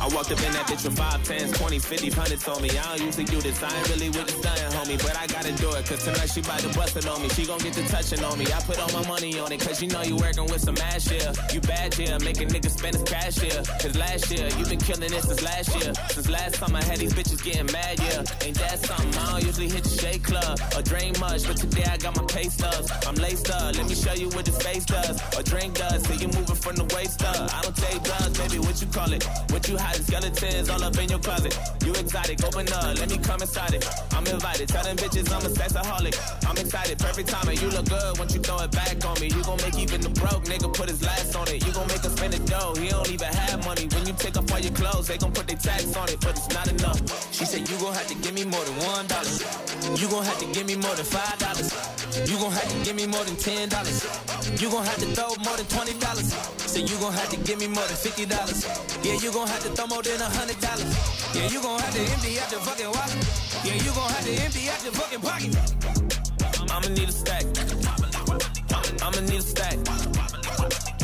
I 0.00 0.08
walked 0.14 0.32
up 0.32 0.40
in 0.40 0.52
that 0.52 0.66
bitch 0.66 0.84
with 0.84 0.96
five 0.96 1.22
tens, 1.24 1.52
20, 1.52 1.78
50, 1.78 2.10
hundreds 2.10 2.48
on 2.48 2.62
me. 2.62 2.70
I 2.70 2.96
don't 2.96 3.06
usually 3.06 3.24
do 3.24 3.40
this, 3.40 3.62
I 3.62 3.68
ain't 3.68 3.88
really 3.90 4.08
with 4.08 4.26
the 4.26 4.32
stunning, 4.40 4.72
homie. 4.72 4.98
But 5.02 5.16
I 5.16 5.26
gotta 5.26 5.52
do 5.52 5.70
it, 5.72 5.84
cause 5.86 6.02
tonight 6.04 6.30
she 6.32 6.40
bout 6.40 6.60
to 6.60 6.68
bust 6.72 6.96
it 6.96 7.06
on 7.06 7.20
me. 7.22 7.28
She 7.30 7.44
gon' 7.44 7.58
get 7.58 7.74
the 7.74 7.82
touching 7.82 8.24
on 8.24 8.38
me. 8.38 8.46
I 8.46 8.60
put 8.60 8.80
all 8.80 8.92
my 8.92 9.06
money 9.06 9.38
on 9.38 9.52
it, 9.52 9.60
cause 9.60 9.82
you 9.82 9.88
know 9.88 10.02
you 10.02 10.16
working 10.16 10.46
with 10.46 10.62
some 10.62 10.76
ass 10.78 11.04
here. 11.04 11.32
You 11.52 11.60
bad 11.60 11.92
here, 11.94 12.18
making 12.20 12.48
niggas 12.48 12.78
spend 12.78 12.96
his 12.96 13.04
cash 13.04 13.38
here. 13.38 13.62
Cause 13.80 13.96
last 13.96 14.30
year, 14.30 14.48
you 14.56 14.64
been 14.64 14.80
killing 14.80 15.12
it 15.12 15.22
since 15.22 15.42
last 15.42 15.68
year. 15.76 15.92
Since 16.10 16.28
last 16.30 16.54
time 16.54 16.74
I 16.74 16.82
had 16.84 16.98
these 16.98 17.12
bitches 17.12 17.42
getting 17.44 17.70
mad, 17.70 18.00
yeah. 18.00 18.24
Ain't 18.46 18.58
that 18.58 18.78
something? 18.80 19.14
I 19.20 19.32
don't 19.32 19.44
usually 19.44 19.68
hit 19.68 19.84
the 19.84 19.90
shake 19.90 20.24
club 20.24 20.58
or 20.76 20.82
drink 20.82 21.20
much, 21.20 21.46
but 21.46 21.56
today 21.56 21.84
I 21.84 21.98
got 21.98 22.16
my 22.16 22.24
pay 22.24 22.48
stubs. 22.48 22.90
I'm 23.06 23.16
laced 23.16 23.50
up, 23.50 23.76
let 23.76 23.86
me 23.86 23.94
show 23.94 24.14
you 24.14 24.28
what 24.30 24.46
this 24.46 24.60
face 24.62 24.86
does. 24.86 25.20
Or 25.36 25.42
drink 25.42 25.76
does, 25.76 26.02
so 26.06 26.14
you 26.14 26.28
moving 26.28 26.56
from 26.56 26.76
the 26.76 26.88
waist 26.96 27.22
up. 27.22 27.52
I 27.52 27.60
don't 27.62 27.76
take 27.76 28.02
drugs, 28.02 28.38
baby, 28.38 28.58
what 28.58 28.80
you 28.80 28.86
call 28.88 29.12
it? 29.12 29.26
What 29.50 29.68
you 29.68 29.76
hiding? 29.76 30.04
Skeletons 30.04 30.70
all 30.70 30.82
up 30.82 30.96
in 30.96 31.08
your 31.08 31.18
closet. 31.18 31.58
You 31.84 31.92
exotic, 31.92 32.42
open 32.44 32.72
up, 32.72 32.98
let 32.98 33.10
me 33.10 33.18
come 33.18 33.40
inside 33.40 33.74
it. 33.74 33.86
I'm 34.12 34.26
invited, 34.26 34.68
tell 34.68 34.84
them 34.84 34.96
bitches 34.96 35.30
I'm 35.32 35.44
a 35.44 35.50
sexaholic. 35.50 36.14
I'm 36.48 36.56
excited, 36.56 36.98
perfect 36.98 37.28
timing, 37.28 37.58
you 37.58 37.68
look 37.68 37.88
good 37.88 38.18
once 38.18 38.34
you 38.34 38.40
throw 38.40 38.58
it 38.62 38.70
back 38.70 39.04
on 39.04 39.20
me. 39.20 39.28
You 39.28 39.42
gon' 39.42 39.58
make 39.58 39.76
even 39.78 40.00
the 40.00 40.10
broke 40.10 40.44
nigga 40.44 40.72
put 40.72 40.88
his 40.88 41.02
last 41.02 41.34
on 41.34 41.48
it. 41.48 41.66
You 41.66 41.72
gon' 41.72 41.88
make 41.88 42.04
us 42.04 42.14
spend 42.16 42.32
the 42.32 42.38
dough, 42.46 42.74
he 42.78 42.88
don't 42.88 43.10
even 43.10 43.26
have 43.26 43.64
money. 43.64 43.86
When 43.90 44.06
you 44.06 44.12
take 44.14 44.36
off 44.36 44.52
all 44.52 44.60
your 44.60 44.72
clothes, 44.72 45.08
they 45.08 45.18
gon' 45.18 45.32
put 45.32 45.48
their 45.48 45.56
tax 45.56 45.96
on 45.96 46.08
it, 46.08 46.20
but 46.20 46.36
it's 46.38 46.48
not 46.54 46.68
enough. 46.68 47.00
She 47.34 47.44
said 47.44 47.68
you 47.68 47.76
gon' 47.78 47.94
have 47.94 48.06
to 48.06 48.14
give 48.14 48.34
me 48.34 48.44
more 48.44 48.64
than 48.64 48.76
one 48.86 49.06
dollar. 49.06 49.34
You 49.96 50.08
gon' 50.08 50.24
have 50.24 50.38
to 50.38 50.46
give 50.52 50.66
me 50.66 50.76
more 50.76 50.94
than 50.94 51.04
five 51.04 51.38
dollars. 51.38 51.99
You 52.10 52.36
gon' 52.38 52.50
have 52.50 52.68
to 52.68 52.84
give 52.84 52.96
me 52.96 53.06
more 53.06 53.22
than 53.24 53.36
ten 53.36 53.68
dollars. 53.68 54.02
You 54.60 54.68
gon' 54.68 54.84
have 54.84 54.98
to 54.98 55.06
throw 55.14 55.30
more 55.44 55.56
than 55.56 55.66
twenty 55.66 55.94
dollars. 55.94 56.34
Say 56.66 56.82
you 56.82 56.98
gon' 56.98 57.12
have 57.12 57.28
to 57.30 57.36
give 57.46 57.60
me 57.60 57.68
more 57.68 57.86
than 57.86 57.96
fifty 57.96 58.26
dollars. 58.26 58.66
Yeah, 59.04 59.14
you 59.14 59.30
gon' 59.32 59.46
have 59.46 59.62
to 59.62 59.70
throw 59.70 59.86
more 59.86 60.02
than 60.02 60.20
a 60.20 60.24
hundred 60.24 60.58
dollars. 60.60 60.90
Yeah, 61.34 61.46
you 61.46 61.62
gon' 61.62 61.78
have 61.78 61.94
to 61.94 62.00
empty 62.00 62.40
out 62.40 62.50
your 62.50 62.60
fucking 62.60 62.90
wallet. 62.90 63.14
Yeah, 63.64 63.74
you 63.74 63.90
gon' 63.94 64.10
have 64.10 64.24
to 64.26 64.32
empty 64.42 64.68
out 64.70 64.82
your 64.82 64.92
fucking 64.92 65.20
pocket. 65.22 65.54
I'ma 66.70 66.88
need 66.88 67.08
a 67.08 67.12
stack. 67.12 67.44
I'ma 69.02 69.20
need 69.30 69.38
a 69.38 69.42
stack. 69.42 69.78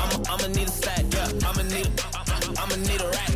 I'ma 0.02 0.16
I'ma 0.26 0.46
need 0.58 0.66
a 0.66 0.74
stack. 0.74 1.04
Yeah, 1.14 1.30
I'ma 1.46 1.62
need 1.70 1.90
I'ma 2.58 2.76
need 2.82 3.00
a 3.00 3.08
rack. 3.14 3.32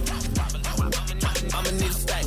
I'ma 1.55 1.71
need 1.79 1.91
a 1.91 1.95
stack. 1.95 2.27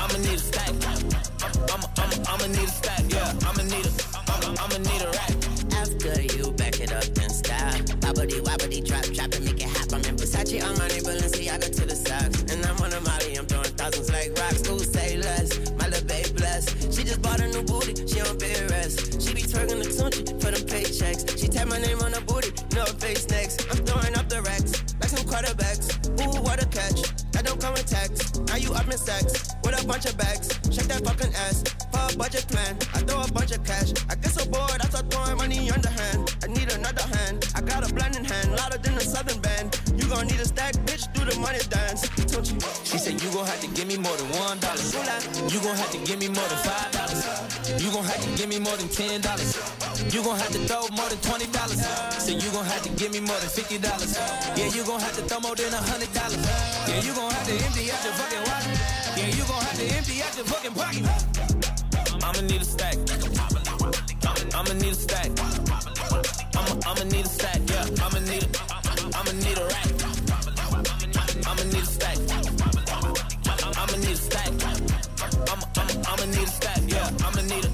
I'ma 0.00 0.16
need 0.24 0.34
a 0.34 0.38
stack. 0.38 1.13
I'ma 1.44 1.86
I'ma 1.98 2.16
I'ma 2.28 2.46
need 2.46 2.64
a 2.64 2.68
stack. 2.68 3.04
Yeah, 3.08 3.32
I'ma 3.44 3.62
need 3.64 3.84
a 3.84 3.92
I'ma 4.16 4.56
I'ma 4.62 4.78
need 4.80 5.02
a 5.02 5.10
rack. 5.12 5.36
After 5.76 6.22
you 6.22 6.52
back 6.52 6.80
it 6.80 6.92
up 6.92 7.04
and 7.20 7.30
stop. 7.30 7.74
Bobbity 8.00 8.40
wobbity 8.40 8.80
drop, 8.84 9.04
drop 9.12 9.32
and 9.34 9.44
make 9.44 9.60
it 9.60 9.68
hot. 9.68 9.92
I'm 9.92 10.00
in 10.08 10.16
Versace, 10.16 10.60
Armani, 10.60 11.00
Balenciaga 11.04 11.68
to 11.76 11.84
the 11.84 11.96
socks. 11.96 12.42
And 12.50 12.64
I'm 12.64 12.80
on 12.80 12.92
a 12.92 13.00
Molly, 13.02 13.36
I'm 13.36 13.46
throwing 13.46 13.76
thousands 13.76 14.10
like 14.10 14.32
rocks. 14.38 14.66
Who 14.66 14.78
say 14.78 15.18
less? 15.18 15.72
My 15.78 15.88
little 15.88 16.06
babe 16.06 16.34
blessed. 16.36 16.94
She 16.94 17.04
just 17.04 17.20
bought 17.20 17.40
a 17.40 17.48
new 17.48 17.62
booty, 17.62 17.92
she 18.06 18.20
on 18.20 18.38
bed 18.38 18.70
rest. 18.70 19.20
She 19.20 19.34
be 19.34 19.42
twerking 19.42 19.84
the 19.84 19.90
tunchi 19.92 20.24
for 20.40 20.50
them 20.50 20.64
paychecks. 20.64 21.38
She 21.38 21.48
tap 21.48 21.68
my 21.68 21.78
name 21.78 22.00
on 22.00 22.12
her 22.12 22.22
booty, 22.22 22.52
no 22.74 22.84
face 22.96 23.28
next. 23.28 23.68
I'm 23.70 23.84
throwing 23.84 24.16
up 24.16 24.28
the 24.30 24.40
racks, 24.40 24.72
like 25.00 25.10
some 25.10 25.26
quarterbacks. 25.28 25.92
Ooh, 26.24 26.40
what 26.40 26.62
a 26.62 26.66
catch. 26.66 27.00
That 27.32 27.44
don't 27.44 27.60
come 27.60 27.74
with 27.74 27.86
tax. 27.86 28.38
Now 28.48 28.56
you 28.56 28.72
up 28.72 28.86
in 28.88 28.96
sex 28.96 29.53
with 29.64 29.82
a 29.82 29.86
bunch 29.86 30.04
of 30.04 30.16
bags. 30.16 30.52
Shake 30.70 30.88
that 30.92 31.02
fucking 31.04 31.32
ass 31.34 31.64
for 31.90 32.04
a 32.12 32.16
budget 32.16 32.46
plan. 32.48 32.76
I 32.92 33.00
throw 33.08 33.22
a 33.24 33.32
bunch 33.32 33.52
of 33.52 33.64
cash. 33.64 33.90
I 34.10 34.14
get 34.14 34.32
so 34.36 34.44
bored, 34.46 34.78
I 34.80 34.86
start 34.92 35.10
throwing 35.10 35.36
money 35.38 35.70
underhand. 35.70 36.36
I 36.44 36.46
need 36.52 36.70
another 36.70 37.06
hand. 37.16 37.48
I 37.54 37.60
got 37.62 37.88
a 37.88 37.92
blending 37.92 38.24
hand, 38.24 38.52
louder 38.52 38.78
than 38.78 38.94
a 38.94 39.00
southern 39.00 39.40
band. 39.40 39.80
You 39.96 40.06
gon' 40.08 40.26
need 40.26 40.40
a 40.40 40.44
stack, 40.44 40.74
bitch, 40.84 41.08
do 41.14 41.24
the 41.24 41.38
money 41.40 41.64
dance. 41.72 42.04
Don't 42.30 42.44
you? 42.44 42.60
She 42.84 42.98
said 42.98 43.16
you 43.22 43.30
gon' 43.32 43.46
have 43.46 43.60
to 43.60 43.68
give 43.72 43.88
me 43.88 43.96
more 43.96 44.16
than 44.16 44.28
one 44.38 44.58
dollar. 44.60 44.84
You 45.48 45.58
gon' 45.64 45.76
have 45.76 45.90
to 45.96 45.98
give 46.04 46.18
me 46.20 46.28
more 46.28 46.48
than 46.52 46.60
five 46.60 46.90
dollars. 46.92 47.24
You 47.80 47.90
gon' 47.90 48.04
have 48.04 48.20
to 48.20 48.30
give 48.36 48.48
me 48.48 48.58
more 48.60 48.76
than 48.76 48.88
ten 48.88 49.20
dollars. 49.20 49.56
You 50.12 50.22
gon' 50.22 50.36
have 50.36 50.52
to 50.52 50.60
throw 50.68 50.84
more 50.92 51.08
than 51.08 51.18
twenty 51.24 51.46
dollars. 51.48 51.80
So 52.20 52.30
you 52.36 52.50
gon' 52.52 52.66
have 52.66 52.82
to 52.82 52.90
give 53.00 53.12
me 53.12 53.20
more 53.20 53.38
than 53.40 53.48
fifty 53.48 53.78
dollars. 53.78 54.18
Yeah, 54.56 54.68
you 54.68 54.84
gon' 54.84 55.00
have 55.00 55.16
to 55.16 55.22
throw 55.22 55.40
more 55.40 55.56
than 55.56 55.72
a 55.72 55.82
hundred 55.88 56.12
dollars. 56.12 56.42
Yeah, 56.88 57.00
you 57.00 57.14
gon' 57.14 57.30
have 57.30 57.46
to 57.46 57.54
empty 57.54 57.90
out 57.90 58.04
your 58.04 58.14
fucking 58.18 58.42
wallet. 58.44 59.03
To 59.84 59.96
empty 59.96 60.22
out 60.22 60.34
your 60.34 60.46
fucking 60.46 60.72
pocket. 60.72 61.04
I'ma 62.24 62.40
need 62.40 62.62
a 62.62 62.64
stack. 62.64 62.96
I'ma 64.54 64.72
need 64.80 64.92
a 64.92 64.94
stack. 64.94 65.28
I'ma 66.56 66.72
I'ma 66.88 67.04
need 67.04 67.26
a 67.26 67.28
stack. 67.28 67.60
Yeah, 67.68 67.84
I'ma 68.00 68.20
need 68.20 68.44
a 68.44 68.48
I'ma 69.12 69.32
need 69.44 69.58
a 69.58 69.66
rack. 69.68 69.88
I'ma 71.44 71.64
need 71.68 71.82
a 71.82 71.86
stack. 71.86 72.16
I'ma 73.76 73.96
need 74.00 74.08
a 74.08 74.16
stack. 74.16 74.52
I'ma 75.52 75.66
I'ma 76.08 76.24
need 76.32 76.38
a 76.38 76.46
stack. 76.46 76.80
Yeah, 76.86 77.10
I'ma 77.20 77.42
need 77.42 77.64
a 77.64 77.70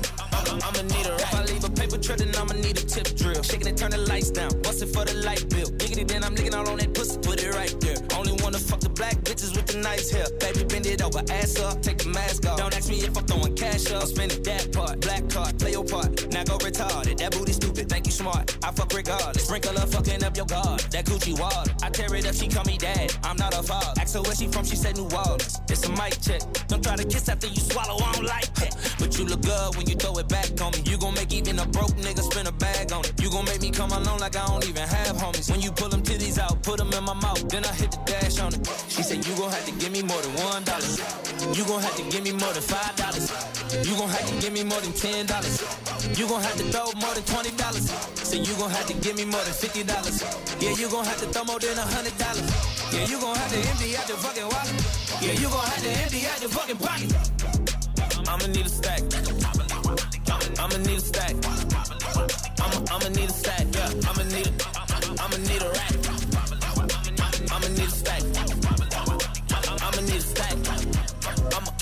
I'ma 0.66 0.82
need 0.82 1.06
a 1.06 1.12
rack. 1.14 1.30
If 1.30 1.34
I 1.34 1.44
leave 1.44 1.64
a 1.64 1.70
paper 1.70 1.98
trail, 1.98 2.18
then 2.18 2.34
I'ma 2.34 2.54
need 2.54 2.76
a 2.76 2.82
tip 2.82 3.14
drill. 3.14 3.42
Shaking 3.44 3.68
it, 3.68 3.76
turn 3.76 3.92
the 3.92 3.98
lights 3.98 4.30
down. 4.30 4.50
Bust 4.62 4.82
it 4.82 4.86
for 4.86 5.04
the 5.04 5.14
light 5.14 5.48
bill. 5.48 5.70
Diggity, 5.78 6.02
then 6.02 6.24
I'm 6.24 6.34
licking 6.34 6.54
all 6.54 6.68
on 6.68 6.78
that 6.78 6.92
pussy. 6.92 7.18
Put 7.18 7.40
it 7.40 7.54
right 7.54 7.74
there. 7.80 7.98
Only 8.18 8.32
wanna 8.42 8.58
fuck 8.58 8.80
the 8.80 8.88
black 8.88 9.14
bitches 9.22 9.54
the 9.72 9.78
nice 9.78 10.10
hair. 10.10 10.26
Baby, 10.38 10.64
bend 10.64 10.86
it 10.86 11.02
over, 11.02 11.22
ass 11.30 11.58
up, 11.60 11.82
take 11.82 11.98
the 11.98 12.08
mask 12.08 12.46
off. 12.46 12.58
Don't 12.58 12.74
ask 12.76 12.88
me 12.88 12.96
if 12.96 13.16
I'm 13.16 13.24
throwing 13.24 13.54
cash 13.54 13.90
up. 13.92 14.06
Spending 14.06 14.42
that 14.42 14.72
part, 14.72 15.00
black 15.00 15.28
card, 15.28 15.58
play 15.58 15.72
your 15.72 15.84
part. 15.84 16.32
Now 16.32 16.44
go 16.44 16.58
retarded. 16.58 17.18
That 17.18 17.32
booty 17.32 17.52
stupid, 17.52 17.88
think 17.88 18.06
you 18.06 18.12
smart. 18.12 18.56
I 18.64 18.70
fuck 18.72 18.92
regardless. 18.92 19.44
Sprinkle 19.44 19.78
her 19.78 19.86
fucking 19.86 20.24
up 20.24 20.36
your 20.36 20.46
guard. 20.46 20.80
That 20.90 21.04
Gucci 21.06 21.38
water. 21.38 21.72
I 21.82 21.90
tear 21.90 22.14
it 22.14 22.26
up, 22.26 22.34
she 22.34 22.48
call 22.48 22.64
me 22.64 22.78
dad. 22.78 23.14
I'm 23.24 23.36
not 23.36 23.54
a 23.54 23.62
father. 23.62 24.00
Ask 24.00 24.14
her 24.14 24.22
where 24.22 24.34
she 24.34 24.46
from, 24.48 24.64
she 24.64 24.76
said 24.76 24.96
New 24.96 25.08
Orleans. 25.10 25.60
It's 25.68 25.86
a 25.86 25.90
mic 25.90 26.20
check. 26.20 26.42
Don't 26.68 26.82
try 26.82 26.96
to 26.96 27.04
kiss 27.04 27.28
after 27.28 27.46
you 27.46 27.60
swallow, 27.60 27.96
I 28.02 28.12
don't 28.12 28.26
like 28.26 28.52
that. 28.54 28.76
But 28.98 29.18
you 29.18 29.24
look 29.24 29.42
good 29.42 29.76
when 29.76 29.88
you 29.88 29.96
throw 29.96 30.16
it 30.18 30.28
back 30.28 30.48
on 30.60 30.72
me. 30.72 30.82
You 30.84 30.98
gon' 30.98 31.14
make 31.14 31.32
even 31.32 31.58
a 31.58 31.66
broke 31.66 31.94
nigga 31.96 32.22
spin 32.22 32.46
a 32.46 32.52
bag 32.52 32.92
on 32.92 33.04
it. 33.04 33.12
You 33.20 33.30
gon' 33.30 33.44
make 33.44 33.60
me 33.60 33.70
come 33.70 33.90
alone 33.90 34.18
like 34.18 34.36
I 34.36 34.46
don't 34.46 34.66
even 34.68 34.86
have 34.86 35.16
homies. 35.16 35.50
When 35.50 35.60
you 35.60 35.72
pull 35.72 35.88
them 35.88 36.02
titties 36.02 36.38
out, 36.38 36.62
put 36.62 36.78
them 36.78 36.92
in 36.92 37.04
my 37.04 37.14
mouth, 37.14 37.48
then 37.48 37.64
I 37.64 37.72
hit 37.72 37.92
the 37.92 38.00
dash 38.04 38.40
on 38.40 38.54
it. 38.54 38.60
She 38.88 39.02
said 39.02 39.26
you 39.26 39.34
gon' 39.36 39.50
have 39.50 39.59
to 39.66 39.72
give 39.72 39.92
me 39.92 40.02
more 40.02 40.20
than 40.22 40.34
one 40.44 40.62
dollar. 40.64 40.86
You 41.54 41.64
gon' 41.64 41.82
have 41.82 41.96
to 41.96 42.04
give 42.10 42.22
me 42.22 42.32
more 42.32 42.52
than 42.52 42.62
five 42.62 42.94
dollars. 42.96 43.26
You 43.86 43.96
gon' 43.96 44.08
have 44.08 44.26
to 44.28 44.34
give 44.40 44.52
me 44.52 44.64
more 44.64 44.80
than 44.80 44.92
ten 44.92 45.26
dollars. 45.26 45.60
You 46.18 46.28
gon' 46.28 46.42
have 46.42 46.56
to 46.56 46.64
throw 46.72 46.86
more 47.00 47.14
than 47.14 47.24
twenty 47.24 47.50
dollars. 47.56 47.90
So 48.14 48.36
you 48.36 48.54
gon' 48.60 48.70
have 48.70 48.86
to 48.86 48.94
give 49.02 49.16
me 49.16 49.24
more 49.24 49.42
than 49.42 49.54
fifty 49.54 49.82
dollars. 49.82 50.22
Yeah, 50.60 50.74
you 50.76 50.88
gon' 50.90 51.04
have 51.04 51.18
to 51.20 51.26
throw 51.32 51.44
more 51.44 51.58
than 51.58 51.76
a 51.78 51.86
hundred 51.94 52.16
dollars. 52.18 52.46
Yeah, 52.92 53.06
you 53.06 53.18
gon' 53.20 53.36
have 53.36 53.50
to 53.50 53.58
empty 53.58 53.96
out 53.96 54.08
your 54.08 54.18
fucking 54.18 54.48
wallet. 54.48 54.76
Yeah, 55.20 55.32
you 55.40 55.48
gon' 55.48 55.66
have 55.66 55.82
to 55.82 55.90
empty 56.04 56.20
out 56.26 56.40
your 56.40 56.50
fucking 56.50 56.78
pocket. 56.78 57.10
I'ma 58.28 58.46
need 58.46 58.66
a 58.66 58.68
stack. 58.68 59.02
I'ma 60.60 60.76
need 60.86 60.98
a 60.98 61.00
stack. 61.00 61.34
I'ma 62.60 62.78
I'ma 62.92 63.08
need 63.08 63.28
a 63.28 63.32
stack. 63.32 63.66
Yeah, 63.74 64.08
I'ma 64.08 64.22
need 64.30 64.46
a 64.46 64.52
I'ma 65.22 65.36
need 65.48 65.62
a 65.62 65.70
rack. 65.74 65.94
I'ma 67.50 67.68
need 67.68 67.88
a 67.88 67.90
stack. 67.90 68.39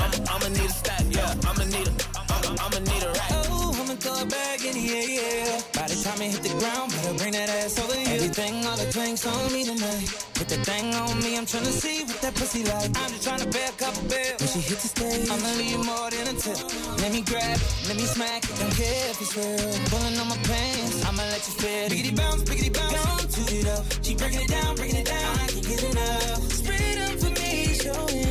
I'ma 0.00 0.14
I'ma 0.30 0.48
need 0.48 0.70
a 0.70 0.72
stack. 0.72 1.04
Yeah, 1.10 1.34
I'ma 1.48 1.64
need 1.64 1.88
a 1.88 1.92
I'ma 2.14 2.54
I'ma 2.62 2.78
need 2.78 3.02
a 3.02 3.10
rack. 3.18 3.32
Oh, 3.50 3.74
I'ma 3.74 3.94
throw 3.98 4.14
it 4.22 4.30
back 4.30 4.64
in 4.64 4.74
the 4.78 4.84
air, 4.94 5.08
yeah. 5.18 5.60
By 5.74 5.86
the 5.90 5.98
time 6.04 6.22
it 6.22 6.30
hit 6.30 6.42
the 6.46 6.54
ground, 6.60 6.92
better 6.94 7.14
bring 7.18 7.32
that 7.32 7.48
ass 7.50 7.78
over 7.82 7.94
here. 7.94 8.14
Everything, 8.14 8.64
all 8.66 8.76
the 8.76 8.86
drinks 8.92 9.26
on 9.26 9.52
me 9.52 9.64
tonight. 9.64 10.08
Put 10.38 10.48
that 10.54 10.62
thing 10.62 10.94
on 10.94 11.18
me, 11.18 11.36
I'm 11.36 11.46
tryna 11.46 11.74
see 11.74 12.04
what 12.04 12.20
that 12.22 12.34
pussy 12.34 12.62
like. 12.62 12.94
I'm 12.94 13.10
just 13.10 13.26
tryna 13.26 13.50
pay 13.50 13.66
a 13.66 13.74
couple 13.74 14.02
bills. 14.06 14.38
When 14.38 14.48
she 14.54 14.60
hit 14.70 14.78
the 14.78 14.88
stage, 14.88 15.26
I'ma 15.26 15.50
leave 15.58 15.82
more 15.82 16.10
than 16.14 16.30
a 16.30 16.34
tip. 16.38 16.58
Let 17.02 17.10
me 17.10 17.20
grab 17.22 17.58
it, 17.58 17.70
let 17.88 17.96
me 17.96 18.06
smack 18.06 18.44
it, 18.46 18.54
don't 18.54 18.74
care 18.78 19.10
if 19.10 19.18
it's 19.18 19.34
real. 19.34 19.74
Pulling 19.90 20.14
on 20.14 20.28
my 20.30 20.38
pants, 20.46 21.02
I'ma 21.10 21.26
let 21.26 21.42
you 21.42 21.54
feel 21.58 21.86
it. 21.86 21.90
Biggity 21.90 22.14
bounce, 22.14 22.42
biggity 22.46 22.70
bounce, 22.70 22.94
don't 22.94 23.28
toot 23.34 23.50
it 23.50 23.66
up. 23.66 23.82
She 24.06 24.14
breaking 24.14 24.42
it 24.46 24.50
down, 24.54 24.76
breaking 24.76 25.00
it 25.02 25.08
down, 25.10 25.32
I 25.42 25.46
can't 25.50 25.66
get 25.66 25.82
enough. 25.90 26.42
Spread 26.54 26.98
up 27.02 27.14
for 27.18 27.32
me, 27.34 27.74
them 27.82 28.06
cheese. 28.06 28.27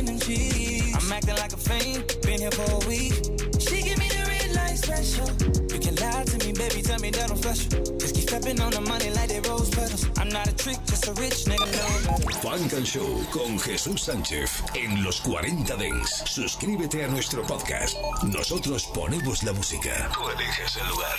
I'm 1.08 1.14
acting 1.14 1.36
like 1.36 1.54
a 1.54 1.56
fiend, 1.56 2.04
been 2.20 2.38
here 2.38 2.50
for 2.50 2.68
a 2.70 2.86
week. 2.86 3.14
She 3.58 3.80
give 3.80 3.96
me 3.96 4.08
the 4.12 4.24
red 4.28 4.54
light 4.54 4.76
special. 4.76 5.24
You 5.72 5.80
can 5.80 5.94
lie 5.96 6.24
to 6.24 6.36
me, 6.46 6.52
baby, 6.52 6.82
tell 6.82 7.00
me 7.00 7.08
that 7.08 7.30
I'm 7.30 7.36
special. 7.38 7.96
Just 7.96 8.14
keep 8.14 8.28
stepping 8.28 8.60
on 8.60 8.72
the 8.72 8.82
money 8.82 9.08
like 9.16 9.30
they 9.30 9.40
rose 9.48 9.70
petals. 9.70 10.04
I'm 10.18 10.28
not 10.28 10.46
a 10.46 10.54
trick, 10.54 10.76
just 10.84 11.08
a 11.08 11.14
rich 11.14 11.46
nigga, 11.48 11.64
no. 12.04 12.40
Funk 12.42 12.74
and 12.74 12.86
Show 12.86 13.24
con 13.32 13.58
Jesús 13.58 14.02
Sánchez 14.02 14.62
en 14.74 15.02
los 15.02 15.22
40 15.22 15.76
Dents. 15.76 16.24
Suscríbete 16.26 17.02
a 17.04 17.08
nuestro 17.08 17.40
podcast. 17.40 17.96
Nosotros 18.24 18.84
ponemos 18.92 19.42
la 19.44 19.54
música. 19.54 20.10
Tú 20.12 20.28
eliges 20.28 20.76
el 20.76 20.88
lugar. 20.88 21.16